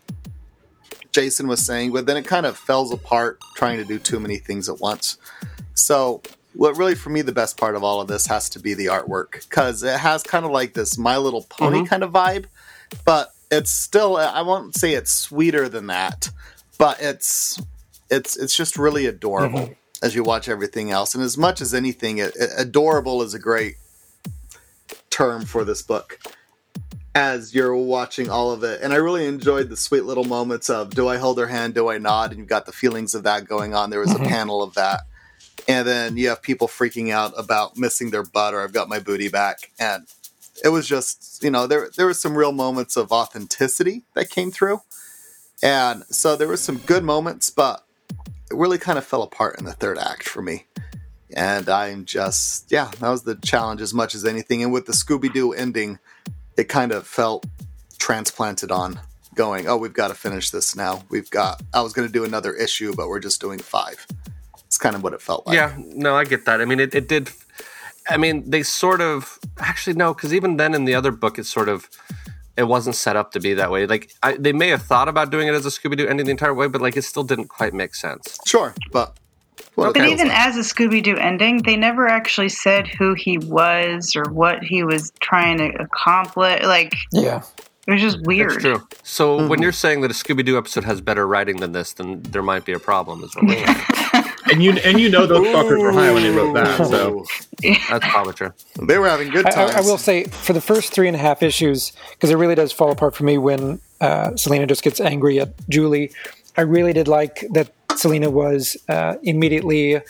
Jason 1.13 1.47
was 1.47 1.65
saying, 1.65 1.93
but 1.93 2.07
then 2.07 2.17
it 2.17 2.25
kind 2.27 2.47
of 2.47 2.57
fells 2.57 2.93
apart 2.93 3.39
trying 3.55 3.77
to 3.79 3.85
do 3.85 3.99
too 3.99 4.19
many 4.21 4.37
things 4.39 4.69
at 4.69 4.79
once. 4.81 5.19
So. 5.75 6.23
What 6.55 6.77
really, 6.77 6.95
for 6.95 7.09
me, 7.09 7.23
the 7.23 7.33
best 7.33 7.57
part 7.57 7.77
of 7.77 7.83
all 7.83 8.03
of 8.03 8.09
this 8.09 8.27
has 8.27 8.51
to 8.51 8.59
be 8.61 8.75
the 8.75 8.85
artwork 8.85 9.49
because 9.49 9.83
it 9.83 9.99
has 9.99 10.23
kind 10.23 10.45
of 10.45 10.51
like 10.51 10.75
this 10.75 10.99
My 10.99 11.17
Little 11.17 11.47
Pony 11.49 11.79
Mhm. 11.79 11.89
kind 11.89 12.03
of 12.03 12.11
vibe, 12.13 12.45
but 13.07 13.33
it's 13.51 13.71
still 13.73 14.19
I 14.19 14.43
won't 14.43 14.75
say 14.77 14.93
it's 14.93 15.11
sweeter 15.11 15.67
than 15.71 15.87
that, 15.87 16.29
but 16.77 17.01
it's 17.01 17.59
it's 18.11 18.37
it's 18.37 18.55
just 18.55 18.77
really 18.77 19.07
adorable 19.07 19.71
as 20.03 20.15
you 20.15 20.23
watch 20.25 20.47
everything 20.47 20.91
else. 20.91 21.15
And 21.15 21.25
as 21.25 21.39
much 21.39 21.63
as 21.63 21.73
anything, 21.73 22.19
it, 22.19 22.37
it- 22.37 22.51
adorable 22.59 23.23
is 23.23 23.33
a 23.33 23.39
great 23.39 23.77
term 25.13 25.45
for 25.45 25.65
this 25.65 25.83
book. 25.83 26.19
As 27.15 27.55
you're 27.55 27.77
watching 27.77 28.31
all 28.31 28.53
of 28.53 28.65
it, 28.65 28.81
and 28.81 28.93
I 28.93 28.97
really 28.97 29.27
enjoyed 29.27 29.69
the 29.69 29.77
sweet 29.77 30.05
little 30.05 30.25
moments 30.25 30.71
of 30.71 30.95
"Do 30.95 31.09
I 31.09 31.19
hold 31.19 31.39
her 31.39 31.47
hand? 31.47 31.75
Do 31.75 31.91
I 31.91 31.99
nod? 31.99 32.31
And 32.31 32.39
you've 32.39 32.49
got 32.49 32.65
the 32.65 32.73
feelings 32.73 33.15
of 33.15 33.23
that 33.25 33.47
going 33.47 33.75
on. 33.75 33.91
There 33.91 34.01
was 34.01 34.13
a 34.13 34.15
mm-hmm. 34.15 34.29
panel 34.29 34.63
of 34.63 34.75
that, 34.75 35.03
and 35.69 35.87
then 35.87 36.17
you 36.17 36.31
have 36.31 36.41
people 36.41 36.69
freaking 36.69 37.11
out 37.11 37.35
about 37.37 37.77
missing 37.77 38.11
their 38.11 38.23
butt 38.23 38.55
or 38.55 38.63
"I've 38.63 38.73
got 38.73 38.89
my 38.89 38.99
booty 38.99 39.29
back," 39.29 39.71
and 39.79 40.07
it 40.65 40.69
was 40.69 40.87
just 40.87 41.43
you 41.43 41.51
know 41.51 41.67
there 41.67 41.91
there 41.97 42.07
was 42.07 42.21
some 42.21 42.37
real 42.37 42.53
moments 42.53 42.97
of 42.97 43.13
authenticity 43.13 44.05
that 44.15 44.31
came 44.31 44.51
through 44.51 44.81
and 45.63 46.05
so 46.11 46.37
there 46.37 46.49
were 46.49 46.57
some 46.57 46.79
good 46.79 47.05
moments 47.05 47.51
but 47.51 47.85
it 48.51 48.57
really 48.57 48.79
kind 48.79 48.99
of 48.99 49.05
fell 49.05 49.23
apart 49.23 49.59
in 49.59 49.65
the 49.65 49.73
third 49.73 49.99
act 49.99 50.29
for 50.29 50.43
me 50.43 50.67
and 51.37 51.69
i'm 51.69 52.05
just 52.05 52.71
yeah 52.71 52.91
that 53.01 53.11
was 53.11 53.23
the 53.23 53.35
challenge 53.37 53.81
as 53.81 53.95
much 53.95 54.15
as 54.15 54.25
anything 54.25 54.63
and 54.63 54.73
with 54.73 54.87
the 54.87 54.93
scooby-doo 54.93 55.53
ending 55.53 55.99
it 56.57 56.65
kind 56.65 56.93
of 56.93 57.07
felt 57.07 57.47
transplanted 57.99 58.71
on 58.71 59.01
going 59.35 59.67
oh 59.67 59.77
we've 59.77 59.95
got 59.95 60.09
to 60.09 60.15
finish 60.15 60.51
this 60.51 60.77
now 60.77 61.03
we've 61.09 61.31
got 61.31 61.61
i 61.73 61.81
was 61.81 61.93
going 61.93 62.07
to 62.07 62.13
do 62.13 62.25
another 62.25 62.53
issue 62.55 62.93
but 62.95 63.09
we're 63.09 63.21
just 63.21 63.41
doing 63.41 63.59
five 63.59 64.07
it's 64.73 64.79
kind 64.79 64.97
of 64.97 65.03
what 65.03 65.13
it 65.13 65.21
felt 65.21 65.47
like 65.47 65.55
Yeah, 65.55 65.77
no, 65.79 66.17
I 66.17 66.25
get 66.25 66.47
that. 66.47 66.63
I 66.63 66.65
mean, 66.65 66.81
it, 66.81 66.95
it 66.95 67.07
did. 67.07 67.29
I 68.09 68.17
mean, 68.17 68.49
they 68.49 68.63
sort 68.63 69.03
of 69.03 69.39
actually 69.59 69.97
no, 69.97 70.15
because 70.15 70.33
even 70.33 70.57
then 70.57 70.75
in 70.75 70.87
the 70.87 70.95
other 70.95 71.11
book, 71.11 71.39
it's 71.39 71.51
sort 71.51 71.69
of 71.69 71.91
it 72.57 72.63
wasn't 72.63 72.97
set 72.97 73.15
up 73.15 73.33
to 73.33 73.41
be 73.41 73.53
that 73.53 73.71
way. 73.71 73.85
Like 73.87 74.15
I, 74.23 74.33
they 74.39 74.55
may 74.55 74.69
have 74.69 74.81
thought 74.81 75.09
about 75.09 75.31
doing 75.31 75.47
it 75.47 75.53
as 75.53 75.67
a 75.67 75.69
Scooby 75.69 75.99
Doo 75.99 76.07
ending 76.07 76.25
the 76.25 76.31
entire 76.31 76.55
way, 76.55 76.69
but 76.69 76.81
like 76.81 76.97
it 76.97 77.03
still 77.03 77.23
didn't 77.23 77.49
quite 77.49 77.75
make 77.75 77.95
sense. 77.95 78.39
sure 78.47 78.75
but 78.93 79.19
what 79.75 79.89
it 79.91 79.95
But 79.95 80.09
even 80.09 80.29
like. 80.29 80.37
as 80.39 80.57
a 80.57 80.61
Scooby 80.61 81.03
Doo 81.03 81.17
ending, 81.17 81.63
they 81.63 81.77
never 81.77 82.07
actually 82.09 82.49
said 82.49 82.87
who 82.89 83.15
he 83.15 83.39
was 83.39 84.15
or 84.17 84.31
what 84.31 84.63
he 84.63 84.83
was 84.85 85.13
trying 85.21 85.59
to 85.59 85.69
accomplish. 85.83 86.63
Like, 86.65 86.95
Yeah. 87.13 87.43
it 87.87 87.93
was 87.93 88.01
just 88.01 88.21
weird. 88.23 88.51
That's 88.53 88.63
true. 88.63 88.87
So 89.03 89.39
Mm-hmm. 89.39 89.49
when 89.49 89.63
you're 89.63 89.73
saying 89.73 90.03
that 90.03 90.11
a 90.11 90.15
Scooby 90.15 90.45
Doo 90.45 90.59
episode 90.59 90.85
has 90.85 91.01
better 91.01 91.27
writing 91.27 91.57
than 91.59 91.73
this, 91.73 91.93
then 91.95 92.23
there 92.23 92.43
might 92.43 92.65
be 92.65 92.73
a 92.73 92.79
problem. 92.79 93.23
Is 93.25 93.35
what 93.35 93.47
we're. 93.47 94.23
And 94.51 94.63
you 94.63 94.73
and 94.73 95.01
you 95.01 95.09
know 95.09 95.25
those 95.25 95.47
fuckers 95.47 95.81
were 95.81 95.93
high 95.93 96.13
when 96.13 96.25
they 96.25 96.29
wrote 96.31 96.53
that. 96.55 96.87
So 96.87 97.25
That's 97.89 98.05
probably 98.09 98.35
true. 98.35 98.53
they 98.83 98.99
were 98.99 99.09
having 99.09 99.31
good 99.31 99.47
I, 99.47 99.51
times 99.51 99.71
I, 99.71 99.79
I 99.79 99.81
will 99.81 99.97
say 99.97 100.25
for 100.25 100.53
the 100.53 100.61
first 100.61 100.93
three 100.93 101.07
and 101.07 101.17
a 101.17 101.19
half 101.19 101.43
issues, 101.43 101.93
because 102.11 102.29
it 102.29 102.35
really 102.35 102.57
does 102.57 102.71
fall 102.71 102.91
apart 102.91 103.15
for 103.15 103.25
me 103.25 103.39
when 103.39 103.81
uh, 104.03 104.37
Selena 104.37 104.67
just 104.67 104.83
gets 104.83 105.01
angry 105.01 105.41
at 105.41 105.55
Julie. 105.71 106.11
I 106.57 106.63
really 106.63 106.93
did 106.93 107.09
like 107.09 107.47
that 107.53 107.71
Selena 107.99 108.31
was 108.31 108.77
uh, 108.89 109.15
immediately 109.23 110.01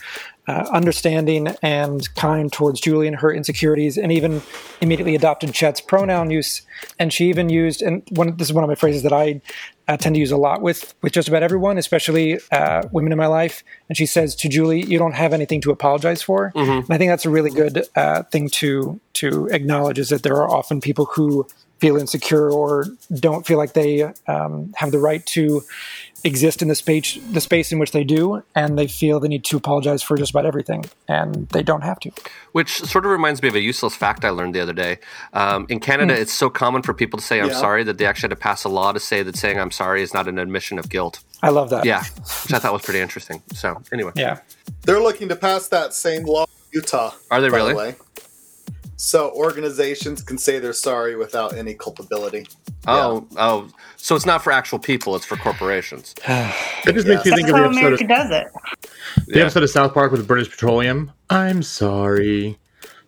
uh, 0.45 0.65
understanding 0.73 1.47
and 1.61 2.13
kind 2.15 2.51
towards 2.51 2.81
Julie 2.81 3.07
and 3.07 3.15
her 3.17 3.31
insecurities, 3.31 3.97
and 3.97 4.11
even 4.11 4.41
immediately 4.81 5.15
adopted 5.15 5.53
Chet's 5.53 5.79
pronoun 5.79 6.29
use. 6.29 6.63
And 6.99 7.13
she 7.13 7.29
even 7.29 7.49
used, 7.49 7.81
and 7.81 8.03
one, 8.09 8.35
this 8.35 8.49
is 8.49 8.53
one 8.53 8.63
of 8.63 8.67
my 8.67 8.75
phrases 8.75 9.03
that 9.03 9.13
I 9.13 9.41
uh, 9.87 9.95
tend 9.95 10.15
to 10.15 10.19
use 10.19 10.31
a 10.31 10.37
lot 10.37 10.61
with 10.61 10.93
with 11.01 11.13
just 11.13 11.29
about 11.29 11.43
everyone, 11.43 11.77
especially 11.77 12.39
uh, 12.51 12.83
women 12.91 13.11
in 13.13 13.17
my 13.17 13.27
life. 13.27 13.63
And 13.87 13.97
she 13.97 14.05
says 14.05 14.35
to 14.35 14.49
Julie, 14.49 14.83
"You 14.83 14.97
don't 14.97 15.15
have 15.15 15.31
anything 15.33 15.61
to 15.61 15.71
apologize 15.71 16.21
for." 16.21 16.51
And 16.55 16.91
I 16.91 16.97
think 16.97 17.09
that's 17.09 17.25
a 17.25 17.29
really 17.29 17.51
good 17.51 17.85
uh, 17.95 18.23
thing 18.23 18.49
to 18.49 18.99
to 19.13 19.47
acknowledge 19.47 19.97
is 19.97 20.09
that 20.09 20.23
there 20.23 20.35
are 20.35 20.49
often 20.49 20.81
people 20.81 21.05
who 21.05 21.47
feel 21.79 21.97
insecure 21.97 22.49
or 22.49 22.85
don't 23.13 23.45
feel 23.45 23.57
like 23.57 23.73
they 23.73 24.03
um, 24.27 24.73
have 24.75 24.91
the 24.91 24.99
right 24.99 25.25
to 25.25 25.61
exist 26.23 26.61
in 26.61 26.69
the 26.69 26.75
space 26.75 27.17
the 27.31 27.41
space 27.41 27.71
in 27.73 27.79
which 27.79 27.91
they 27.91 28.03
do 28.03 28.41
and 28.55 28.77
they 28.79 28.87
feel 28.87 29.19
they 29.19 29.27
need 29.27 29.43
to 29.43 29.57
apologize 29.57 30.01
for 30.01 30.15
just 30.17 30.31
about 30.31 30.45
everything 30.45 30.85
and 31.09 31.49
they 31.49 31.61
don't 31.61 31.81
have 31.81 31.99
to 31.99 32.09
Which 32.53 32.79
sort 32.81 33.05
of 33.05 33.11
reminds 33.11 33.41
me 33.41 33.49
of 33.49 33.55
a 33.55 33.59
useless 33.59 33.95
fact 33.95 34.23
I 34.23 34.29
learned 34.29 34.55
the 34.55 34.61
other 34.61 34.73
day. 34.73 34.99
Um, 35.33 35.65
in 35.69 35.79
Canada, 35.79 36.13
it's 36.19 36.31
so 36.33 36.49
common 36.49 36.81
for 36.81 36.93
people 36.93 37.17
to 37.19 37.25
say 37.25 37.41
"I'm 37.41 37.47
Yeah. 37.49 37.53
sorry" 37.55 37.83
that 37.83 37.97
they 37.97 38.05
actually 38.05 38.27
had 38.29 38.37
to 38.37 38.43
pass 38.47 38.63
a 38.63 38.69
law 38.69 38.91
to 38.93 38.99
say 38.99 39.21
that 39.23 39.35
saying 39.35 39.59
"I'm 39.59 39.71
sorry" 39.71 40.01
is 40.01 40.13
not 40.13 40.27
an 40.27 40.39
admission 40.39 40.79
of 40.79 40.87
guilt. 40.89 41.19
i 41.41 41.49
love 41.49 41.69
that 41.71 41.83
Yeah, 41.85 42.03
which 42.43 42.53
I 42.53 42.59
thought 42.59 42.73
was 42.73 42.83
pretty 42.83 42.99
interesting. 43.01 43.41
So 43.53 43.81
anyway, 43.91 44.11
yeah 44.15 44.39
They're 44.83 45.01
looking 45.01 45.27
to 45.29 45.35
pass 45.35 45.67
that 45.69 45.93
same 45.93 46.23
law 46.23 46.43
in 46.71 46.79
Utah. 46.79 47.11
Are 47.31 47.41
they 47.41 47.49
by 47.49 47.57
the 47.59 47.63
really? 47.65 47.75
way. 47.75 47.95
So 48.95 49.31
organizations 49.31 50.21
can 50.21 50.37
say 50.37 50.59
they're 50.59 50.71
sorry 50.73 51.15
without 51.15 51.55
any 51.57 51.73
culpability. 51.73 52.47
Oh, 52.87 53.27
oh, 53.37 53.69
so 53.97 54.15
it's 54.15 54.25
not 54.25 54.43
for 54.43 54.51
actual 54.51 54.79
people; 54.79 55.15
it's 55.15 55.25
for 55.25 55.35
corporations. 55.37 56.13
It 56.85 56.93
just 56.95 57.07
makes 57.07 57.23
me 57.25 57.31
That's 57.31 57.35
think 57.41 57.47
of 57.49 57.55
how 57.55 57.61
the 57.61 57.67
episode, 57.69 57.79
America 57.79 58.03
of, 58.03 58.09
does 58.09 58.31
it. 58.31 58.47
the 59.27 59.37
Yeah. 59.37 59.43
episode 59.43 59.63
of 59.63 59.69
South 59.69 59.93
Park 59.93 60.11
with 60.11 60.27
British 60.27 60.49
Petroleum. 60.51 61.11
I'm 61.29 61.63
sorry. 61.63 62.57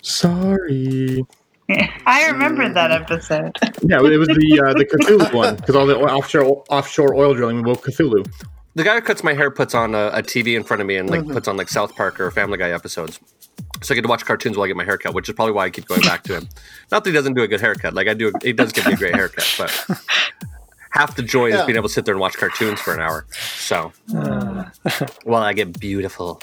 Sorry. 0.02 1.26
I 2.06 2.28
remember 2.28 2.70
that 2.72 2.92
episode. 2.92 3.52
Yeah, 3.82 3.98
it 4.00 4.18
was 4.18 4.28
the 4.30 4.62
uh, 4.66 4.74
the 4.74 4.86
Cthulhu 4.86 5.34
one 5.34 5.56
because 5.58 5.76
all 5.76 5.86
the 5.86 5.98
offshore 5.98 6.64
offshore 6.70 7.16
oil 7.16 7.34
drilling 7.34 7.64
woke 7.64 7.84
Cthulhu. 7.86 8.26
The 8.76 8.84
guy 8.84 8.96
who 8.96 9.02
cuts 9.02 9.24
my 9.24 9.34
hair 9.34 9.50
puts 9.50 9.74
on 9.74 9.96
a, 9.96 10.08
a 10.08 10.22
TV 10.22 10.56
in 10.56 10.64
front 10.64 10.82
of 10.82 10.88
me 10.88 10.98
and 10.98 11.10
like 11.10 11.26
puts 11.26 11.48
on 11.48 11.56
like 11.56 11.70
South 11.70 11.96
Park 11.96 12.20
or 12.20 12.30
Family 12.30 12.58
Guy 12.58 12.72
episodes. 12.72 13.20
So 13.82 13.94
I 13.94 13.96
get 13.96 14.02
to 14.02 14.08
watch 14.10 14.26
cartoons 14.26 14.58
while 14.58 14.66
I 14.66 14.68
get 14.68 14.76
my 14.76 14.84
haircut, 14.84 15.14
which 15.14 15.30
is 15.30 15.36
probably 15.36 15.54
why 15.54 15.66
I 15.66 15.70
keep 15.70 15.86
going 15.86 16.02
back 16.02 16.24
to 16.24 16.36
him. 16.36 16.50
Not 16.92 17.04
that 17.04 17.10
he 17.10 17.14
doesn't 17.14 17.34
do 17.36 17.44
a 17.44 17.48
good 17.48 17.62
haircut. 17.62 17.94
Like 17.94 18.08
I 18.08 18.14
do, 18.14 18.34
he 18.42 18.52
does 18.52 18.72
give 18.74 18.86
me 18.86 18.94
a 18.94 18.98
great 18.98 19.16
haircut, 19.16 19.46
but 19.58 20.02
half 20.92 21.16
the 21.16 21.24
joy 21.24 21.52
is 21.52 21.62
being 21.66 21.78
able 21.78 21.88
to 21.88 21.94
sit 21.94 22.06
there 22.06 22.14
and 22.14 22.22
watch 22.22 22.36
cartoons 22.36 22.80
for 22.80 22.94
an 22.94 23.00
hour. 23.02 23.26
So 23.58 23.94
while 25.24 25.44
I 25.44 25.54
get 25.54 25.80
beautiful. 25.80 26.42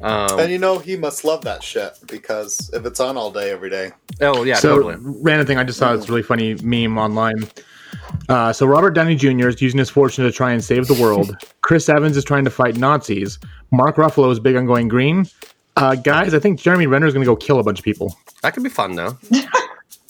Um, 0.00 0.38
And 0.40 0.52
you 0.52 0.58
know 0.58 0.78
he 0.78 0.96
must 0.96 1.24
love 1.24 1.42
that 1.44 1.62
shit 1.62 1.92
because 2.06 2.70
if 2.72 2.84
it's 2.84 3.00
on 3.00 3.16
all 3.16 3.30
day 3.30 3.50
every 3.50 3.70
day. 3.70 3.92
oh 4.20 4.44
yeah, 4.44 4.56
so 4.56 4.76
totally. 4.76 4.96
random 5.00 5.46
thing 5.46 5.58
I 5.58 5.64
just 5.64 5.78
saw 5.78 5.96
this 5.96 6.08
really 6.08 6.22
funny 6.22 6.54
meme 6.56 6.98
online. 6.98 7.48
Uh, 8.28 8.52
so 8.52 8.66
Robert 8.66 8.90
Downey 8.90 9.16
Jr. 9.16 9.48
is 9.48 9.60
using 9.60 9.78
his 9.78 9.90
fortune 9.90 10.24
to 10.24 10.32
try 10.32 10.52
and 10.52 10.62
save 10.62 10.86
the 10.88 10.94
world. 10.94 11.36
Chris 11.62 11.88
Evans 11.88 12.16
is 12.16 12.24
trying 12.24 12.44
to 12.44 12.50
fight 12.50 12.76
Nazis. 12.76 13.38
Mark 13.70 13.96
Ruffalo 13.96 14.30
is 14.30 14.40
big 14.40 14.56
on 14.56 14.66
going 14.66 14.88
green. 14.88 15.26
Uh, 15.76 15.94
guys, 15.94 16.32
I 16.32 16.38
think 16.38 16.58
Jeremy 16.60 16.86
Renner 16.86 17.06
is 17.06 17.12
going 17.12 17.24
to 17.24 17.30
go 17.30 17.36
kill 17.36 17.58
a 17.58 17.62
bunch 17.62 17.78
of 17.78 17.84
people. 17.84 18.16
That 18.42 18.54
could 18.54 18.62
be 18.62 18.70
fun 18.70 18.94
though. 18.94 19.18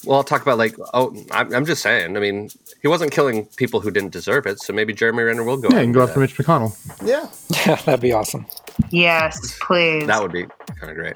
well, 0.05 0.17
I'll 0.17 0.23
talk 0.23 0.41
about 0.41 0.57
like 0.57 0.75
oh, 0.93 1.15
I'm, 1.31 1.53
I'm 1.53 1.65
just 1.65 1.81
saying. 1.81 2.15
I 2.15 2.19
mean, 2.19 2.49
he 2.81 2.87
wasn't 2.87 3.11
killing 3.11 3.45
people 3.57 3.81
who 3.81 3.91
didn't 3.91 4.11
deserve 4.11 4.45
it, 4.45 4.61
so 4.61 4.71
maybe 4.71 4.93
Jeremy 4.93 5.23
Renner 5.23 5.43
will 5.43 5.57
go. 5.57 5.67
Yeah, 5.69 5.75
you 5.75 5.79
can 5.79 5.83
and 5.85 5.93
go 5.93 6.03
after 6.03 6.13
that. 6.15 6.19
Mitch 6.21 6.37
McConnell. 6.37 7.05
Yeah. 7.05 7.27
yeah 7.65 7.75
that'd 7.85 7.99
be 7.99 8.13
awesome 8.13 8.45
Yes, 8.89 9.57
please. 9.61 10.07
That 10.07 10.21
would 10.21 10.31
be 10.31 10.45
kind 10.79 10.91
of 10.91 10.95
great. 10.95 11.15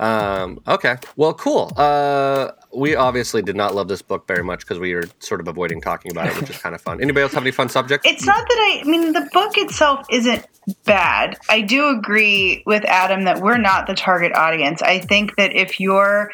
Um, 0.00 0.60
okay, 0.66 0.96
well, 1.16 1.34
cool. 1.34 1.72
Uh, 1.76 2.52
we 2.74 2.94
obviously 2.94 3.42
did 3.42 3.56
not 3.56 3.74
love 3.74 3.88
this 3.88 4.02
book 4.02 4.26
very 4.26 4.42
much 4.42 4.60
because 4.60 4.78
we 4.78 4.94
were 4.94 5.04
sort 5.18 5.40
of 5.40 5.48
avoiding 5.48 5.80
talking 5.80 6.10
about 6.10 6.28
it, 6.28 6.40
which 6.40 6.50
is 6.50 6.58
kind 6.58 6.74
of 6.74 6.80
fun. 6.80 7.00
Anybody 7.02 7.22
else 7.22 7.32
have 7.34 7.42
any 7.42 7.50
fun 7.50 7.68
subjects? 7.68 8.08
It's 8.08 8.24
not 8.24 8.48
that 8.48 8.54
I, 8.54 8.80
I 8.80 8.88
mean, 8.88 9.12
the 9.12 9.28
book 9.32 9.58
itself 9.58 10.06
isn't 10.10 10.46
bad. 10.84 11.36
I 11.50 11.60
do 11.60 11.88
agree 11.88 12.62
with 12.66 12.84
Adam 12.84 13.24
that 13.24 13.42
we're 13.42 13.58
not 13.58 13.86
the 13.86 13.94
target 13.94 14.32
audience. 14.32 14.80
I 14.80 15.00
think 15.00 15.36
that 15.36 15.54
if 15.54 15.80
you're 15.80 16.30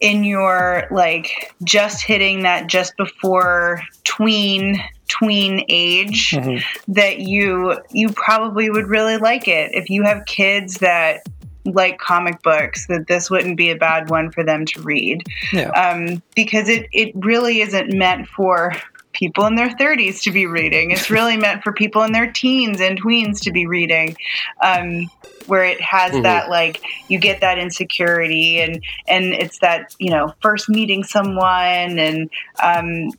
in 0.00 0.24
your 0.24 0.88
like 0.90 1.54
just 1.62 2.02
hitting 2.02 2.42
that 2.42 2.66
just 2.66 2.96
before 2.96 3.82
tween 4.04 4.82
tween 5.08 5.64
age 5.68 6.30
mm-hmm. 6.30 6.92
that 6.92 7.20
you 7.20 7.78
you 7.90 8.10
probably 8.10 8.70
would 8.70 8.86
really 8.86 9.16
like 9.16 9.48
it 9.48 9.70
if 9.74 9.88
you 9.88 10.02
have 10.02 10.24
kids 10.26 10.78
that 10.78 11.22
like 11.64 11.98
comic 11.98 12.42
books 12.42 12.86
that 12.86 13.06
this 13.06 13.30
wouldn't 13.30 13.56
be 13.56 13.70
a 13.70 13.76
bad 13.76 14.10
one 14.10 14.30
for 14.30 14.44
them 14.44 14.64
to 14.66 14.82
read. 14.82 15.22
Yeah. 15.52 15.70
Um, 15.70 16.22
because 16.34 16.68
it, 16.68 16.88
it 16.92 17.12
really 17.14 17.60
isn't 17.60 17.92
meant 17.92 18.28
for 18.28 18.74
people 19.12 19.46
in 19.46 19.56
their 19.56 19.68
30s 19.68 20.22
to 20.22 20.30
be 20.30 20.46
reading. 20.46 20.90
It's 20.90 21.10
really 21.10 21.36
meant 21.36 21.62
for 21.62 21.72
people 21.72 22.02
in 22.02 22.12
their 22.12 22.30
teens 22.30 22.80
and 22.80 23.00
tweens 23.00 23.40
to 23.42 23.52
be 23.52 23.66
reading, 23.66 24.16
um, 24.62 25.10
where 25.46 25.64
it 25.64 25.80
has 25.80 26.12
that 26.22 26.50
like 26.50 26.82
you 27.08 27.18
get 27.18 27.40
that 27.40 27.58
insecurity 27.58 28.60
and 28.60 28.82
and 29.06 29.32
it's 29.32 29.60
that 29.60 29.94
you 29.98 30.10
know 30.10 30.34
first 30.42 30.68
meeting 30.68 31.02
someone 31.02 31.98
and 31.98 32.30
um, 32.62 33.10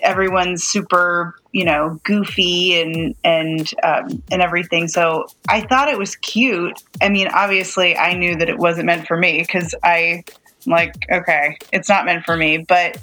everyone's 0.00 0.64
super 0.64 1.34
you 1.52 1.64
know 1.64 1.98
goofy 2.04 2.80
and 2.80 3.14
and 3.24 3.72
um, 3.82 4.22
and 4.30 4.42
everything. 4.42 4.88
So 4.88 5.26
I 5.48 5.62
thought 5.62 5.88
it 5.88 5.98
was 5.98 6.16
cute. 6.16 6.82
I 7.00 7.08
mean, 7.08 7.28
obviously, 7.28 7.96
I 7.96 8.14
knew 8.14 8.36
that 8.36 8.48
it 8.48 8.58
wasn't 8.58 8.86
meant 8.86 9.06
for 9.06 9.16
me 9.16 9.42
because 9.42 9.74
I 9.82 10.24
like 10.66 10.94
okay, 11.10 11.58
it's 11.72 11.88
not 11.88 12.04
meant 12.04 12.24
for 12.24 12.36
me, 12.36 12.58
but. 12.58 12.98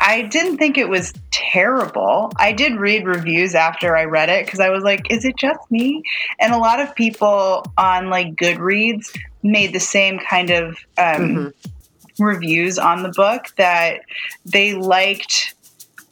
I 0.00 0.22
didn't 0.22 0.58
think 0.58 0.76
it 0.76 0.88
was 0.88 1.12
terrible. 1.30 2.32
I 2.36 2.52
did 2.52 2.80
read 2.80 3.06
reviews 3.06 3.54
after 3.54 3.96
I 3.96 4.04
read 4.04 4.28
it 4.28 4.44
because 4.44 4.58
I 4.58 4.70
was 4.70 4.82
like, 4.82 5.10
is 5.10 5.24
it 5.24 5.36
just 5.36 5.58
me? 5.70 6.02
And 6.40 6.52
a 6.52 6.58
lot 6.58 6.80
of 6.80 6.94
people 6.96 7.64
on 7.76 8.08
like 8.08 8.34
Goodreads 8.34 9.16
made 9.42 9.72
the 9.72 9.80
same 9.80 10.18
kind 10.18 10.50
of 10.50 10.78
um, 10.96 11.52
reviews 12.18 12.78
on 12.78 13.02
the 13.02 13.10
book 13.10 13.46
that 13.56 14.00
they 14.44 14.74
liked 14.74 15.54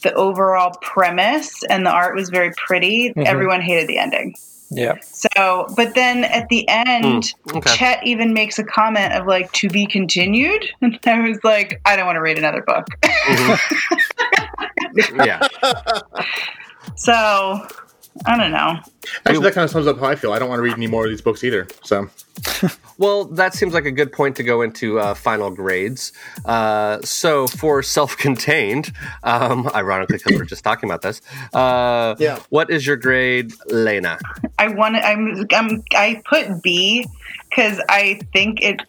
the 0.03 0.13
overall 0.15 0.73
premise 0.83 1.63
and 1.71 1.87
the 1.87 1.91
art 1.91 2.15
was 2.15 2.29
very 2.31 2.53
pretty. 2.57 3.13
Everyone 3.17 3.61
hated 3.61 3.89
the 3.89 3.99
ending. 3.99 4.35
yeah 4.71 4.95
So, 5.01 5.67
but 5.77 5.95
then 5.95 6.25
at 6.25 6.49
the 6.49 6.67
end, 6.69 7.33
Hmm, 7.49 7.59
okay. 7.59 7.75
Chet 7.77 8.07
even 8.07 8.33
makes 8.35 8.59
a 8.59 8.65
comment 8.65 9.13
of 9.13 9.27
like 9.27 9.51
to 9.53 9.69
be 9.69 9.87
continued. 9.87 10.65
And 10.83 10.99
I 11.07 11.21
was 11.29 11.39
like, 11.45 11.81
I 11.85 11.97
don't 11.97 12.07
want 12.07 12.17
to 12.17 12.21
read 12.23 12.39
another 12.39 12.63
book. 12.63 12.87
yeah, 15.15 15.47
so, 16.97 17.67
I 18.25 18.37
don't 18.37 18.51
know. 18.51 18.79
Actually, 19.27 19.45
that 19.45 19.55
kind 19.55 19.65
of 19.65 19.71
sums 19.71 19.87
up 19.87 19.99
how 19.99 20.07
I 20.07 20.17
feel. 20.17 20.33
I 20.33 20.39
don't 20.39 20.49
want 20.49 20.59
to 20.59 20.63
read 20.63 20.75
any 20.75 20.87
more 20.87 21.05
of 21.05 21.11
these 21.11 21.21
books 21.21 21.45
either. 21.45 21.69
So 21.83 22.09
Well, 22.99 23.27
that 23.27 23.55
seems 23.55 23.75
like 23.75 23.85
a 23.85 23.93
good 23.93 24.13
point 24.13 24.37
to 24.37 24.43
go 24.43 24.63
into 24.63 24.99
uh, 24.99 25.15
final 25.15 25.51
grades. 25.51 26.13
Uh, 26.45 27.01
so, 27.03 27.47
for 27.47 27.83
self-contained, 27.83 28.93
um, 29.23 29.69
ironically, 29.75 30.17
because 30.17 30.39
we're 30.39 30.47
just 30.47 30.65
talking 30.65 30.89
about 30.89 31.03
this, 31.03 31.21
uh, 31.53 32.15
Yeah. 32.19 32.39
What 32.49 32.71
is 32.71 32.87
your 32.87 32.97
grade, 32.97 33.53
Lena? 33.67 34.19
I 34.59 34.69
want 34.69 34.97
I'm, 34.97 35.47
I'm 35.53 35.83
I 35.93 36.23
put 36.25 36.63
B 36.63 37.07
because 37.51 37.81
I 37.89 38.21
think 38.33 38.63
it. 38.63 38.81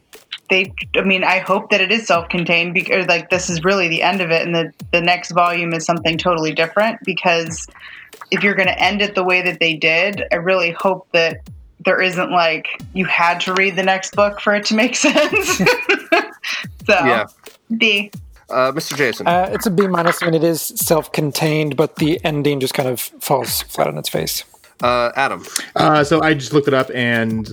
They, 0.49 0.73
I 0.95 1.01
mean, 1.01 1.23
I 1.23 1.39
hope 1.39 1.69
that 1.71 1.81
it 1.81 1.91
is 1.91 2.07
self-contained 2.07 2.73
because, 2.73 3.05
like, 3.07 3.29
this 3.29 3.49
is 3.49 3.63
really 3.63 3.88
the 3.89 4.01
end 4.01 4.21
of 4.21 4.31
it, 4.31 4.45
and 4.45 4.55
the 4.55 4.71
the 4.91 5.01
next 5.01 5.31
volume 5.31 5.73
is 5.73 5.86
something 5.86 6.17
totally 6.17 6.53
different. 6.53 6.99
Because 7.03 7.67
if 8.31 8.43
you're 8.43 8.55
going 8.55 8.67
to 8.69 8.79
end 8.81 9.01
it 9.01 9.15
the 9.15 9.23
way 9.23 9.41
that 9.41 9.60
they 9.60 9.73
did, 9.73 10.23
I 10.31 10.36
really 10.36 10.71
hope 10.71 11.07
that 11.12 11.41
there 11.86 12.01
isn't 12.01 12.31
like 12.31 12.67
you 12.93 13.05
had 13.05 13.39
to 13.41 13.53
read 13.53 13.75
the 13.75 13.83
next 13.83 14.15
book 14.15 14.39
for 14.39 14.55
it 14.55 14.65
to 14.65 14.75
make 14.75 14.95
sense. 15.07 15.57
so, 15.57 15.63
Yeah. 16.88 17.25
B. 17.77 18.12
Uh, 18.49 18.72
Mr. 18.72 18.95
Jason. 18.95 19.28
uh, 19.28 19.49
it's 19.51 19.65
a 19.65 19.69
b 19.69 19.88
minus 19.88 20.24
i 20.24 20.26
mean 20.26 20.34
it 20.34 20.41
is 20.43 20.61
self-contained 20.61 21.76
but 21.76 21.97
the 21.97 22.17
ending 22.24 22.61
just 22.61 22.74
kind 22.74 22.88
of 22.88 23.01
falls 23.01 23.61
flat 23.63 23.89
on 23.89 23.97
its 23.97 24.07
face 24.07 24.45
Uh, 24.82 25.11
Adam. 25.17 25.45
Uh, 25.76 26.01
so 26.05 26.22
I 26.22 26.34
just 26.34 26.53
looked 26.53 26.69
it 26.69 26.74
up, 26.74 26.89
and 26.95 27.49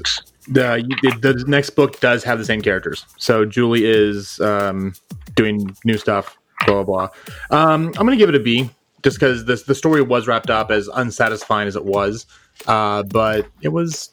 the 0.49 0.83
the 1.03 1.33
the 1.35 1.45
next 1.47 1.71
book 1.71 2.01
does 2.01 2.23
have 2.25 2.39
the 2.39 2.45
same 2.45 2.61
characters. 2.63 3.05
So 3.19 3.45
Julie 3.45 3.85
is 3.85 4.41
um, 4.41 4.93
doing 5.35 5.75
new 5.85 5.97
stuff. 5.99 6.37
Blah 6.67 6.83
blah. 6.85 7.09
blah. 7.51 7.59
Um, 7.59 7.87
I'm 7.89 8.07
gonna 8.07 8.17
give 8.17 8.29
it 8.29 8.35
a 8.35 8.41
B, 8.41 8.71
just 9.03 9.19
because 9.19 9.45
the 9.45 9.57
the 9.67 9.75
story 9.75 10.03
was 10.03 10.27
wrapped 10.27 10.51
up 10.51 10.71
as 10.71 10.89
unsatisfying 10.89 11.69
as 11.69 11.77
it 11.77 11.85
was. 11.85 12.27
Uh, 12.67 13.03
but 13.03 13.47
it 13.63 13.69
was, 13.69 14.11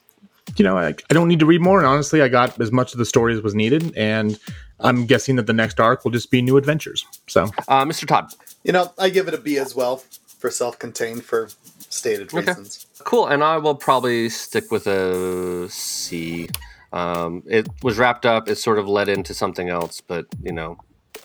you 0.58 0.64
know, 0.66 0.78
I, 0.78 0.88
I 0.88 1.14
don't 1.14 1.28
need 1.28 1.40
to 1.40 1.46
read 1.46 1.62
more. 1.62 1.78
And 1.78 1.88
honestly, 1.88 2.22
I 2.22 2.28
got 2.28 2.60
as 2.60 2.72
much 2.72 2.92
of 2.94 2.98
the 2.98 3.06
story 3.06 3.34
as 3.36 3.42
was 3.42 3.54
needed, 3.56 3.96
and 3.96 4.38
I'm 4.80 5.06
guessing 5.06 5.36
that 5.36 5.46
the 5.48 5.54
next 5.54 5.80
arc 5.80 6.04
will 6.04 6.12
just 6.12 6.32
be 6.32 6.42
new 6.42 6.58
adventures. 6.58 7.06
So 7.28 7.44
Uh, 7.68 7.86
Mr. 7.86 8.08
Todd. 8.08 8.34
You 8.64 8.72
know, 8.72 8.92
I 8.98 9.10
give 9.10 9.28
it 9.28 9.34
a 9.34 9.38
B 9.38 9.58
as 9.58 9.76
well. 9.76 10.04
for 10.40 10.50
self-contained 10.50 11.24
for 11.24 11.50
stated 11.90 12.34
Okay. 12.34 12.40
reasons. 12.48 12.88
Cool, 13.04 13.28
and 13.28 13.44
I 13.44 13.58
will 13.58 13.76
probably 13.76 14.30
stick 14.30 14.72
with 14.72 14.88
a 14.88 15.68
C. 15.70 16.48
Um, 16.94 17.44
it 17.48 17.68
was 17.84 17.98
wrapped 17.98 18.26
up. 18.26 18.50
It 18.50 18.56
sort 18.58 18.80
of 18.80 18.88
led 18.88 19.10
into 19.10 19.34
something 19.34 19.70
else, 19.70 20.02
but 20.02 20.26
you 20.42 20.52
know, 20.52 20.78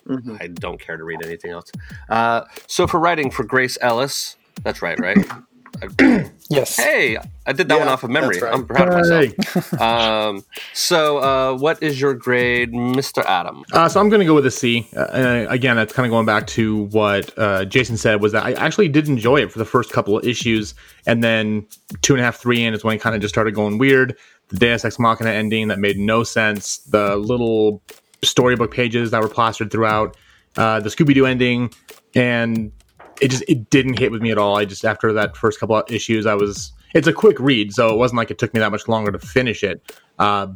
Mhm. 0.09 0.41
I 0.41 0.47
don't 0.49 0.81
care 0.81 0.97
to 0.97 1.03
read 1.05 1.25
anything 1.25 1.51
else. 1.51 1.71
Uh, 2.09 2.43
so 2.67 2.87
for 2.87 3.01
writing 3.01 3.31
for 3.31 3.43
Grace 3.45 3.77
Ellis, 3.81 4.37
that's 4.63 4.81
right, 4.83 4.99
right? 5.01 5.19
I- 5.83 6.31
Yes. 6.49 6.77
hey, 6.77 7.17
I 7.45 7.53
did 7.53 7.69
that 7.69 7.79
one 7.81 7.89
off 7.89 8.05
of 8.05 8.11
memory. 8.11 8.39
right. 8.39 8.55
I'm 8.55 8.65
proud 8.67 8.87
of 8.89 8.95
myself. 8.95 9.81
um, 9.81 10.45
so, 10.75 11.19
uh, 11.19 11.59
what 11.59 11.83
is 11.83 12.01
your 12.01 12.15
grade, 12.15 12.71
Mr. 12.73 13.25
Adam? 13.25 13.65
Uh, 13.73 13.89
so 13.89 13.99
I'm 13.99 14.09
going 14.09 14.21
to 14.21 14.27
go 14.27 14.35
with 14.37 14.47
a 14.47 14.51
C. 14.53 14.87
Uh, 14.97 15.47
again, 15.49 15.75
that's 15.75 15.93
kind 15.93 16.07
of 16.07 16.11
going 16.11 16.25
back 16.25 16.47
to 16.49 16.85
what 16.93 17.37
uh, 17.37 17.65
Jason 17.65 17.97
said 17.97 18.21
was 18.23 18.31
that 18.31 18.45
I 18.45 18.53
actually 18.53 18.87
did 18.89 19.09
enjoy 19.09 19.39
it 19.43 19.51
for 19.51 19.59
the 19.59 19.65
first 19.65 19.93
couple 19.93 20.17
of 20.17 20.25
issues, 20.25 20.75
and 21.05 21.25
then 21.25 21.67
two 22.03 22.15
and 22.15 22.21
a 22.21 22.25
half, 22.25 22.37
three 22.37 22.63
in 22.65 22.75
is 22.75 22.85
when 22.85 22.95
it 22.95 23.01
kind 23.01 23.17
of 23.17 23.21
just 23.21 23.35
started 23.35 23.53
going 23.55 23.79
weird. 23.79 24.17
The 24.49 24.57
Deus 24.59 24.85
Ex 24.85 25.01
Machina 25.01 25.31
ending 25.31 25.67
that 25.67 25.81
made 25.81 25.99
no 25.99 26.23
sense. 26.23 26.79
The 26.79 27.17
little 27.17 27.83
storybook 28.23 28.73
pages 28.73 29.11
that 29.11 29.21
were 29.21 29.29
plastered 29.29 29.73
throughout. 29.73 30.17
Uh, 30.57 30.79
the 30.79 30.91
Scooby 30.91 31.13
Doo 31.13 31.27
ending, 31.27 31.71
and 32.15 32.71
it 33.21 33.29
just 33.29 33.45
it 33.49 33.71
didn't 33.71 33.99
hit 33.99 34.11
with 34.13 34.23
me 34.23 34.31
at 34.31 34.39
all. 34.39 34.57
I 34.57 34.65
just 34.65 34.85
after 34.85 35.13
that 35.15 35.37
first 35.37 35.61
couple 35.61 35.77
of 35.77 35.91
issues, 35.91 36.27
I 36.27 36.35
was. 36.35 36.73
It's 36.95 37.07
a 37.09 37.13
quick 37.13 37.39
read, 37.39 37.75
so 37.75 37.93
it 37.93 37.97
wasn't 37.99 38.17
like 38.17 38.31
it 38.31 38.39
took 38.39 38.55
me 38.55 38.61
that 38.61 38.71
much 38.71 38.89
longer 38.89 39.13
to 39.13 39.19
finish 39.19 39.63
it. 39.63 39.83
Uh, 40.19 40.47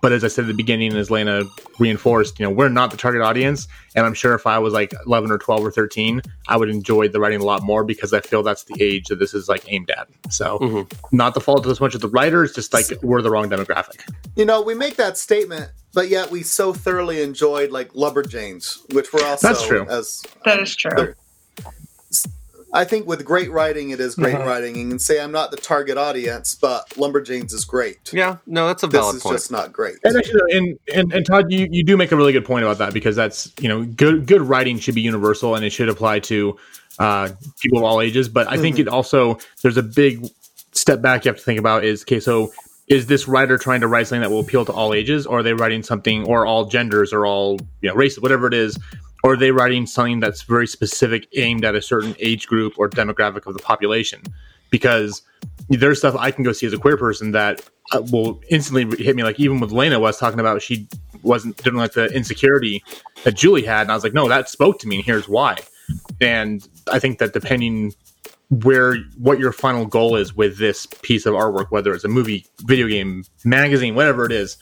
but 0.00 0.12
as 0.12 0.22
I 0.22 0.28
said 0.28 0.44
at 0.44 0.48
the 0.48 0.54
beginning, 0.54 0.94
as 0.94 1.10
Lena 1.10 1.42
reinforced, 1.80 2.38
you 2.38 2.44
know, 2.46 2.50
we're 2.52 2.68
not 2.68 2.92
the 2.92 2.96
target 2.96 3.20
audience, 3.20 3.66
and 3.96 4.06
I'm 4.06 4.14
sure 4.14 4.34
if 4.34 4.46
I 4.46 4.60
was 4.60 4.72
like 4.72 4.92
11 5.06 5.32
or 5.32 5.38
12 5.38 5.64
or 5.66 5.70
13, 5.72 6.22
I 6.46 6.56
would 6.56 6.68
enjoy 6.68 7.08
the 7.08 7.18
writing 7.18 7.40
a 7.40 7.44
lot 7.44 7.64
more 7.64 7.82
because 7.82 8.12
I 8.12 8.20
feel 8.20 8.44
that's 8.44 8.62
the 8.64 8.80
age 8.80 9.06
that 9.08 9.18
this 9.18 9.34
is 9.34 9.48
like 9.48 9.64
aimed 9.72 9.90
at. 9.90 10.06
So, 10.30 10.58
Mhm. 10.60 10.92
not 11.10 11.34
the 11.34 11.40
fault 11.40 11.64
of 11.66 11.72
as 11.72 11.80
much 11.80 11.96
of 11.96 12.00
the 12.00 12.08
writers, 12.08 12.52
just 12.52 12.72
like 12.72 12.86
we're 13.02 13.22
the 13.22 13.30
wrong 13.30 13.50
demographic. 13.50 13.98
You 14.36 14.44
know, 14.44 14.60
we 14.62 14.74
make 14.74 14.94
that 14.96 15.16
statement, 15.18 15.70
but 15.94 16.08
yet 16.10 16.30
we 16.30 16.44
so 16.44 16.72
thoroughly 16.72 17.22
enjoyed 17.22 17.72
like 17.72 17.92
Lumberjanes, 17.94 18.94
which 18.94 19.12
were 19.12 19.24
also 19.24 19.48
That's 19.48 19.66
true. 19.66 19.84
as 19.88 20.22
That 20.44 20.60
is 20.60 20.76
true. 20.76 21.14
I 22.72 22.84
think 22.84 23.06
with 23.06 23.24
great 23.24 23.50
writing, 23.50 23.90
it 23.90 24.00
is 24.00 24.14
great 24.14 24.34
Uh-huh. 24.34 24.44
writing. 24.46 24.76
You 24.76 24.88
can 24.88 24.98
say 24.98 25.20
I'm 25.20 25.32
not 25.32 25.50
the 25.50 25.56
target 25.56 25.96
audience, 25.96 26.54
but 26.54 26.88
Lumberjanes 26.90 27.52
is 27.54 27.64
great. 27.64 28.12
Yeah, 28.12 28.36
no, 28.46 28.66
that's 28.66 28.82
a 28.82 28.86
This 28.86 29.00
valid 29.00 29.16
is 29.16 29.22
point. 29.22 29.36
just 29.36 29.50
not 29.50 29.72
great. 29.72 29.96
And 30.04 30.16
actually, 30.16 30.56
and, 30.56 30.78
and, 30.94 31.12
and 31.12 31.24
Todd, 31.26 31.50
you, 31.50 31.66
you 31.70 31.82
do 31.82 31.96
make 31.96 32.12
a 32.12 32.16
really 32.16 32.32
good 32.32 32.44
point 32.44 32.64
about 32.64 32.78
that 32.78 32.92
because 32.92 33.16
that's 33.16 33.52
you 33.60 33.68
know 33.68 33.84
good 33.84 34.26
good 34.26 34.42
writing 34.42 34.78
should 34.78 34.94
be 34.94 35.00
universal 35.00 35.54
and 35.54 35.64
it 35.64 35.70
should 35.70 35.88
apply 35.88 36.20
to 36.20 36.58
uh, 36.98 37.30
people 37.60 37.78
of 37.78 37.84
all 37.84 38.00
ages. 38.02 38.28
But 38.28 38.48
I 38.48 38.58
think 38.58 38.78
it 38.78 38.88
also 38.88 39.38
there's 39.62 39.76
a 39.78 39.82
big 39.82 40.26
step 40.72 41.00
back 41.00 41.24
you 41.24 41.30
have 41.30 41.38
to 41.38 41.44
think 41.44 41.58
about 41.58 41.84
is 41.84 42.02
okay, 42.02 42.20
so 42.20 42.52
is 42.88 43.06
this 43.06 43.28
writer 43.28 43.58
trying 43.58 43.80
to 43.82 43.86
write 43.86 44.06
something 44.06 44.22
that 44.22 44.30
will 44.30 44.40
appeal 44.40 44.64
to 44.64 44.72
all 44.72 44.94
ages, 44.94 45.26
or 45.26 45.38
are 45.38 45.42
they 45.42 45.52
writing 45.52 45.82
something 45.82 46.24
or 46.24 46.46
all 46.46 46.66
genders 46.66 47.12
or 47.12 47.24
all 47.26 47.58
you 47.80 47.88
know 47.88 47.94
races, 47.94 48.20
whatever 48.20 48.46
it 48.46 48.54
is, 48.54 48.78
or 49.24 49.32
are 49.32 49.36
they 49.36 49.50
writing 49.50 49.86
something 49.86 50.20
that's 50.20 50.42
very 50.42 50.66
specific, 50.66 51.26
aimed 51.36 51.64
at 51.64 51.74
a 51.74 51.82
certain 51.82 52.14
age 52.18 52.46
group 52.46 52.74
or 52.78 52.88
demographic 52.88 53.46
of 53.46 53.54
the 53.54 53.62
population? 53.62 54.22
Because 54.70 55.22
there's 55.68 55.98
stuff 55.98 56.14
I 56.16 56.30
can 56.30 56.44
go 56.44 56.52
see 56.52 56.66
as 56.66 56.72
a 56.72 56.78
queer 56.78 56.96
person 56.96 57.32
that 57.32 57.62
uh, 57.92 58.02
will 58.12 58.40
instantly 58.50 58.84
hit 59.02 59.16
me. 59.16 59.22
Like 59.22 59.40
even 59.40 59.60
with 59.60 59.72
Lena 59.72 59.98
was 59.98 60.18
talking 60.18 60.40
about, 60.40 60.62
she 60.62 60.88
wasn't 61.22 61.56
didn't 61.56 61.78
like 61.78 61.92
the 61.92 62.06
insecurity 62.14 62.82
that 63.24 63.34
Julie 63.34 63.64
had, 63.64 63.82
and 63.82 63.90
I 63.90 63.94
was 63.94 64.04
like, 64.04 64.14
no, 64.14 64.28
that 64.28 64.48
spoke 64.48 64.78
to 64.80 64.88
me, 64.88 64.96
and 64.96 65.04
here's 65.04 65.28
why. 65.28 65.56
And 66.20 66.66
I 66.90 66.98
think 66.98 67.18
that 67.18 67.32
depending 67.32 67.94
where 68.50 68.96
what 69.18 69.38
your 69.38 69.52
final 69.52 69.84
goal 69.84 70.16
is 70.16 70.34
with 70.34 70.58
this 70.58 70.86
piece 70.86 71.26
of 71.26 71.34
artwork, 71.34 71.70
whether 71.70 71.92
it's 71.92 72.04
a 72.04 72.08
movie, 72.08 72.46
video 72.60 72.88
game, 72.88 73.24
magazine, 73.44 73.94
whatever 73.94 74.24
it 74.24 74.32
is, 74.32 74.56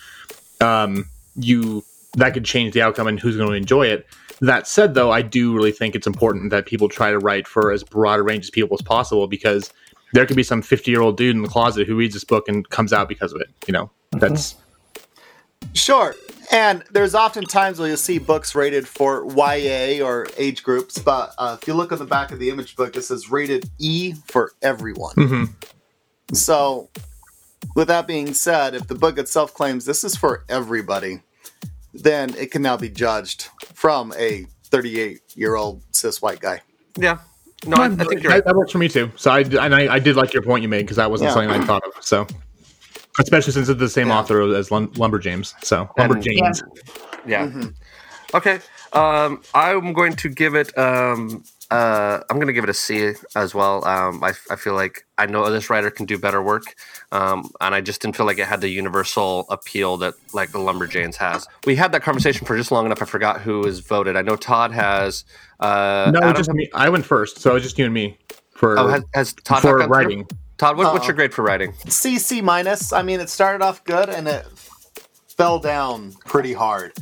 um, 0.61 1.05
you 1.37 1.85
that 2.17 2.33
could 2.33 2.45
change 2.45 2.73
the 2.73 2.83
outcome 2.83 3.07
and 3.07 3.21
who's 3.21 3.37
going 3.37 3.49
to 3.49 3.55
enjoy 3.55 3.87
it. 3.87 4.07
That 4.41 4.66
said, 4.66 4.95
though, 4.95 5.11
I 5.11 5.22
do 5.22 5.55
really 5.55 5.72
think 5.72 5.95
it's 5.95 6.07
important 6.07 6.51
that 6.51 6.66
people 6.66 6.89
try 6.89 7.11
to 7.11 7.18
write 7.18 7.47
for 7.47 7.72
as 7.72 7.82
broad 7.82 8.18
a 8.18 8.22
range 8.22 8.47
of 8.49 8.53
people 8.53 8.76
as 8.78 8.82
possible 8.82 9.26
because 9.26 9.72
there 10.12 10.26
could 10.26 10.37
be 10.37 10.43
some 10.43 10.62
50 10.62 10.91
year 10.91 11.01
old 11.01 11.16
dude 11.16 11.34
in 11.34 11.43
the 11.43 11.49
closet 11.49 11.87
who 11.87 11.97
reads 11.97 12.14
this 12.14 12.24
book 12.24 12.49
and 12.49 12.68
comes 12.68 12.93
out 12.93 13.09
because 13.09 13.32
of 13.32 13.41
it. 13.41 13.49
You 13.66 13.72
know, 13.72 13.91
that's 14.12 14.57
Sure. 15.74 16.14
And 16.53 16.84
there's 16.93 17.14
often 17.14 17.45
times 17.45 17.78
where 17.78 17.89
you'll 17.89 17.97
see 17.97 18.18
books 18.18 18.55
rated 18.55 18.87
for 18.87 19.26
YA 19.34 20.05
or 20.05 20.28
age 20.37 20.62
groups, 20.62 20.99
but 20.99 21.34
uh, 21.39 21.57
if 21.61 21.66
you 21.66 21.74
look 21.74 21.91
on 21.91 21.99
the 21.99 22.05
back 22.05 22.30
of 22.30 22.39
the 22.39 22.51
image 22.51 22.76
book, 22.76 22.97
it 22.97 23.03
says 23.03 23.30
rated 23.30 23.68
E 23.78 24.14
for 24.26 24.53
everyone. 24.62 25.14
Mhm. 25.16 25.49
So, 26.32 26.89
with 27.74 27.89
that 27.89 28.07
being 28.07 28.32
said, 28.32 28.74
if 28.74 28.87
the 28.87 28.95
book 28.95 29.18
itself 29.18 29.55
claims 29.55 29.87
this 29.87 30.05
is 30.05 30.16
for 30.16 30.45
everybody, 30.49 31.20
then 32.03 32.35
it 32.37 32.51
can 32.51 32.63
now 32.63 32.77
be 32.77 32.89
judged 32.89 33.49
from 33.75 34.13
a 34.19 34.47
38 34.65 35.21
year 35.35 35.55
old 35.57 35.83
cis 35.93 36.21
white 36.23 36.41
guy. 36.41 36.61
Yeah, 36.99 37.19
no, 37.67 37.77
I, 37.77 37.87
I 37.87 37.89
think 37.91 38.23
you're 38.23 38.33
right. 38.33 38.39
that, 38.39 38.47
that 38.47 38.57
works 38.57 38.73
for 38.73 38.79
me 38.79 38.89
too. 38.89 39.11
So 39.17 39.31
I 39.31 39.41
and 39.41 39.75
I, 39.75 39.95
I 39.95 39.99
did 39.99 40.17
like 40.17 40.33
your 40.33 40.43
point 40.43 40.63
you 40.63 40.69
made 40.69 40.83
because 40.83 40.97
that 40.97 41.11
wasn't 41.11 41.29
Yeah. 41.29 41.35
something 41.35 41.51
I 41.63 41.65
thought 41.65 41.83
of. 41.87 41.93
So 42.05 42.27
especially 43.21 43.53
since 43.53 43.69
it's 43.69 43.81
the 43.81 43.89
same 43.89 44.09
Yeah. 44.09 44.19
author 44.19 44.55
as 44.55 44.71
Lum- 44.71 44.89
Lumberjanes. 44.93 45.55
So 45.65 45.89
And- 45.97 46.13
Lumberjanes. 46.13 46.63
Yeah. 47.27 47.47
Mm-hmm. 47.47 47.69
Okay. 48.35 48.61
Um, 48.93 49.43
I'm 49.55 49.93
going 49.93 50.15
to 50.17 50.29
give 50.29 50.55
it. 50.55 50.77
Um, 50.79 51.45
uh, 51.71 52.21
I'm 52.31 52.37
going 52.37 52.47
to 52.47 52.53
give 52.53 52.64
it 52.64 52.71
a 52.71 52.75
C 52.75 53.12
as 53.35 53.55
well. 53.55 53.85
Um, 53.87 54.23
I, 54.23 54.33
I 54.51 54.57
feel 54.57 54.75
like 54.75 55.07
I 55.19 55.27
know 55.27 55.51
this 55.51 55.69
writer 55.69 55.91
can 55.91 56.07
do 56.07 56.19
better 56.19 56.43
work, 56.43 56.75
um, 57.12 57.51
and 57.61 57.75
I 57.75 57.81
just 57.81 58.01
didn't 58.01 58.17
feel 58.17 58.27
like 58.27 58.39
it 58.39 58.47
had 58.47 58.61
the 58.61 58.69
universal 58.69 59.47
appeal 59.51 59.97
that 59.99 60.14
like 60.33 60.53
the 60.53 60.59
Lumberjanes 60.59 61.17
has. 61.17 61.47
We 61.67 61.77
had 61.77 61.93
that 61.93 62.03
conversation 62.03 62.47
for 62.47 62.57
just 62.57 62.71
long 62.71 62.87
enough. 62.87 63.03
I 63.03 63.05
forgot 63.07 63.41
who 63.41 63.61
was 63.61 63.81
voted. 63.81 64.17
I 64.17 64.23
know 64.23 64.37
Todd 64.37 64.73
has. 64.73 65.25
Uh, 65.61 66.12
No, 66.14 66.21
Adam- 66.21 66.37
just 66.37 66.51
me. 66.51 66.69
I 66.75 66.89
went 66.89 67.05
first, 67.05 67.39
so 67.39 67.51
it 67.51 67.55
was 67.55 67.62
just 67.62 67.79
you 67.79 67.85
and 67.87 67.95
me 67.95 68.19
for 68.51 68.79
oh, 68.79 68.89
has, 68.89 69.05
has 69.14 69.33
Todd 69.35 69.62
for 69.62 69.67
not 69.67 69.79
gone 69.79 69.89
through? 69.89 69.97
writing. 69.97 70.29
Todd, 70.59 70.77
what, 70.79 70.93
what's 70.93 71.01
Uh-oh. 71.01 71.09
your 71.09 71.17
grade 71.17 71.35
for 71.35 71.43
writing? 71.43 71.75
C 71.89 72.19
C 72.19 72.41
minus. 72.41 72.93
I 72.93 73.03
mean, 73.03 73.21
it 73.21 73.29
started 73.29 73.62
off 73.62 73.85
good 73.85 74.09
and 74.09 74.27
it 74.29 74.47
fell 75.37 75.59
down 75.59 76.12
pretty 76.25 76.55
hard. 76.55 76.93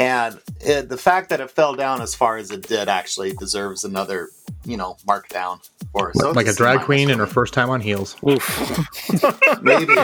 And 0.00 0.40
it, 0.60 0.88
the 0.88 0.96
fact 0.96 1.28
that 1.30 1.40
it 1.40 1.50
fell 1.50 1.74
down 1.74 2.00
as 2.00 2.14
far 2.14 2.36
as 2.38 2.50
it 2.50 2.66
did 2.66 2.88
actually 2.88 3.32
deserves 3.34 3.84
another, 3.84 4.28
you 4.64 4.76
know, 4.76 4.96
markdown 5.06 5.60
for 5.92 6.10
it. 6.10 6.16
So 6.16 6.30
like 6.32 6.46
a 6.46 6.52
drag 6.54 6.80
queen 6.80 7.08
for 7.08 7.12
in 7.14 7.18
her 7.18 7.26
first 7.26 7.52
time 7.52 7.68
on 7.70 7.80
heels. 7.80 8.16
Maybe. 9.62 9.94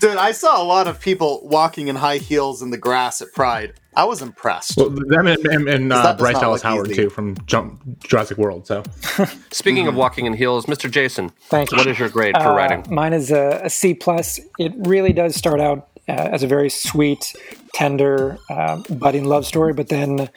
Dude, 0.00 0.16
I 0.16 0.32
saw 0.32 0.60
a 0.60 0.64
lot 0.64 0.88
of 0.88 1.00
people 1.00 1.40
walking 1.44 1.88
in 1.88 1.96
high 1.96 2.18
heels 2.18 2.60
in 2.62 2.70
the 2.70 2.76
grass 2.78 3.22
at 3.22 3.32
Pride. 3.32 3.74
I 3.94 4.04
was 4.04 4.22
impressed. 4.22 4.76
Well, 4.76 4.88
them 4.90 5.26
and, 5.26 5.46
and, 5.46 5.68
and 5.68 5.92
uh, 5.92 6.16
Bryce 6.16 6.32
not 6.34 6.40
Dallas 6.40 6.62
Howard 6.62 6.88
easy. 6.90 7.02
too 7.02 7.10
from 7.10 7.36
Jump 7.46 7.82
Jurassic 8.00 8.38
World. 8.38 8.66
So 8.66 8.82
Speaking 9.50 9.82
Mm-hmm. 9.84 9.88
of 9.90 9.94
walking 9.96 10.26
in 10.26 10.32
heels, 10.32 10.66
Mr. 10.66 10.90
Jason, 10.90 11.28
Thank 11.48 11.70
you. 11.70 11.76
what 11.78 11.86
is 11.86 11.98
your 11.98 12.08
grade 12.08 12.34
for 12.36 12.48
Uh, 12.48 12.54
writing? 12.56 12.84
Mine 12.92 13.12
is 13.12 13.30
a, 13.30 13.60
a 13.64 13.70
C 13.70 13.94
plus. 13.94 14.40
It 14.58 14.72
really 14.78 15.12
does 15.12 15.34
start 15.36 15.60
out 15.60 15.88
uh, 16.08 16.12
as 16.12 16.42
a 16.42 16.46
very 16.46 16.68
sweet, 16.70 17.34
tender, 17.74 18.38
uh, 18.50 18.76
budding 18.90 19.24
love 19.24 19.46
story, 19.46 19.72
but 19.72 19.88
then 19.88 20.28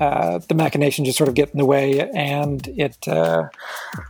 uh, 0.00 0.38
the 0.48 0.54
machinations 0.54 1.06
just 1.08 1.18
sort 1.18 1.28
of 1.28 1.34
get 1.34 1.50
in 1.50 1.58
the 1.58 1.64
way, 1.66 2.08
and 2.14 2.66
it 2.68 2.96
uh, 3.08 3.48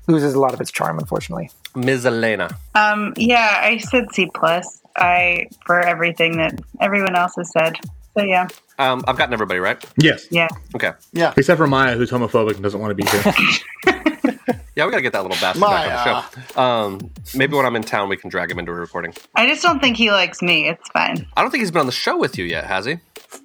loses 0.07 0.35
a 0.35 0.41
lot 0.41 0.55
of 0.55 0.61
its 0.61 0.71
charm, 0.71 0.99
unfortunately. 0.99 1.51
Ms. 1.75 2.07
Elena. 2.07 2.51
Um, 2.75 3.15
yeah, 3.17 3.59
I 3.63 3.79
said 3.79 4.13
C 4.13 4.29
plus. 4.35 4.81
I 4.97 5.47
for 5.67 5.81
everything 5.81 6.37
that 6.39 6.61
everyone 6.81 7.15
else 7.15 7.35
has 7.37 7.51
said. 7.53 7.77
So 8.17 8.25
yeah, 8.25 8.49
Um, 8.79 9.05
I've 9.07 9.17
gotten 9.17 9.33
everybody 9.33 9.61
right. 9.61 9.83
yes, 9.97 10.27
yeah. 10.31 10.49
Okay. 10.75 10.93
yeah. 11.13 11.33
except 11.37 11.59
for 11.59 11.67
Maya, 11.69 11.95
who's 11.97 12.11
homophobic 12.11 12.55
and 12.55 12.63
doesn't 12.63 12.81
want 12.81 12.91
to 12.91 12.95
be 12.97 13.09
here. 13.09 14.03
Yeah, 14.77 14.87
we 14.87 14.91
gotta 14.93 15.03
get 15.03 15.13
that 15.13 15.23
little 15.23 15.39
bastard 15.41 15.63
back 15.63 16.07
on 16.07 16.23
the 16.23 16.43
show. 16.55 16.61
Um, 16.61 17.11
maybe 17.35 17.57
when 17.57 17.67
I'm 17.67 17.77
in 17.77 17.83
town, 17.83 18.09
we 18.09 18.17
can 18.17 18.31
drag 18.31 18.51
him 18.51 18.59
into 18.59 18.73
a 18.73 18.75
recording. 18.75 19.15
I 19.35 19.47
just 19.47 19.63
don't 19.63 19.81
think 19.81 19.97
he 19.97 20.11
likes 20.11 20.43
me. 20.43 20.69
It's 20.69 20.89
fine. 20.91 21.27
I 21.37 21.43
don't 21.43 21.51
think 21.51 21.63
he's 21.63 21.71
been 21.71 21.81
on 21.81 21.87
the 21.87 21.93
show 21.93 22.17
with 22.17 22.39
you 22.39 22.45
yet, 22.45 22.65
has 22.67 22.85
he? 22.87 22.99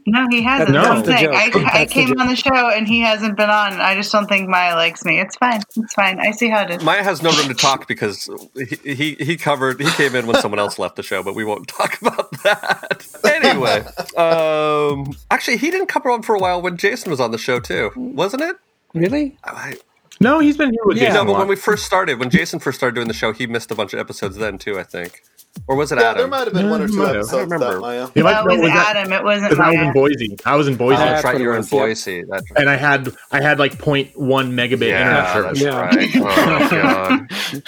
No, 0.08 0.26
he 0.30 0.42
hasn't. 0.42 0.72
No. 0.72 0.82
That's 0.84 1.02
the 1.02 1.12
That's 1.12 1.24
the. 1.24 1.30
I, 1.32 1.50
joke. 1.50 1.64
I 1.66 1.78
That's 1.80 1.94
the 1.94 2.06
came 2.06 2.20
on 2.20 2.28
the 2.28 2.36
show 2.36 2.70
and 2.70 2.88
he 2.88 3.02
hasn't 3.02 3.38
been 3.38 3.50
on. 3.50 3.74
I 3.74 3.96
just 3.96 4.12
don't 4.12 4.28
think 4.28 4.50
Maya 4.50 4.76
likes 4.76 5.04
me. 5.06 5.20
It's 5.20 5.36
fine. 5.36 5.62
It's 5.76 5.94
fine. 5.94 6.20
I 6.20 6.32
see 6.32 6.50
how 6.50 6.64
it 6.64 6.72
is. 6.72 6.84
Maya 6.84 7.04
has 7.04 7.22
no 7.22 7.32
room 7.32 7.48
to 7.48 7.54
talk 7.54 7.88
because 7.88 8.30
he, 8.56 8.94
he 8.96 9.16
he 9.16 9.38
covered 9.38 9.80
he 9.80 9.90
came 9.92 10.16
in 10.16 10.28
when 10.28 10.42
someone 10.42 10.60
else 10.60 10.80
left 10.80 10.96
the 10.96 11.04
show, 11.04 11.24
but 11.24 11.36
we 11.36 11.44
won't 11.44 11.68
talk 11.68 12.00
about 12.02 12.32
that. 12.44 13.08
Anyway, 13.24 13.84
um, 14.18 15.16
actually, 15.30 15.58
he 15.58 15.70
didn't 15.72 15.88
cover 15.88 16.10
on 16.10 16.22
for 16.22 16.36
a 16.36 16.40
while 16.40 16.62
when 16.62 16.78
Jason 16.78 17.12
was 17.12 17.20
on 17.20 17.32
the 17.32 17.38
show 17.38 17.60
too, 17.60 17.92
wasn't 17.96 18.42
it? 18.44 18.56
Really? 18.94 19.38
I, 19.44 19.76
No, 20.22 20.40
he's 20.40 20.56
been 20.58 20.72
here 20.72 20.80
with 20.86 20.98
Yeah. 20.98 21.10
Jason. 21.10 21.26
No, 21.28 21.34
but 21.34 21.40
when 21.40 21.48
we 21.48 21.56
first 21.56 21.86
started, 21.86 22.20
when 22.20 22.30
Jason 22.30 22.60
first 22.60 22.78
started 22.78 22.96
doing 22.96 23.08
the 23.08 23.14
show, 23.14 23.34
he 23.34 23.48
missed 23.48 23.70
a 23.72 23.76
bunch 23.76 23.94
of 23.94 24.00
episodes 24.00 24.38
then 24.38 24.58
too. 24.58 24.80
I 24.80 24.84
think, 24.84 25.22
or 25.68 25.76
was 25.76 25.92
it 25.92 26.00
Yeah, 26.00 26.12
Adam? 26.12 26.18
there 26.22 26.28
might 26.28 26.46
have 26.46 26.54
been 26.54 26.70
one 26.70 26.82
or 26.82 26.88
two 26.88 26.96
might 26.96 27.08
have. 27.08 27.16
episodes 27.18 27.34
I 27.34 27.42
of 27.44 27.52
remember. 27.52 27.74
that, 27.76 27.80
Maya. 27.82 28.08
He 28.14 28.22
might- 28.24 28.32
That 28.32 28.46
no, 28.46 28.52
was 28.54 28.62
was 28.62 28.70
that- 28.72 28.96
Adam. 28.96 29.12
It 29.14 29.24
wasn't 29.24 29.50
Because 29.50 29.66
I 29.66 29.70
was 29.72 29.80
in 29.88 29.94
Boise. 29.94 30.38
I 30.46 30.56
was 30.56 30.68
in 30.70 30.76
Boise, 30.76 30.96
Oh, 30.96 31.00
that's 31.06 31.12
That's 31.22 31.26
right. 31.26 31.42
You 31.42 31.48
were 31.48 31.54
in 31.54 31.58
was, 31.60 31.72
yeah. 31.74 31.80
Boise. 31.80 32.24
That's 32.30 32.52
right. 32.52 32.60
and 32.62 32.70
I 32.70 32.76
had 32.78 33.14
I 33.32 33.42
had 33.42 33.60
like 33.60 33.78
0.1 33.78 34.14
megabit 34.16 34.88
Yeah, 34.90 35.02
internet 35.02 35.44
that's 35.58 35.60
service. 35.60 36.16
right. 36.16 36.16
Oh 36.26 36.70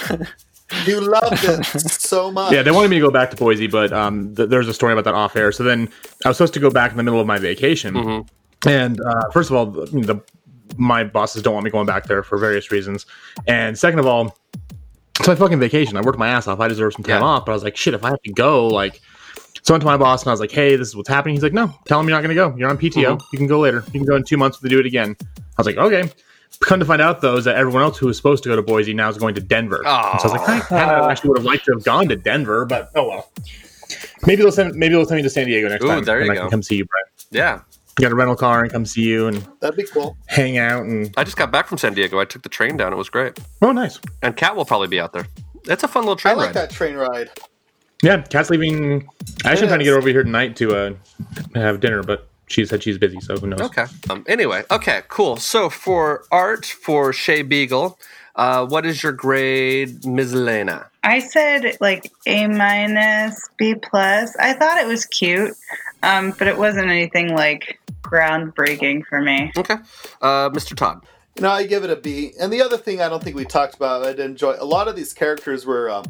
god. 0.10 0.28
You 0.86 1.00
loved 1.02 1.44
it 1.46 1.66
so 1.66 2.30
much. 2.32 2.52
Yeah, 2.52 2.62
they 2.62 2.72
wanted 2.72 2.90
me 2.90 2.98
to 3.00 3.06
go 3.06 3.12
back 3.12 3.30
to 3.32 3.38
Boise, 3.38 3.68
but 3.68 3.94
um, 3.94 4.36
th- 4.36 4.50
there's 4.50 4.68
a 4.68 4.74
story 4.74 4.92
about 4.94 5.06
that 5.06 5.14
off 5.14 5.36
air. 5.38 5.52
So 5.54 5.64
then 5.64 5.88
I 6.26 6.30
was 6.30 6.38
supposed 6.38 6.54
to 6.56 6.60
go 6.60 6.70
back 6.70 6.92
in 6.92 6.98
the 6.98 7.04
middle 7.04 7.22
of 7.22 7.28
my 7.28 7.38
vacation, 7.38 7.94
Mm-hmm. 7.94 8.68
and 8.70 9.00
uh, 9.00 9.30
first 9.32 9.50
of 9.50 9.56
all, 9.56 9.66
the, 9.68 9.86
the 9.86 10.22
my 10.78 11.04
bosses 11.04 11.42
don't 11.44 11.54
want 11.54 11.64
me 11.64 11.72
going 11.72 11.86
back 11.86 12.06
there 12.06 12.24
for 12.24 12.38
various 12.38 12.72
reasons, 12.72 13.06
and 13.48 13.78
second 13.78 14.00
of 14.00 14.06
all, 14.06 14.38
it's 15.20 15.28
my 15.28 15.36
fucking 15.36 15.60
vacation. 15.60 15.98
I 15.98 16.02
worked 16.02 16.20
my 16.20 16.28
ass 16.28 16.48
off. 16.48 16.60
I 16.60 16.68
deserve 16.68 16.94
some 16.94 17.04
time 17.04 17.22
Yeah. 17.22 17.28
off, 17.28 17.46
but 17.46 17.52
I 17.52 17.56
was 17.56 17.64
like, 17.64 17.76
shit, 17.78 17.94
if 17.94 18.04
I 18.04 18.10
have 18.10 18.22
to 18.24 18.34
go, 18.34 18.68
like. 18.68 19.02
So 19.64 19.74
I 19.74 19.76
went 19.76 19.82
to 19.82 19.88
my 19.88 19.98
boss 19.98 20.22
and 20.22 20.30
I 20.30 20.32
was 20.32 20.40
like, 20.40 20.52
"Hey, 20.52 20.78
this 20.78 20.88
is 20.88 20.96
what's 20.96 21.10
happening." 21.10 21.36
He's 21.36 21.44
like, 21.44 21.52
"No, 21.52 21.74
tell 21.86 22.00
him 22.00 22.08
you're 22.08 22.16
not 22.16 22.22
going 22.22 22.30
to 22.30 22.36
go. 22.36 22.56
You're 22.58 22.70
on 22.70 22.78
PTO. 22.78 23.18
Mm-hmm. 23.18 23.28
You 23.34 23.38
can 23.38 23.48
go 23.48 23.60
later. 23.60 23.84
You 23.88 24.00
can 24.00 24.06
go 24.06 24.16
in 24.16 24.24
two 24.24 24.38
months 24.38 24.60
to 24.60 24.70
do 24.70 24.80
it 24.80 24.86
again." 24.86 25.18
I 25.20 25.34
was 25.58 25.68
like, 25.68 25.76
"Okay." 25.78 26.10
Come 26.62 26.80
to 26.80 26.86
find 26.86 27.02
out, 27.02 27.20
though, 27.22 27.36
is 27.36 27.44
that 27.44 27.58
everyone 27.58 27.82
else 27.82 27.98
who 27.98 28.08
was 28.08 28.16
supposed 28.16 28.44
to 28.44 28.50
go 28.50 28.56
to 28.56 28.62
Boise 28.62 28.94
now 28.94 29.10
is 29.10 29.18
going 29.18 29.36
to 29.36 29.42
Denver. 29.42 29.82
So 29.84 29.90
I 29.90 30.20
was 30.24 30.32
like, 30.32 30.48
I 30.50 30.60
kind 30.62 30.90
of 30.92 31.12
actually 31.12 31.30
would 31.32 31.40
have 31.40 31.46
liked 31.46 31.66
to 31.66 31.74
have 31.74 31.84
gone 31.84 32.08
to 32.08 32.16
Denver, 32.16 32.64
but 32.66 32.92
oh 32.96 33.10
well. 33.10 33.32
Maybe 34.26 34.42
they'll 34.42 34.52
send 34.54 34.74
maybe 34.76 34.94
they'll 34.96 35.06
send 35.06 35.18
me 35.18 35.24
to 35.24 35.30
San 35.30 35.48
Diego 35.48 35.68
next 35.68 35.84
Ooh, 35.84 35.88
time. 35.90 36.04
there 36.06 36.20
you 36.20 36.24
and 36.24 36.32
I 36.32 36.36
go. 36.36 36.42
can 36.44 36.52
come 36.52 36.64
see 36.64 36.78
you, 36.78 36.86
Brett. 36.86 37.26
Yeah, 37.32 37.60
Get 37.98 38.12
a 38.12 38.16
rental 38.16 38.36
car 38.36 38.62
and 38.64 38.72
come 38.72 38.86
see 38.86 39.02
you 39.02 39.28
and 39.28 39.46
That'd 39.60 39.76
be 39.76 39.84
cool. 39.86 40.16
hang 40.28 40.58
out 40.58 40.84
and 40.86 41.12
I 41.18 41.24
just 41.24 41.36
got 41.38 41.52
back 41.52 41.68
from 41.68 41.78
San 41.80 41.94
Diego. 41.96 42.20
I 42.20 42.26
took 42.26 42.44
the 42.44 42.50
train 42.50 42.78
down. 42.78 42.94
It 42.94 42.96
was 42.96 43.10
great, 43.10 43.40
oh, 43.62 43.72
nice. 43.72 44.00
and 44.22 44.36
Kat 44.38 44.56
will 44.56 44.66
probably 44.66 44.88
be 44.88 45.00
out 45.00 45.14
there. 45.14 45.26
It's 45.66 45.84
a 45.84 45.88
fun 45.88 46.04
little 46.04 46.16
train 46.16 46.36
ride. 46.38 46.44
I 46.44 46.46
like 46.48 46.56
ride. 46.56 46.62
that 46.70 46.70
train 46.72 46.96
ride. 46.96 47.30
Yeah, 48.04 48.22
Kat's 48.22 48.50
leaving. 48.52 49.08
I 49.44 49.52
actually 49.52 49.52
Yes. 49.52 49.60
trying 49.70 49.80
to 49.80 49.84
get 49.86 49.92
her 49.92 49.98
over 49.98 50.10
here 50.10 50.24
tonight 50.24 50.56
to 50.58 50.76
uh, 50.76 50.94
have 51.56 51.80
dinner, 51.80 52.04
but 52.04 52.28
she 52.46 52.64
said 52.66 52.84
she's 52.84 52.98
busy, 53.00 53.20
so 53.20 53.36
who 53.38 53.48
knows? 53.48 53.60
Okay. 53.62 53.86
Um, 54.10 54.24
anyway, 54.28 54.64
okay, 54.70 55.02
cool. 55.08 55.38
So 55.38 55.70
for 55.70 56.24
art 56.32 56.66
for 56.68 57.12
Shae 57.12 57.50
Beagle, 57.50 57.98
uh, 58.36 58.68
what 58.68 58.86
is 58.86 59.02
your 59.02 59.12
grade, 59.14 60.06
Ms. 60.06 60.36
Lena? 60.36 60.86
I 61.04 61.20
said 61.20 61.76
like 61.82 62.12
A 62.28 62.46
minus, 62.48 63.50
B 63.58 63.74
plus. 63.76 64.36
I 64.40 64.54
thought 64.54 64.78
it 64.78 64.86
was 64.88 65.06
cute, 65.06 65.56
um, 66.04 66.34
but 66.38 66.48
it 66.48 66.58
wasn't 66.58 66.88
anything 66.90 67.34
like 67.34 67.80
groundbreaking 68.10 69.06
for 69.06 69.22
me. 69.22 69.52
Okay. 69.58 69.76
Uh, 70.22 70.50
Mr. 70.50 70.76
Todd. 70.76 71.06
No, 71.40 71.52
I 71.52 71.66
give 71.66 71.84
it 71.84 71.90
a 71.90 71.96
B. 71.96 72.34
And 72.40 72.52
the 72.52 72.62
other 72.62 72.78
thing 72.78 73.02
I 73.02 73.10
don't 73.10 73.24
think 73.24 73.36
we 73.36 73.46
talked 73.46 73.76
about, 73.76 74.06
I'd 74.06 74.20
enjoy 74.20 74.56
a 74.60 74.66
lot 74.66 74.88
of 74.88 74.96
these 74.96 75.14
characters 75.14 75.66
were 75.66 75.90
um, 75.90 76.06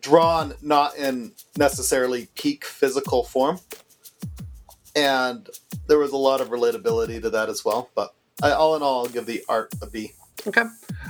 drawn 0.00 0.54
not 0.62 0.96
in 0.96 1.32
necessarily 1.56 2.28
peak 2.36 2.64
physical 2.64 3.24
form, 3.24 3.58
and 4.94 5.48
there 5.88 5.98
was 5.98 6.12
a 6.12 6.16
lot 6.16 6.40
of 6.40 6.50
relatability 6.50 7.20
to 7.22 7.30
that 7.30 7.48
as 7.48 7.64
well. 7.64 7.90
But 7.94 8.14
I, 8.42 8.52
all 8.52 8.76
in 8.76 8.82
all, 8.82 9.06
I'll 9.06 9.12
give 9.12 9.26
the 9.26 9.44
art 9.48 9.72
a 9.82 9.86
B. 9.86 10.12
Okay. 10.46 10.62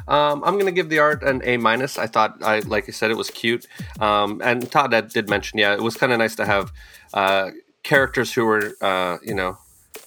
Um, 0.08 0.42
I'm 0.42 0.54
going 0.54 0.66
to 0.66 0.72
give 0.72 0.88
the 0.88 1.00
art 1.00 1.22
an 1.22 1.42
A 1.44 1.58
minus. 1.58 1.98
I 1.98 2.06
thought, 2.06 2.42
I 2.42 2.60
like 2.60 2.88
I 2.88 2.92
said, 2.92 3.10
it 3.10 3.16
was 3.16 3.30
cute. 3.30 3.66
Um, 4.00 4.40
and 4.42 4.70
Todd 4.70 4.90
that 4.92 5.10
did 5.10 5.28
mention, 5.28 5.58
yeah, 5.58 5.74
it 5.74 5.82
was 5.82 5.96
kind 5.96 6.12
of 6.12 6.18
nice 6.18 6.34
to 6.36 6.46
have 6.46 6.72
uh, 7.12 7.50
characters 7.82 8.32
who 8.32 8.46
were, 8.46 8.72
uh, 8.80 9.18
you 9.22 9.34
know, 9.34 9.58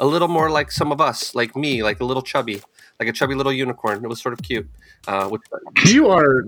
a 0.02 0.06
little 0.06 0.28
more 0.28 0.49
like 0.49 0.70
some 0.72 0.91
of 0.91 0.99
us, 0.99 1.34
like 1.34 1.56
me, 1.56 1.82
like 1.84 2.02
a 2.02 2.04
little 2.04 2.24
chubby, 2.24 2.62
like 2.99 3.08
a 3.08 3.14
chubby 3.14 3.36
little 3.36 3.54
unicorn. 3.54 4.04
It 4.04 4.08
was 4.08 4.20
sort 4.22 4.34
of 4.34 4.41
cute. 4.41 4.68
Uh, 5.08 5.28
which, 5.30 5.41
You 5.86 6.10
are 6.10 6.43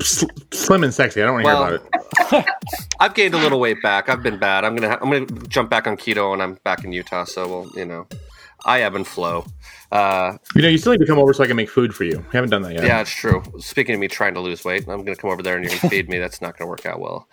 sl- 0.00 0.26
slim 0.52 0.84
and 0.84 0.94
sexy. 0.94 1.20
I 1.22 1.26
don't 1.26 1.42
want 1.42 1.44
to 1.44 1.52
Well, 1.52 1.66
hear 1.68 1.76
about 2.28 2.46
it. 2.48 2.54
I've 3.00 3.14
gained 3.14 3.34
a 3.34 3.38
little 3.38 3.58
weight 3.60 3.82
back. 3.82 4.08
I've 4.08 4.22
been 4.22 4.38
bad. 4.38 4.64
I'm 4.64 4.74
gonna 4.76 4.90
ha- 4.90 4.98
I'm 5.02 5.10
gonna 5.10 5.26
jump 5.48 5.68
back 5.68 5.86
on 5.86 5.96
keto, 5.96 6.32
and 6.32 6.40
I'm 6.42 6.54
back 6.64 6.84
in 6.84 6.92
Utah. 6.92 7.24
So 7.24 7.46
we'll, 7.48 7.70
you 7.78 7.84
know, 7.84 8.06
I 8.64 8.80
ebb 8.82 8.94
and 8.94 9.06
flow. 9.06 9.44
Uh, 9.90 10.38
You 10.54 10.62
know, 10.62 10.68
you 10.68 10.78
still 10.78 10.92
need 10.92 11.00
to 11.00 11.06
come 11.06 11.18
over 11.18 11.34
so 11.34 11.44
I 11.44 11.46
can 11.46 11.56
make 11.56 11.68
food 11.68 11.94
for 11.94 12.04
you. 12.04 12.18
We 12.18 12.36
haven't 12.36 12.48
done 12.50 12.62
that 12.62 12.72
yet. 12.74 12.84
yeah, 12.84 13.00
it's 13.02 13.10
true. 13.10 13.42
Speaking 13.58 13.94
of 13.94 14.00
me 14.00 14.08
trying 14.08 14.32
to 14.34 14.40
lose 14.40 14.64
weight, 14.64 14.88
I'm 14.88 15.04
gonna 15.04 15.16
come 15.16 15.30
over 15.30 15.42
there 15.42 15.56
and 15.56 15.64
you're 15.64 15.76
gonna 15.78 15.90
feed 15.90 16.08
me. 16.08 16.18
That's 16.18 16.40
not 16.40 16.56
gonna 16.56 16.68
work 16.70 16.86
out 16.86 16.98
well. 17.00 17.28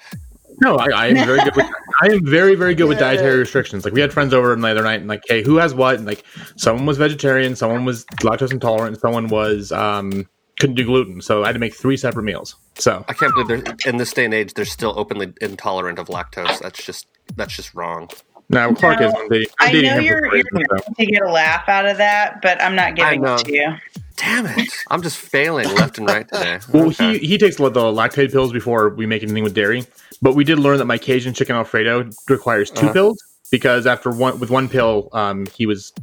No, 0.62 0.76
I, 0.78 0.88
I 0.94 1.08
am 1.08 1.26
very 1.26 1.40
good. 1.40 1.56
With, 1.56 1.66
I 2.02 2.08
am 2.08 2.26
very, 2.26 2.56
very 2.56 2.76
good 2.76 2.88
with 2.88 3.00
dietary 3.00 3.38
restrictions. 3.40 3.86
Like 3.86 3.94
we 3.94 4.02
had 4.02 4.12
friends 4.14 4.34
over 4.34 4.56
the 4.56 4.68
other 4.68 4.84
night, 4.84 5.00
and 5.00 5.08
like, 5.08 5.24
hey, 5.28 5.44
who 5.44 5.58
has 5.58 5.74
what? 5.74 5.96
And 5.96 6.06
like, 6.06 6.24
someone 6.58 6.86
was 6.86 6.98
vegetarian, 6.98 7.56
someone 7.56 7.86
was 7.86 8.06
lactose 8.22 8.52
intolerant, 8.52 9.00
someone 9.00 9.28
was 9.28 9.72
um 9.72 10.28
couldn't 10.60 10.76
do 10.76 10.86
gluten. 10.86 11.22
So 11.22 11.44
I 11.44 11.48
had 11.48 11.54
to 11.54 11.60
make 11.60 11.74
three 11.74 11.96
separate 11.98 12.24
meals. 12.24 12.56
So 12.76 13.06
I 13.08 13.14
can't 13.14 13.34
believe 13.34 13.48
they're 13.66 13.76
in 13.86 13.98
this 13.98 14.12
day 14.12 14.26
and 14.26 14.34
age. 14.34 14.54
They're 14.54 14.66
still 14.66 14.94
openly 14.98 15.34
intolerant 15.42 16.00
of 16.00 16.08
lactose. 16.08 16.60
That's 16.60 16.84
just 16.84 17.08
that's 17.36 17.56
just 17.56 17.74
wrong. 17.74 18.10
now 18.50 18.74
Clark 18.74 19.00
is. 19.02 19.14
I'm 19.16 19.30
dating, 19.30 19.48
I'm 19.60 19.68
I 19.70 19.72
dating 19.72 19.90
know 19.92 20.00
you're, 20.00 20.26
some 20.26 20.36
you're 20.36 20.66
going 20.68 20.96
to 20.98 21.06
get 21.06 21.22
a 21.22 21.32
laugh 21.32 21.70
out 21.70 21.86
of 21.86 21.98
that, 21.98 22.42
but 22.42 22.62
I'm 22.62 22.76
not 22.76 22.96
giving 22.96 23.24
it 23.24 23.38
to 23.46 23.54
you. 23.54 23.74
Damn 24.18 24.48
it! 24.48 24.70
I'm 24.90 25.02
just 25.02 25.16
failing 25.16 25.74
left 25.76 25.98
and 25.98 26.06
right 26.06 26.28
today. 26.28 26.60
Well, 26.74 26.88
Okay. 26.88 27.18
he 27.20 27.26
he 27.26 27.38
takes 27.38 27.56
the 27.56 27.70
the 27.70 27.80
Lactaid 27.84 28.34
pills 28.34 28.52
before 28.52 28.90
we 28.90 29.06
make 29.06 29.24
anything 29.24 29.46
with 29.46 29.54
dairy. 29.54 29.86
But 30.22 30.36
we 30.36 30.44
did 30.44 30.60
learn 30.60 30.78
that 30.80 30.86
my 30.86 30.98
Cajun 30.98 31.34
chicken 31.34 31.56
Alfredo 31.56 32.10
requires 32.30 32.70
2 32.72 32.86
Uh-huh. 32.86 32.94
pills 32.94 33.24
because 33.52 33.88
after 33.88 34.12
one 34.12 34.40
with 34.40 34.50
one 34.50 34.68
pill, 34.70 35.10
um, 35.14 35.46
he 35.56 35.66
was 35.66 35.94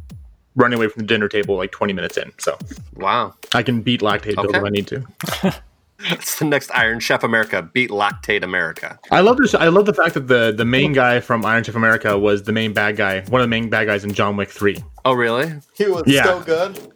running 0.54 0.78
away 0.78 0.88
from 0.88 1.00
the 1.00 1.06
dinner 1.06 1.28
table 1.28 1.56
like 1.56 1.70
20 1.70 1.92
minutes 1.92 2.16
in. 2.16 2.32
So 2.38 2.56
wow. 2.94 3.34
I 3.54 3.62
can 3.62 3.82
beat 3.82 4.00
Lactaid 4.00 4.34
pills 4.36 4.54
if 4.54 4.62
I 4.64 4.68
need 4.70 4.86
to. 4.88 5.04
It's 6.10 6.38
the 6.38 6.44
next 6.44 6.70
Iron 6.74 7.00
Chef 7.00 7.24
America 7.24 7.62
beat 7.72 7.88
Lactate 7.88 8.42
America. 8.44 8.98
I 9.10 9.20
love 9.20 9.38
this. 9.38 9.54
I 9.54 9.68
love 9.68 9.86
the 9.86 9.94
fact 9.94 10.12
that 10.12 10.28
the 10.28 10.52
the 10.54 10.66
main 10.66 10.92
guy 10.92 11.20
from 11.20 11.42
Iron 11.46 11.64
Chef 11.64 11.74
America 11.74 12.18
was 12.18 12.42
the 12.42 12.52
main 12.52 12.74
bad 12.74 12.98
guy, 12.98 13.22
one 13.30 13.40
of 13.40 13.44
the 13.46 13.48
main 13.48 13.70
bad 13.70 13.86
guys 13.86 14.04
in 14.04 14.12
John 14.12 14.36
Wick 14.36 14.50
Three. 14.50 14.76
Oh 15.06 15.14
really? 15.14 15.54
He 15.74 15.86
was 15.88 16.02
Yeah. 16.06 16.24
so 16.24 16.40
good. 16.42 16.92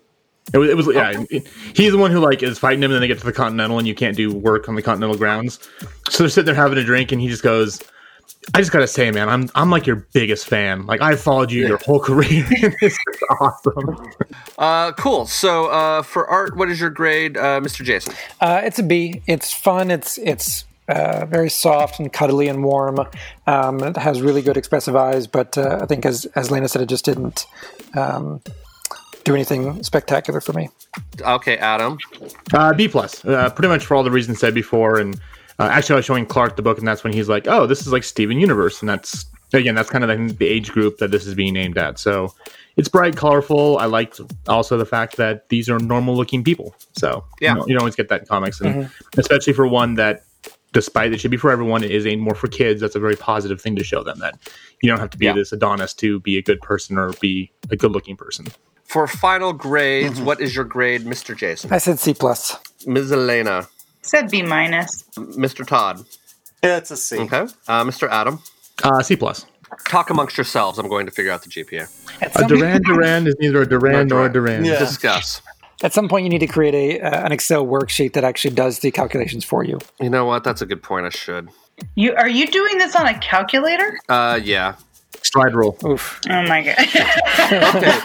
It 0.52 0.58
was, 0.58 0.70
it 0.70 0.76
was 0.76 0.86
yeah. 0.94 1.40
He's 1.74 1.92
the 1.92 1.98
one 1.98 2.10
who 2.10 2.18
like 2.18 2.42
is 2.42 2.58
fighting 2.58 2.82
him, 2.82 2.90
and 2.90 2.94
then 2.94 3.00
they 3.00 3.08
get 3.08 3.18
to 3.18 3.24
the 3.24 3.32
Continental, 3.32 3.78
and 3.78 3.86
you 3.86 3.94
can't 3.94 4.16
do 4.16 4.32
work 4.32 4.68
on 4.68 4.74
the 4.74 4.82
Continental 4.82 5.16
grounds. 5.16 5.58
So 6.08 6.22
they're 6.22 6.28
sitting 6.28 6.46
there 6.46 6.54
having 6.54 6.78
a 6.78 6.84
drink, 6.84 7.12
and 7.12 7.20
he 7.20 7.28
just 7.28 7.42
goes, 7.42 7.80
"I 8.54 8.58
just 8.58 8.72
gotta 8.72 8.88
say, 8.88 9.10
man, 9.10 9.28
I'm 9.28 9.48
I'm 9.54 9.70
like 9.70 9.86
your 9.86 10.06
biggest 10.12 10.46
fan. 10.46 10.86
Like 10.86 11.00
I've 11.00 11.20
followed 11.20 11.52
you 11.52 11.66
your 11.66 11.78
whole 11.78 12.00
career. 12.08 12.46
this 12.80 12.92
is 12.92 12.98
awesome." 13.40 14.12
Uh, 14.58 14.92
cool. 14.92 15.26
So 15.26 15.66
uh, 15.66 16.02
for 16.02 16.26
art, 16.26 16.56
what 16.56 16.68
is 16.68 16.80
your 16.80 16.90
grade, 16.90 17.36
uh, 17.36 17.60
Mr. 17.60 17.84
Jason? 17.84 18.14
Uh, 18.40 18.60
it's 18.64 18.78
a 18.78 18.82
B. 18.82 19.22
It's 19.26 19.52
fun. 19.52 19.90
It's 19.90 20.18
it's 20.18 20.64
uh, 20.88 21.24
very 21.26 21.48
soft 21.48 22.00
and 22.00 22.12
cuddly 22.12 22.48
and 22.48 22.64
warm. 22.64 22.98
Um, 23.46 23.82
it 23.82 23.96
has 23.96 24.20
really 24.20 24.42
good 24.42 24.56
expressive 24.56 24.96
eyes, 24.96 25.26
but 25.28 25.56
uh, 25.56 25.78
I 25.80 25.86
think, 25.86 26.04
as 26.04 26.24
as 26.34 26.50
Lena 26.50 26.68
said, 26.68 26.82
it 26.82 26.88
just 26.88 27.04
didn't 27.04 27.46
um, 27.94 28.42
do 29.24 29.34
anything 29.34 29.82
spectacular 29.82 30.40
for 30.40 30.52
me. 30.52 30.68
Okay, 31.20 31.56
Adam. 31.58 31.98
Uh, 32.52 32.72
B 32.72 32.88
plus, 32.88 33.24
uh, 33.24 33.50
pretty 33.50 33.68
much 33.68 33.84
for 33.84 33.94
all 33.94 34.02
the 34.02 34.10
reasons 34.10 34.38
said 34.40 34.54
before. 34.54 34.98
And 34.98 35.14
uh, 35.58 35.68
actually, 35.70 35.94
I 35.94 35.96
was 35.96 36.04
showing 36.04 36.26
Clark 36.26 36.56
the 36.56 36.62
book, 36.62 36.78
and 36.78 36.86
that's 36.88 37.04
when 37.04 37.12
he's 37.12 37.28
like, 37.28 37.46
"Oh, 37.46 37.66
this 37.66 37.80
is 37.82 37.92
like 37.92 38.04
Steven 38.04 38.38
Universe," 38.38 38.80
and 38.80 38.88
that's 38.88 39.26
again, 39.52 39.74
that's 39.74 39.90
kind 39.90 40.04
of 40.04 40.08
the, 40.28 40.32
the 40.34 40.46
age 40.46 40.70
group 40.70 40.98
that 40.98 41.10
this 41.10 41.26
is 41.26 41.34
being 41.34 41.56
aimed 41.56 41.76
at. 41.76 41.98
So 41.98 42.32
it's 42.76 42.88
bright, 42.88 43.16
colorful. 43.16 43.78
I 43.78 43.86
liked 43.86 44.20
also 44.46 44.76
the 44.76 44.86
fact 44.86 45.16
that 45.16 45.48
these 45.48 45.68
are 45.68 45.78
normal 45.80 46.14
looking 46.16 46.44
people. 46.44 46.74
So 46.92 47.24
Yeah. 47.40 47.54
you, 47.54 47.58
know, 47.58 47.66
you 47.66 47.72
don't 47.74 47.80
always 47.82 47.96
get 47.96 48.08
that 48.10 48.20
in 48.20 48.26
comics, 48.26 48.60
and 48.60 48.88
especially 49.18 49.52
for 49.52 49.66
one 49.66 49.94
that, 49.94 50.22
despite 50.72 51.12
it 51.12 51.18
should 51.18 51.32
be 51.32 51.36
for 51.36 51.50
everyone, 51.50 51.82
it 51.82 51.90
is 51.90 52.06
aimed 52.06 52.22
more 52.22 52.36
for 52.36 52.46
kids. 52.46 52.80
That's 52.80 52.94
a 52.94 53.00
very 53.00 53.16
positive 53.16 53.60
thing 53.60 53.74
to 53.74 53.82
show 53.82 54.04
them 54.04 54.20
that 54.20 54.38
you 54.82 54.88
don't 54.88 55.00
have 55.00 55.10
to 55.10 55.18
be 55.18 55.24
Yeah. 55.26 55.32
this 55.32 55.50
Adonis 55.50 55.94
to 55.94 56.20
be 56.20 56.38
a 56.38 56.42
good 56.42 56.60
person 56.60 56.96
or 56.96 57.12
be 57.20 57.50
a 57.70 57.76
good 57.76 57.90
looking 57.90 58.16
person. 58.16 58.46
For 58.90 59.06
final 59.06 59.52
grades, 59.52 60.20
what 60.20 60.40
is 60.40 60.56
your 60.56 60.64
grade, 60.64 61.02
Mr. 61.02 61.36
Jason? 61.36 61.72
I 61.72 61.78
said 61.78 62.00
C 62.00 62.12
plus. 62.12 62.56
Ms. 62.88 63.12
Elena, 63.12 63.68
Said 64.02 64.32
B 64.32 64.42
minus. 64.42 65.04
Mr. 65.16 65.64
Todd. 65.64 66.04
Yeah, 66.64 66.78
it's 66.78 66.90
a 66.90 66.96
C. 66.96 67.20
Okay. 67.20 67.42
Uh, 67.68 67.84
Mr. 67.84 68.08
Adam. 68.08 68.40
Uh, 68.82 69.00
C 69.00 69.14
plus. 69.14 69.46
Talk 69.86 70.10
amongst 70.10 70.36
yourselves. 70.36 70.80
I'm 70.80 70.88
going 70.88 71.06
to 71.06 71.12
figure 71.12 71.30
out 71.30 71.42
the 71.44 71.50
GPA. 71.50 71.84
A 72.20 72.30
some, 72.36 72.48
Duran 72.48 72.82
Duran 72.82 73.26
is 73.28 73.36
neither 73.38 73.62
a 73.62 73.68
Duran 73.68 74.08
No, 74.08 74.16
nor 74.16 74.26
a 74.26 74.32
Duran. 74.32 74.62
Duran. 74.62 74.64
Yeah. 74.64 74.80
Discuss. 74.80 75.40
at 75.84 75.92
some 75.92 76.08
point, 76.08 76.24
you 76.24 76.28
need 76.30 76.40
to 76.40 76.48
create 76.48 76.74
a 76.74 77.00
uh, 77.00 77.24
an 77.26 77.30
Excel 77.30 77.64
worksheet 77.64 78.14
that 78.14 78.24
actually 78.24 78.56
does 78.56 78.80
the 78.80 78.90
calculations 78.90 79.44
for 79.44 79.62
you. 79.62 79.78
You 80.00 80.10
know 80.10 80.24
what? 80.24 80.42
That's 80.42 80.62
a 80.62 80.66
good 80.66 80.82
point. 80.82 81.06
I 81.06 81.10
should. 81.10 81.48
You 81.94 82.16
are 82.16 82.28
you 82.28 82.48
doing 82.48 82.78
this 82.78 82.96
on 82.96 83.06
a 83.06 83.16
calculator? 83.20 84.00
Uh, 84.08 84.40
yeah. 84.42 84.74
Slide 85.22 85.54
rule. 85.54 85.76
Oof. 85.86 86.20
Oh 86.28 86.42
my 86.48 86.62
god! 86.62 86.76
okay. 86.78 87.98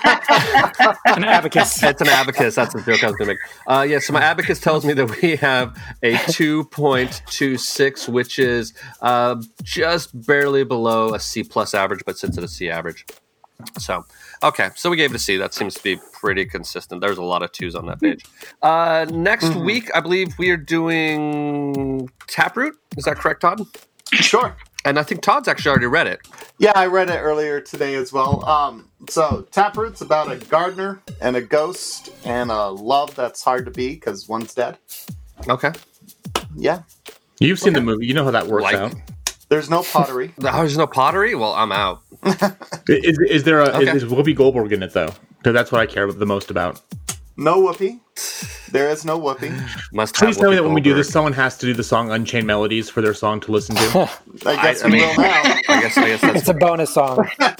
An 1.05 1.23
abacus. 1.23 1.81
It's 1.81 2.01
an 2.01 2.09
abacus. 2.09 2.55
That's 2.55 2.73
the 2.73 2.81
joke 2.81 3.03
I 3.03 3.07
was 3.07 3.15
going 3.15 3.27
to 3.29 3.33
make. 3.33 3.39
Uh, 3.67 3.85
yeah, 3.87 3.99
so 3.99 4.13
my 4.13 4.21
abacus 4.21 4.59
tells 4.59 4.85
me 4.85 4.93
that 4.93 5.21
we 5.21 5.35
have 5.37 5.75
a 6.03 6.13
2.26, 6.15 8.09
which 8.09 8.37
is 8.39 8.73
uh, 9.01 9.41
just 9.63 10.25
barely 10.27 10.63
below 10.63 11.13
a 11.13 11.19
C 11.19 11.43
plus 11.43 11.73
average, 11.73 12.01
but 12.05 12.17
sits 12.17 12.37
at 12.37 12.43
a 12.43 12.47
C 12.47 12.69
average. 12.69 13.05
So, 13.79 14.05
okay, 14.43 14.69
so 14.75 14.89
we 14.89 14.97
gave 14.97 15.11
it 15.11 15.15
a 15.15 15.19
C. 15.19 15.37
That 15.37 15.53
seems 15.53 15.75
to 15.75 15.83
be 15.83 15.97
pretty 16.11 16.45
consistent. 16.45 16.99
There's 17.01 17.17
a 17.17 17.23
lot 17.23 17.41
of 17.41 17.51
twos 17.53 17.73
on 17.75 17.85
that 17.87 18.01
page. 18.01 18.25
Uh, 18.61 19.05
next 19.09 19.45
Mm-hmm. 19.45 19.65
week, 19.65 19.89
I 19.95 20.01
believe 20.01 20.37
we 20.37 20.49
are 20.49 20.57
doing 20.57 22.09
Taproot. 22.27 22.75
Is 22.97 23.05
that 23.05 23.15
correct, 23.17 23.41
Todd? 23.41 23.61
Sure. 24.11 24.55
And 24.85 24.99
I 24.99 25.03
think 25.03 25.21
Todd's 25.21 25.47
actually 25.47 25.71
already 25.71 25.87
read 25.87 26.07
it. 26.07 26.19
Yeah, 26.59 26.71
I 26.75 26.85
read 26.85 27.09
it 27.09 27.17
earlier 27.17 27.59
today 27.59 27.95
as 27.95 28.13
well. 28.13 28.45
Um, 28.45 28.87
so 29.09 29.45
Taproot's 29.51 30.01
about 30.01 30.31
a 30.31 30.37
gardener 30.37 31.01
and 31.19 31.35
a 31.35 31.41
ghost 31.41 32.11
and 32.23 32.51
a 32.51 32.69
love 32.69 33.15
that's 33.15 33.43
hard 33.43 33.65
to 33.65 33.71
be 33.71 33.95
because 33.95 34.29
one's 34.29 34.53
dead. 34.53 34.77
Okay. 35.49 35.71
Yeah. 36.55 36.83
You've 37.39 37.59
seen 37.59 37.73
the 37.73 37.81
movie. 37.81 38.05
You 38.05 38.13
know 38.13 38.23
how 38.23 38.31
that 38.31 38.47
works 38.47 38.63
Like- 38.63 38.75
out. 38.75 38.95
There's 39.49 39.69
no 39.69 39.83
pottery. 39.83 40.33
Oh, 40.39 40.41
there's 40.57 40.77
no 40.77 40.87
pottery? 40.87 41.35
Well, 41.35 41.53
I'm 41.53 41.71
out. 41.71 42.01
Is, 42.87 43.19
is 43.29 43.43
there 43.43 43.59
a 43.59 43.69
Okay. 43.69 43.91
is, 43.95 44.01
is 44.03 44.11
Whoopi 44.11 44.35
Goldberg 44.35 44.71
in 44.73 44.81
it 44.81 44.93
though? 44.93 45.13
Because 45.37 45.53
that's 45.53 45.71
what 45.71 45.81
I 45.81 45.85
care 45.85 46.11
the 46.11 46.25
most 46.25 46.49
about. 46.49 46.81
No 47.37 47.59
whoopee. 47.59 47.99
There 48.75 48.89
is 48.89 49.05
no 49.05 49.17
whoopee. 49.17 49.51
Must 49.93 50.13
Please 50.13 50.35
have 50.35 50.41
tell 50.41 50.49
me 50.49 50.57
that 50.57 50.63
when 50.63 50.73
we 50.73 50.81
do 50.81 50.93
this, 50.93 51.09
someone 51.09 51.31
has 51.31 51.57
to 51.59 51.65
do 51.65 51.73
the 51.73 51.81
song 51.83 52.11
"Unchained 52.11 52.45
Melodies" 52.45 52.89
for 52.89 52.99
their 53.01 53.13
song 53.13 53.39
to 53.39 53.51
listen 53.53 53.73
to. 53.77 54.09
I 54.45 54.55
guess 54.61 54.83
I 54.83 54.87
we 54.87 54.93
mean- 54.95 55.07
will 55.07 55.15
now. 55.23 55.41
I 55.69 55.81
guess, 55.81 55.97
I 55.97 56.07
guess 56.07 56.19
that's 56.21 56.39
It's 56.39 56.49
a 56.49 56.53
bonus 56.53 56.93
song. 56.93 57.25
now 57.39 57.55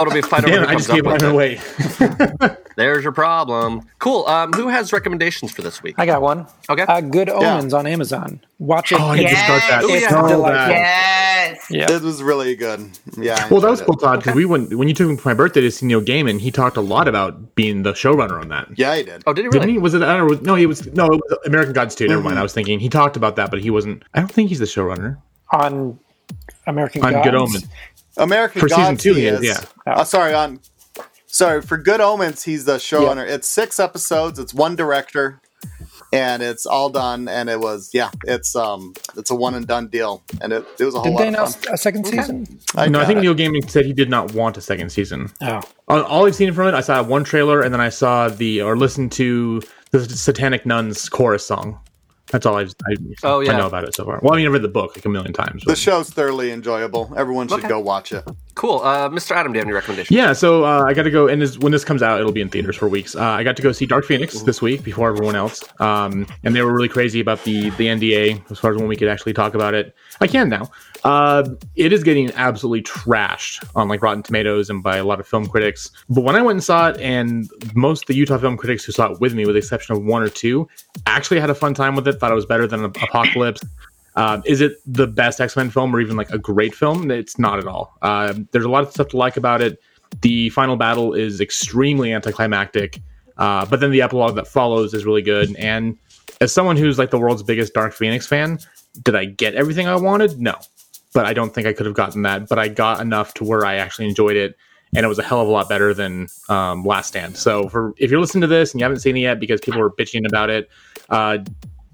it'll 0.00 0.12
be 0.12 0.20
a 0.20 0.22
fight 0.22 0.44
over 0.44 0.52
Damn, 0.54 0.62
who 0.62 0.68
I 0.68 0.72
comes 0.74 0.86
just 0.86 0.90
up 0.90 0.94
gave 0.96 1.06
with 1.06 1.20
mine 1.20 1.30
it. 1.30 2.40
away. 2.40 2.56
There's 2.76 3.02
your 3.02 3.12
problem. 3.12 3.82
Cool. 3.98 4.26
Um, 4.26 4.52
who 4.52 4.68
has 4.68 4.92
recommendations 4.92 5.52
for 5.52 5.62
this 5.62 5.82
week? 5.82 5.94
I 5.98 6.06
got 6.06 6.22
one. 6.22 6.46
Okay. 6.70 6.82
Uh, 6.82 7.00
Good 7.00 7.28
Omens 7.28 7.74
on 7.74 7.86
Amazon. 7.86 8.40
Watch 8.58 8.92
it. 8.92 9.00
Oh, 9.00 9.08
I 9.08 9.16
need 9.18 9.28
to 9.28 9.36
start 9.36 9.62
that. 9.68 9.82
Yes. 9.88 10.02
It's 10.04 10.10
so 10.10 10.42
bad. 10.42 10.70
Yes. 10.70 11.66
Yeah. 11.70 11.90
It 11.90 12.02
was 12.02 12.22
really 12.22 12.54
good. 12.56 12.88
Yeah. 13.18 13.36
I 13.44 13.48
Well, 13.48 13.60
that 13.60 13.70
was 13.70 13.82
cool. 13.82 13.96
Todd, 13.96 14.20
because 14.20 14.34
we 14.34 14.44
went 14.44 14.74
when 14.76 14.88
you 14.88 14.94
took 14.94 15.08
me 15.08 15.16
for 15.16 15.28
my 15.28 15.34
birthday 15.34 15.60
to 15.60 15.70
see 15.70 15.86
Neil 15.86 16.00
Gaiman. 16.00 16.38
He 16.40 16.50
talked 16.50 16.76
a 16.76 16.80
lot 16.80 17.08
about 17.08 17.54
being 17.54 17.82
the 17.82 17.92
showrunner 17.92 18.40
on 18.40 18.48
that. 18.48 18.68
Yeah, 18.78 18.90
I 18.92 19.02
did. 19.02 19.22
Oh, 19.26 19.32
did 19.32 19.44
he 19.44 19.50
Didn't 19.50 19.60
really? 19.62 19.72
he? 19.74 19.78
Was 19.78 19.94
it? 19.94 20.02
I 20.02 20.16
don't 20.16 20.30
know. 20.30 20.38
No, 20.52 20.54
he 20.54 20.66
was. 20.66 20.86
No, 20.94 21.06
it 21.06 21.20
was 21.28 21.38
American 21.46 21.72
Gods 21.72 21.94
too. 21.94 22.06
Never 22.08 22.20
Mm-hmm. 22.20 22.28
mind. 22.28 22.38
I 22.38 22.42
was 22.42 22.52
thinking 22.52 22.78
he 22.80 22.88
talked 22.88 23.16
about 23.16 23.36
that, 23.36 23.50
but 23.50 23.60
he 23.60 23.70
wasn't. 23.70 24.02
I 24.14 24.20
don't 24.20 24.30
think 24.30 24.48
he's 24.48 24.58
the 24.60 24.64
showrunner 24.64 25.18
On 25.52 25.98
American 26.66 27.04
on 27.04 27.12
Gods. 27.12 27.24
Good 27.24 27.34
Omens. 27.34 27.66
American 28.18 28.60
For 28.60 28.68
season 28.68 28.96
two, 28.96 29.14
he 29.14 29.22
he 29.22 29.26
is, 29.26 29.40
is. 29.40 29.46
yeah. 29.86 29.92
Uh, 29.94 30.04
sorry, 30.04 30.34
on 30.34 30.60
sorry 31.32 31.62
for 31.62 31.76
Good 31.76 32.00
Omens, 32.00 32.44
he's 32.44 32.64
the 32.64 32.76
showrunner. 32.76 33.28
It's 33.28 33.48
six 33.48 33.80
episodes. 33.80 34.38
It's 34.38 34.54
one 34.54 34.76
director, 34.76 35.40
and 36.12 36.42
it's 36.42 36.64
all 36.64 36.90
done. 36.90 37.26
And 37.26 37.50
it 37.50 37.58
was 37.58 37.90
yeah, 37.92 38.10
it's 38.24 38.54
um, 38.54 38.94
it's 39.16 39.30
a 39.30 39.34
one 39.34 39.54
and 39.54 39.66
done 39.66 39.88
deal, 39.88 40.22
and 40.40 40.52
it, 40.52 40.64
it 40.78 40.84
was 40.84 40.94
a 40.94 41.00
whole 41.00 41.04
Did 41.04 41.12
lot 41.14 41.18
they 41.18 41.28
of 41.28 41.34
announce 41.34 41.56
fun. 41.56 41.74
a 41.74 41.78
second 41.78 42.06
season? 42.06 42.46
I 42.76 42.88
no, 42.88 43.00
I 43.00 43.04
think 43.04 43.18
it. 43.18 43.22
Neil 43.22 43.34
Gaiman 43.34 43.68
said 43.68 43.84
he 43.84 43.92
did 43.92 44.10
not 44.10 44.32
want 44.34 44.56
a 44.56 44.60
second 44.60 44.90
season. 44.92 45.32
Oh. 45.40 45.60
All, 45.88 46.02
all 46.02 46.26
I've 46.26 46.36
seen 46.36 46.52
from 46.52 46.68
it, 46.68 46.74
I 46.74 46.80
saw 46.80 47.02
one 47.02 47.24
trailer, 47.24 47.62
and 47.62 47.74
then 47.74 47.80
I 47.80 47.88
saw 47.88 48.28
the 48.28 48.62
or 48.62 48.76
listened 48.76 49.10
to 49.12 49.60
the 49.90 50.04
Satanic 50.04 50.64
Nuns 50.64 51.08
chorus 51.08 51.44
song. 51.44 51.80
That's 52.32 52.46
all 52.46 52.56
I've, 52.56 52.74
I, 52.88 52.94
Oh, 53.22 53.40
yeah. 53.40 53.52
I 53.52 53.58
know 53.58 53.66
about 53.66 53.84
it 53.84 53.94
so 53.94 54.04
far. 54.04 54.18
Well, 54.22 54.32
I 54.32 54.38
mean, 54.38 54.46
I 54.46 54.48
read 54.48 54.62
the 54.62 54.68
book 54.68 54.96
like 54.96 55.04
a 55.04 55.08
million 55.08 55.32
times. 55.34 55.62
The 55.62 55.72
but- 55.72 55.78
show's 55.78 56.08
thoroughly 56.10 56.50
enjoyable. 56.50 57.12
Everyone 57.16 57.46
should 57.46 57.58
Okay. 57.60 57.68
go 57.68 57.78
watch 57.78 58.10
it. 58.12 58.24
Cool. 58.54 58.80
Uh, 58.82 59.08
Mr. 59.10 59.32
Adam, 59.32 59.52
do 59.52 59.58
you 59.58 59.60
have 59.60 59.66
any 59.66 59.74
recommendations? 59.74 60.14
Yeah, 60.16 60.32
so 60.32 60.64
uh, 60.64 60.84
I 60.86 60.92
got 60.94 61.04
to 61.04 61.10
go, 61.10 61.28
and 61.28 61.40
this, 61.40 61.58
when 61.58 61.72
this 61.72 61.84
comes 61.84 62.02
out, 62.02 62.18
it'll 62.20 62.32
be 62.32 62.40
in 62.40 62.48
theaters 62.48 62.76
for 62.76 62.88
weeks. 62.88 63.14
Uh, 63.14 63.22
I 63.22 63.42
got 63.44 63.56
to 63.56 63.62
go 63.62 63.70
see 63.72 63.86
Dark 63.86 64.04
Phoenix 64.06 64.42
this 64.42 64.60
week 64.60 64.82
before 64.82 65.08
everyone 65.10 65.36
else, 65.36 65.62
um, 65.80 66.26
and 66.42 66.54
they 66.56 66.62
were 66.62 66.72
really 66.72 66.88
crazy 66.88 67.20
about 67.20 67.44
the 67.44 67.70
the 67.70 67.86
NDA 67.86 68.50
as 68.50 68.58
far 68.58 68.70
as 68.72 68.76
when 68.78 68.88
we 68.88 68.96
could 68.96 69.08
actually 69.08 69.32
talk 69.34 69.54
about 69.54 69.72
it. 69.74 69.94
I 70.20 70.26
can 70.26 70.48
now. 70.48 70.70
Uh, 71.04 71.48
it 71.74 71.92
is 71.92 72.04
getting 72.04 72.32
absolutely 72.34 72.82
trashed 72.82 73.68
on 73.74 73.88
like 73.88 74.02
Rotten 74.02 74.22
Tomatoes 74.22 74.70
and 74.70 74.82
by 74.82 74.98
a 74.98 75.04
lot 75.04 75.18
of 75.18 75.26
film 75.26 75.48
critics. 75.48 75.90
But 76.08 76.22
when 76.22 76.36
I 76.36 76.42
went 76.42 76.56
and 76.56 76.64
saw 76.64 76.90
it, 76.90 77.00
and 77.00 77.50
most 77.74 78.04
of 78.04 78.06
the 78.06 78.14
Utah 78.14 78.38
film 78.38 78.56
critics 78.56 78.84
who 78.84 78.92
saw 78.92 79.10
it 79.12 79.20
with 79.20 79.34
me, 79.34 79.44
with 79.44 79.54
the 79.54 79.58
exception 79.58 79.96
of 79.96 80.04
one 80.04 80.22
or 80.22 80.28
two, 80.28 80.68
actually 81.06 81.40
had 81.40 81.50
a 81.50 81.54
fun 81.54 81.74
time 81.74 81.96
with 81.96 82.06
it. 82.06 82.14
Thought 82.14 82.30
it 82.30 82.36
was 82.36 82.46
better 82.46 82.66
than 82.66 82.84
Apocalypse. 82.84 83.62
Um, 84.14 84.42
is 84.44 84.60
it 84.60 84.76
the 84.86 85.06
best 85.06 85.40
X 85.40 85.56
Men 85.56 85.70
film 85.70 85.94
or 85.94 86.00
even 86.00 86.16
like 86.16 86.30
a 86.30 86.38
great 86.38 86.74
film? 86.74 87.10
It's 87.10 87.38
not 87.38 87.58
at 87.58 87.66
all. 87.66 87.96
Uh, 88.02 88.34
there's 88.52 88.64
a 88.64 88.68
lot 88.70 88.82
of 88.84 88.90
stuff 88.90 89.08
to 89.08 89.16
like 89.16 89.36
about 89.36 89.62
it. 89.62 89.80
The 90.20 90.50
final 90.50 90.76
battle 90.76 91.14
is 91.14 91.40
extremely 91.40 92.12
anticlimactic, 92.12 93.00
uh, 93.38 93.64
but 93.64 93.80
then 93.80 93.90
the 93.90 94.02
epilogue 94.02 94.34
that 94.34 94.46
follows 94.46 94.92
is 94.92 95.06
really 95.06 95.22
good. 95.22 95.56
And 95.56 95.96
as 96.42 96.52
someone 96.52 96.76
who's 96.76 96.98
like 96.98 97.10
the 97.10 97.18
world's 97.18 97.42
biggest 97.42 97.72
Dark 97.72 97.94
Phoenix 97.94 98.26
fan, 98.26 98.58
did 99.02 99.14
I 99.14 99.24
get 99.24 99.54
everything 99.54 99.88
I 99.88 99.96
wanted? 99.96 100.38
No, 100.38 100.56
but 101.14 101.26
I 101.26 101.32
don't 101.32 101.54
think 101.54 101.66
I 101.66 101.72
could 101.72 101.86
have 101.86 101.94
gotten 101.94 102.22
that. 102.22 102.48
But 102.48 102.58
I 102.58 102.68
got 102.68 103.00
enough 103.00 103.34
to 103.34 103.44
where 103.44 103.64
I 103.66 103.76
actually 103.76 104.08
enjoyed 104.08 104.36
it, 104.36 104.56
and 104.94 105.04
it 105.04 105.08
was 105.08 105.18
a 105.18 105.22
hell 105.22 105.40
of 105.40 105.48
a 105.48 105.50
lot 105.50 105.68
better 105.68 105.92
than 105.94 106.28
um, 106.48 106.84
Last 106.84 107.08
Stand. 107.08 107.36
So 107.36 107.68
for 107.68 107.94
if 107.98 108.10
you're 108.10 108.20
listening 108.20 108.42
to 108.42 108.46
this 108.46 108.72
and 108.72 108.80
you 108.80 108.84
haven't 108.84 109.00
seen 109.00 109.16
it 109.16 109.20
yet 109.20 109.40
because 109.40 109.60
people 109.60 109.80
were 109.80 109.90
bitching 109.90 110.26
about 110.26 110.50
it, 110.50 110.68
uh, 111.10 111.38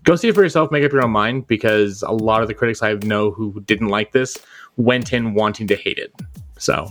go 0.05 0.17
see 0.17 0.29
it 0.29 0.35
for 0.35 0.43
yourself 0.43 0.71
make 0.71 0.83
up 0.85 0.93
your 0.93 1.05
own 1.05 1.11
mind 1.11 1.47
because 1.49 2.03
a 2.03 2.11
lot 2.11 2.41
of 2.41 2.49
the 2.49 2.55
critics 2.55 2.83
i 2.83 2.95
know 3.03 3.31
who 3.31 3.61
didn't 3.67 3.89
like 3.89 4.13
this 4.13 4.39
went 4.79 5.13
in 5.13 5.35
wanting 5.35 5.67
to 5.67 5.77
hate 5.77 5.99
it 5.99 6.15
so 6.57 6.87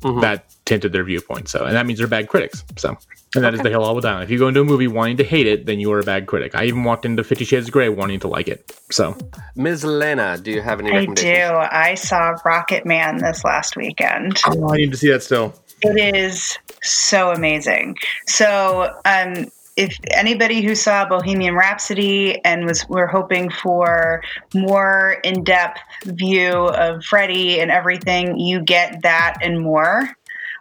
Mhm. 0.00 0.20
that 0.22 0.46
tinted 0.72 0.92
their 0.92 1.04
viewpoint. 1.04 1.48
So 1.48 1.64
and 1.64 1.76
that 1.76 1.84
means 1.84 1.98
they're 1.98 2.08
bad 2.08 2.28
critics. 2.28 2.64
So 2.76 2.96
and 3.34 3.44
that 3.44 3.52
is 3.52 3.60
the 3.60 3.68
hill 3.68 3.82
all 3.82 4.00
down 4.00 4.22
if 4.22 4.30
you 4.30 4.38
go 4.38 4.48
into 4.48 4.60
a 4.60 4.64
movie 4.64 4.88
wanting 4.88 5.16
to 5.16 5.24
hate 5.24 5.46
it 5.46 5.66
then 5.66 5.78
you 5.78 5.92
are 5.92 6.00
a 6.00 6.02
bad 6.02 6.26
critic. 6.26 6.54
I 6.54 6.64
even 6.64 6.84
walked 6.84 7.04
into 7.04 7.22
50 7.22 7.44
shades 7.44 7.66
of 7.66 7.72
gray 7.72 7.88
wanting 7.88 8.20
to 8.20 8.28
like 8.28 8.48
it. 8.48 8.74
So. 8.90 9.16
Ms. 9.54 9.84
Lena, 9.84 10.38
do 10.38 10.50
you 10.50 10.62
have 10.62 10.80
any 10.80 10.92
I 10.92 11.04
do. 11.04 11.28
I 11.30 11.94
saw 11.94 12.34
Rocketman 12.44 13.20
this 13.20 13.44
last 13.44 13.76
weekend. 13.76 14.40
oh, 14.46 14.72
i 14.72 14.76
need 14.76 14.90
to 14.90 14.96
see 14.96 15.10
that 15.10 15.22
still. 15.22 15.54
It 15.82 16.14
is 16.14 16.58
so 16.82 17.32
amazing. 17.32 17.96
So, 18.26 18.94
um, 19.04 19.46
if 19.76 19.98
anybody 20.10 20.60
who 20.60 20.74
saw 20.74 21.08
Bohemian 21.08 21.54
Rhapsody 21.54 22.42
and 22.44 22.66
was 22.66 22.86
we're 22.88 23.06
hoping 23.06 23.48
for 23.50 24.22
more 24.54 25.16
in-depth 25.24 25.80
view 26.04 26.52
of 26.52 27.02
Freddie 27.04 27.58
and 27.58 27.70
everything, 27.70 28.38
you 28.38 28.60
get 28.60 29.00
that 29.02 29.38
and 29.40 29.60
more 29.60 30.10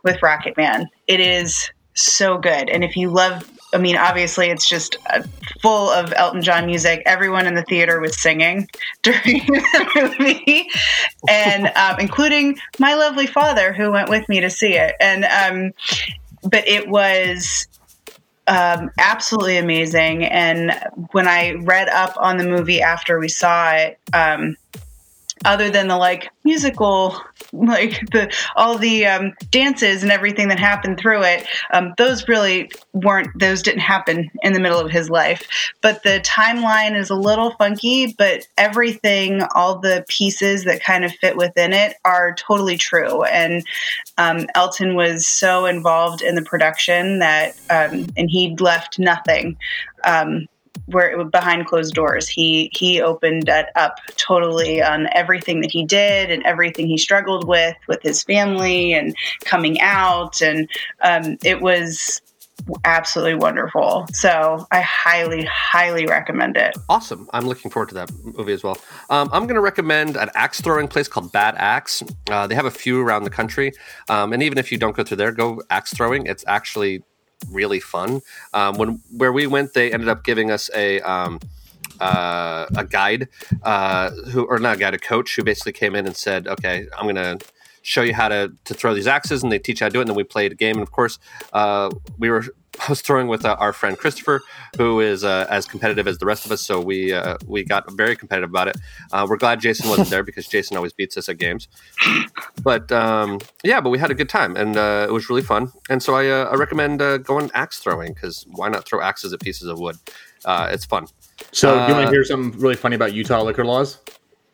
with 0.03 0.17
Rocketman. 0.17 0.85
It 1.07 1.19
is 1.19 1.69
so 1.93 2.37
good. 2.37 2.69
And 2.69 2.83
if 2.83 2.95
you 2.95 3.09
love 3.09 3.49
I 3.73 3.77
mean, 3.77 3.95
obviously, 3.95 4.49
it's 4.49 4.67
just 4.67 4.97
uh, 5.09 5.23
full 5.61 5.89
of 5.89 6.13
Elton 6.13 6.41
John 6.41 6.65
music. 6.65 7.03
Everyone 7.05 7.47
in 7.47 7.55
the 7.55 7.63
theater 7.63 7.99
was 7.99 8.21
singing 8.21 8.67
during 9.01 9.45
the 9.45 10.13
movie, 10.17 10.67
and 11.29 11.67
um, 11.77 11.99
including 11.99 12.57
my 12.79 12.95
lovely 12.95 13.27
father, 13.27 13.71
who 13.71 13.91
went 13.91 14.09
with 14.09 14.27
me 14.27 14.41
to 14.41 14.49
see 14.49 14.73
it. 14.73 14.95
And 14.99 15.23
um, 15.25 15.71
but 16.49 16.67
it 16.67 16.89
was 16.89 17.67
um, 18.47 18.91
absolutely 18.97 19.57
amazing. 19.57 20.25
And 20.25 20.73
when 21.11 21.27
I 21.27 21.53
read 21.53 21.87
up 21.89 22.15
on 22.17 22.37
the 22.37 22.45
movie 22.45 22.81
after 22.81 23.19
we 23.19 23.29
saw 23.29 23.71
it, 23.71 23.99
um, 24.13 24.57
other 25.45 25.69
than 25.69 25.87
the 25.87 25.97
like 25.97 26.29
musical, 26.43 27.19
like 27.53 27.99
the 28.11 28.33
all 28.55 28.77
the 28.77 29.05
um, 29.05 29.33
dances 29.49 30.03
and 30.03 30.11
everything 30.11 30.47
that 30.49 30.59
happened 30.59 30.99
through 30.99 31.23
it, 31.23 31.45
um, 31.73 31.93
those 31.97 32.27
really 32.27 32.71
weren't. 32.93 33.27
Those 33.39 33.61
didn't 33.61 33.81
happen 33.81 34.29
in 34.43 34.53
the 34.53 34.59
middle 34.59 34.79
of 34.79 34.91
his 34.91 35.09
life. 35.09 35.47
But 35.81 36.03
the 36.03 36.21
timeline 36.21 36.97
is 36.97 37.09
a 37.09 37.15
little 37.15 37.51
funky. 37.51 38.13
But 38.17 38.47
everything, 38.57 39.41
all 39.55 39.79
the 39.79 40.05
pieces 40.07 40.65
that 40.65 40.83
kind 40.83 41.05
of 41.05 41.11
fit 41.13 41.37
within 41.37 41.73
it, 41.73 41.95
are 42.05 42.33
totally 42.35 42.77
true. 42.77 43.23
And 43.23 43.63
um, 44.17 44.47
Elton 44.55 44.95
was 44.95 45.27
so 45.27 45.65
involved 45.65 46.21
in 46.21 46.35
the 46.35 46.41
production 46.41 47.19
that, 47.19 47.55
um, 47.69 48.07
and 48.17 48.29
he 48.29 48.55
left 48.59 48.99
nothing. 48.99 49.57
Where 50.85 51.23
behind 51.23 51.67
closed 51.67 51.93
doors, 51.93 52.27
he 52.27 52.69
he 52.73 53.01
opened 53.01 53.43
that 53.43 53.71
up 53.75 53.99
totally 54.17 54.81
on 54.81 55.07
everything 55.13 55.61
that 55.61 55.71
he 55.71 55.85
did 55.85 56.31
and 56.31 56.43
everything 56.43 56.87
he 56.87 56.97
struggled 56.97 57.47
with 57.47 57.75
with 57.87 58.01
his 58.01 58.23
family 58.23 58.93
and 58.93 59.15
coming 59.45 59.79
out, 59.79 60.41
and 60.41 60.69
um, 61.01 61.37
it 61.43 61.61
was 61.61 62.21
absolutely 62.85 63.35
wonderful. 63.35 64.07
So 64.13 64.67
I 64.71 64.81
highly, 64.81 65.45
highly 65.45 66.05
recommend 66.05 66.57
it. 66.57 66.77
Awesome. 66.89 67.29
I'm 67.33 67.45
looking 67.45 67.71
forward 67.71 67.89
to 67.89 67.95
that 67.95 68.11
movie 68.23 68.53
as 68.53 68.63
well. 68.63 68.77
Um, 69.09 69.29
I'm 69.31 69.43
going 69.43 69.55
to 69.55 69.61
recommend 69.61 70.17
an 70.17 70.29
axe 70.35 70.61
throwing 70.61 70.87
place 70.87 71.07
called 71.07 71.31
Bad 71.31 71.55
Axe. 71.57 72.03
Uh, 72.29 72.47
they 72.47 72.55
have 72.55 72.65
a 72.65 72.71
few 72.71 73.01
around 73.01 73.23
the 73.23 73.29
country. 73.29 73.71
Um, 74.09 74.33
and 74.33 74.43
even 74.43 74.57
if 74.57 74.71
you 74.71 74.77
don't 74.77 74.95
go 74.95 75.03
through 75.03 75.17
there, 75.17 75.31
go 75.31 75.61
axe 75.69 75.93
throwing. 75.93 76.25
It's 76.25 76.43
actually 76.47 77.03
really 77.49 77.79
fun. 77.79 78.21
Um, 78.53 78.75
when 78.75 79.01
Where 79.15 79.31
we 79.31 79.47
went, 79.47 79.73
they 79.73 79.91
ended 79.91 80.09
up 80.09 80.23
giving 80.23 80.51
us 80.51 80.69
a. 80.75 81.01
Um, 81.01 81.39
uh, 81.99 82.65
a 82.75 82.83
guide 82.83 83.29
uh, 83.61 84.09
who 84.31 84.43
or 84.45 84.57
not 84.57 84.77
a 84.77 84.79
guide 84.79 84.95
a 84.95 84.97
coach 84.97 85.35
who 85.35 85.43
basically 85.43 85.71
came 85.71 85.95
in 85.95 86.07
and 86.07 86.15
said 86.15 86.47
okay 86.47 86.87
i'm 86.97 87.13
to 87.13 87.37
show 87.83 88.01
you 88.01 88.13
how 88.13 88.27
to, 88.27 88.51
to 88.65 88.73
throw 88.73 88.93
these 88.93 89.07
axes 89.07 89.43
and 89.43 89.51
they 89.51 89.59
teach 89.59 89.81
you 89.81 89.85
how 89.85 89.89
to 89.89 89.93
do 89.93 89.99
it 89.99 90.03
and 90.03 90.09
then 90.09 90.15
we 90.15 90.23
played 90.23 90.51
a 90.51 90.55
game 90.55 90.77
and 90.77 90.83
of 90.83 90.91
course 90.91 91.19
uh, 91.53 91.91
we 92.17 92.29
were 92.29 92.43
I 92.79 92.89
was 92.89 93.01
throwing 93.01 93.27
with 93.27 93.45
uh, 93.45 93.57
our 93.59 93.73
friend 93.73 93.97
Christopher, 93.97 94.41
who 94.77 95.01
is 95.01 95.23
uh, 95.23 95.45
as 95.49 95.65
competitive 95.65 96.07
as 96.07 96.17
the 96.17 96.25
rest 96.25 96.45
of 96.45 96.51
us. 96.51 96.61
So 96.61 96.79
we 96.79 97.13
uh, 97.13 97.37
we 97.45 97.63
got 97.63 97.91
very 97.91 98.15
competitive 98.15 98.49
about 98.49 98.69
it. 98.69 98.77
Uh, 99.11 99.27
we're 99.29 99.37
glad 99.37 99.59
Jason 99.59 99.89
wasn't 99.89 100.09
there 100.09 100.23
because 100.23 100.47
Jason 100.47 100.77
always 100.77 100.93
beats 100.93 101.17
us 101.17 101.27
at 101.29 101.37
games. 101.37 101.67
But 102.63 102.91
um, 102.91 103.39
yeah, 103.63 103.81
but 103.81 103.89
we 103.89 103.99
had 103.99 104.11
a 104.11 104.15
good 104.15 104.29
time 104.29 104.55
and 104.55 104.77
uh, 104.77 105.05
it 105.07 105.11
was 105.11 105.29
really 105.29 105.41
fun. 105.41 105.71
And 105.89 106.01
so 106.01 106.15
I, 106.15 106.27
uh, 106.29 106.45
I 106.45 106.55
recommend 106.55 107.01
uh, 107.01 107.17
going 107.17 107.51
axe 107.53 107.79
throwing 107.79 108.13
because 108.13 108.45
why 108.49 108.69
not 108.69 108.85
throw 108.85 109.01
axes 109.01 109.33
at 109.33 109.41
pieces 109.41 109.67
of 109.67 109.79
wood? 109.79 109.97
Uh, 110.45 110.69
it's 110.71 110.85
fun. 110.85 111.07
So, 111.51 111.73
do 111.73 111.91
you 111.91 111.97
want 111.97 112.05
to 112.07 112.11
hear 112.11 112.23
something 112.23 112.59
really 112.59 112.75
funny 112.75 112.95
about 112.95 113.13
Utah 113.13 113.41
liquor 113.41 113.65
laws? 113.65 113.97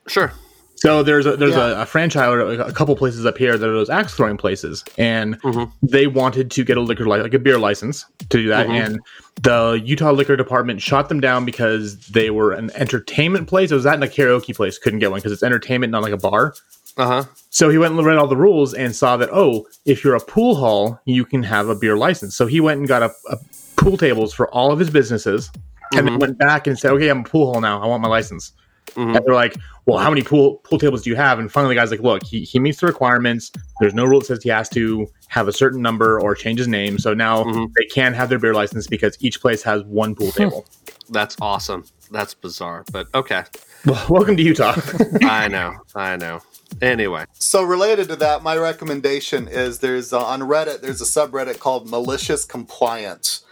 Sure. 0.08 0.32
So 0.78 1.02
there's 1.02 1.26
a 1.26 1.36
there's 1.36 1.56
Yeah. 1.56 1.80
a, 1.80 1.82
a 1.82 1.86
franchise, 1.86 2.28
or 2.30 2.40
a 2.62 2.72
couple 2.72 2.96
places 2.96 3.26
up 3.26 3.38
here 3.38 3.58
that 3.58 3.68
are 3.68 3.74
those 3.74 3.90
axe 3.90 4.14
throwing 4.14 4.38
places, 4.38 4.84
and 4.98 5.42
Mhm. 5.42 5.72
they 5.82 6.06
wanted 6.08 6.52
to 6.52 6.64
get 6.64 6.78
a 6.78 6.82
liquor 6.82 7.08
li- 7.08 7.22
like 7.22 7.34
a 7.34 7.40
beer 7.40 7.58
license 7.58 8.06
to 8.20 8.26
do 8.38 8.48
that, 8.50 8.68
Mhm. 8.68 8.86
and 8.86 9.00
the 9.42 9.82
Utah 9.84 10.12
Liquor 10.12 10.36
Department 10.36 10.82
shot 10.82 11.10
them 11.10 11.20
down 11.20 11.46
because 11.46 11.98
they 12.08 12.30
were 12.30 12.52
an 12.52 12.70
entertainment 12.76 13.48
place. 13.48 13.72
It 13.72 13.76
was 13.76 13.84
that 13.86 13.96
and 13.96 14.04
a 14.04 14.08
karaoke 14.08 14.56
place 14.56 14.78
couldn't 14.78 15.00
get 15.00 15.10
one 15.10 15.18
because 15.20 15.32
it's 15.32 15.44
entertainment, 15.44 15.92
not 15.92 16.04
like 16.04 16.14
a 16.14 16.18
bar. 16.18 16.54
Uh 16.96 17.06
huh. 17.08 17.24
So 17.50 17.70
he 17.70 17.78
went 17.80 17.94
and 17.96 18.06
read 18.06 18.18
all 18.18 18.28
the 18.28 18.38
rules 18.38 18.74
and 18.74 18.96
saw 18.96 19.18
that 19.18 19.30
oh, 19.32 19.66
if 19.86 20.04
you're 20.04 20.16
a 20.16 20.20
pool 20.20 20.56
hall, 20.56 21.00
you 21.06 21.26
can 21.26 21.42
have 21.44 21.70
a 21.70 21.76
beer 21.76 21.98
license. 21.98 22.36
So 22.36 22.46
he 22.46 22.60
went 22.60 22.80
and 22.80 22.88
got 22.88 23.02
a, 23.02 23.12
a 23.30 23.38
pool 23.78 23.98
tables 23.98 24.32
for 24.34 24.48
all 24.54 24.72
of 24.72 24.78
his 24.80 24.90
businesses, 24.92 25.50
and 25.96 26.08
then 26.08 26.20
went 26.20 26.38
back 26.38 26.68
and 26.68 26.78
said, 26.78 26.92
okay, 26.92 27.10
I'm 27.10 27.22
a 27.22 27.24
pool 27.24 27.52
hall 27.52 27.62
now. 27.62 27.82
I 27.82 27.88
want 27.88 28.02
my 28.04 28.10
license. 28.10 28.52
Mhm. 28.98 29.16
And 29.16 29.26
they're 29.26 29.36
like, 29.36 29.56
well, 29.86 30.00
how 30.00 30.10
many 30.10 30.24
pool 30.24 30.56
pool 30.64 30.80
tables 30.80 31.04
do 31.04 31.10
you 31.12 31.16
have? 31.16 31.38
And 31.40 31.52
finally, 31.52 31.76
the 31.76 31.80
guy's 31.80 31.92
like, 31.92 32.00
look, 32.02 32.24
he, 32.24 32.42
he 32.44 32.58
meets 32.60 32.80
the 32.80 32.88
requirements. 32.88 33.52
There's 33.80 33.94
no 33.94 34.06
rule 34.06 34.20
that 34.22 34.26
says 34.26 34.44
he 34.44 34.50
has 34.50 34.68
to 34.70 35.08
have 35.28 35.48
a 35.48 35.54
certain 35.54 35.82
number 35.82 36.20
or 36.20 36.34
change 36.34 36.58
his 36.58 36.68
name. 36.68 36.98
So 36.98 37.14
now 37.14 37.44
Mhm. 37.44 37.72
they 37.78 37.86
can 37.86 38.14
have 38.14 38.30
their 38.30 38.40
beer 38.40 38.54
license 38.56 38.88
because 38.88 39.16
each 39.20 39.40
place 39.40 39.62
has 39.64 39.84
one 39.84 40.16
pool 40.16 40.32
table. 40.32 40.66
That's 41.10 41.38
awesome. 41.40 41.86
That's 42.12 42.34
bizarre, 42.34 42.86
but 42.92 43.08
okay. 43.14 43.44
well, 43.86 44.04
welcome 44.10 44.36
to 44.36 44.44
Utah. 44.44 44.76
I 45.22 45.48
know. 45.48 45.74
I 45.96 46.16
know. 46.16 46.42
Anyway. 46.82 47.26
So 47.34 47.64
related 47.64 48.08
to 48.10 48.16
that, 48.18 48.44
my 48.44 48.58
recommendation 48.58 49.48
is 49.48 49.80
there's 49.80 50.12
uh, 50.12 50.24
on 50.24 50.42
Reddit 50.42 50.82
there's 50.82 51.02
a 51.02 51.06
subreddit 51.06 51.60
called 51.60 51.90
malicious 51.90 52.46
compliance, 52.46 53.44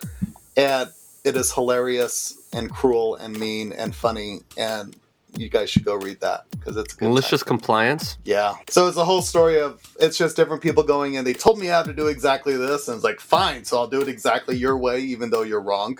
and 0.57 0.89
it 1.23 1.35
is 1.37 1.53
hilarious 1.53 2.33
and 2.51 2.69
cruel 2.71 3.15
and 3.15 3.37
mean 3.39 3.71
and 3.73 3.95
funny, 3.95 4.41
and 4.57 4.95
you 5.37 5.49
guys 5.49 5.69
should 5.69 5.83
go 5.85 5.95
read 5.95 6.19
that 6.21 6.45
because 6.51 6.77
it's 6.77 6.93
good 6.93 7.09
Malicious 7.09 7.41
time. 7.41 7.47
compliance. 7.47 8.17
Yeah. 8.23 8.55
So 8.69 8.87
it's 8.87 8.97
a 8.97 9.05
whole 9.05 9.21
story 9.21 9.59
of 9.59 9.81
it's 9.99 10.17
just 10.17 10.35
different 10.35 10.61
people 10.63 10.83
going 10.83 11.15
in. 11.15 11.25
They 11.25 11.33
told 11.33 11.59
me 11.59 11.67
how 11.67 11.83
to 11.83 11.93
do 11.93 12.07
exactly 12.07 12.55
this, 12.57 12.87
and 12.87 12.95
it's 12.95 13.03
like 13.03 13.19
fine, 13.19 13.63
so 13.65 13.77
I'll 13.77 13.87
do 13.87 14.01
it 14.01 14.07
exactly 14.07 14.55
your 14.57 14.77
way, 14.77 14.99
even 15.01 15.29
though 15.29 15.43
you're 15.43 15.61
wrong. 15.61 15.97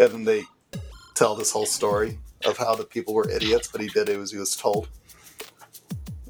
And 0.00 0.10
then 0.12 0.24
they 0.24 0.42
tell 1.14 1.34
this 1.34 1.50
whole 1.52 1.66
story 1.66 2.18
of 2.46 2.56
how 2.58 2.74
the 2.74 2.84
people 2.84 3.14
were 3.14 3.28
idiots, 3.30 3.68
but 3.68 3.80
he 3.80 3.88
did 3.88 4.08
it 4.08 4.18
as 4.18 4.30
he 4.32 4.38
was 4.38 4.56
told. 4.56 4.88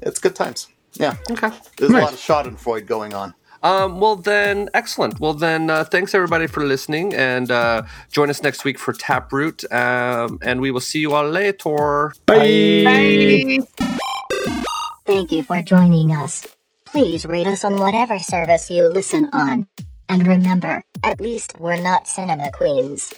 It's 0.01 0.19
good 0.19 0.35
times. 0.35 0.67
Yeah. 0.93 1.15
Okay. 1.31 1.49
There's 1.77 1.91
Nice. 1.91 2.01
a 2.01 2.05
lot 2.05 2.13
of 2.13 2.19
Schadenfreude 2.55 2.85
going 2.85 3.13
on. 3.13 3.33
Um, 3.65 3.99
well, 3.99 4.15
then, 4.15 4.69
excellent. 4.75 5.19
Well, 5.19 5.33
then, 5.33 5.71
uh, 5.71 5.85
thanks 5.85 6.13
everybody 6.13 6.45
for 6.45 6.63
listening, 6.63 7.15
and 7.15 7.49
uh, 7.49 7.81
join 8.11 8.29
us 8.29 8.43
next 8.43 8.63
week 8.63 8.77
for 8.77 8.93
Taproot. 8.93 9.63
Um, 9.73 10.37
and 10.43 10.61
we 10.61 10.69
will 10.69 10.81
see 10.81 10.99
you 10.99 11.13
all 11.13 11.27
later. 11.27 12.13
Bye. 12.27 13.57
Thank 15.07 15.31
you 15.31 15.41
for 15.41 15.63
joining 15.63 16.11
us. 16.11 16.45
Please 16.85 17.25
rate 17.25 17.47
us 17.47 17.65
on 17.65 17.77
whatever 17.77 18.19
service 18.19 18.69
you 18.69 18.87
listen 18.87 19.29
on. 19.33 19.65
And 20.09 20.27
remember, 20.27 20.83
at 21.03 21.19
least 21.19 21.59
we're 21.59 21.81
not 21.81 22.07
cinema 22.07 22.51
queens. 22.51 23.15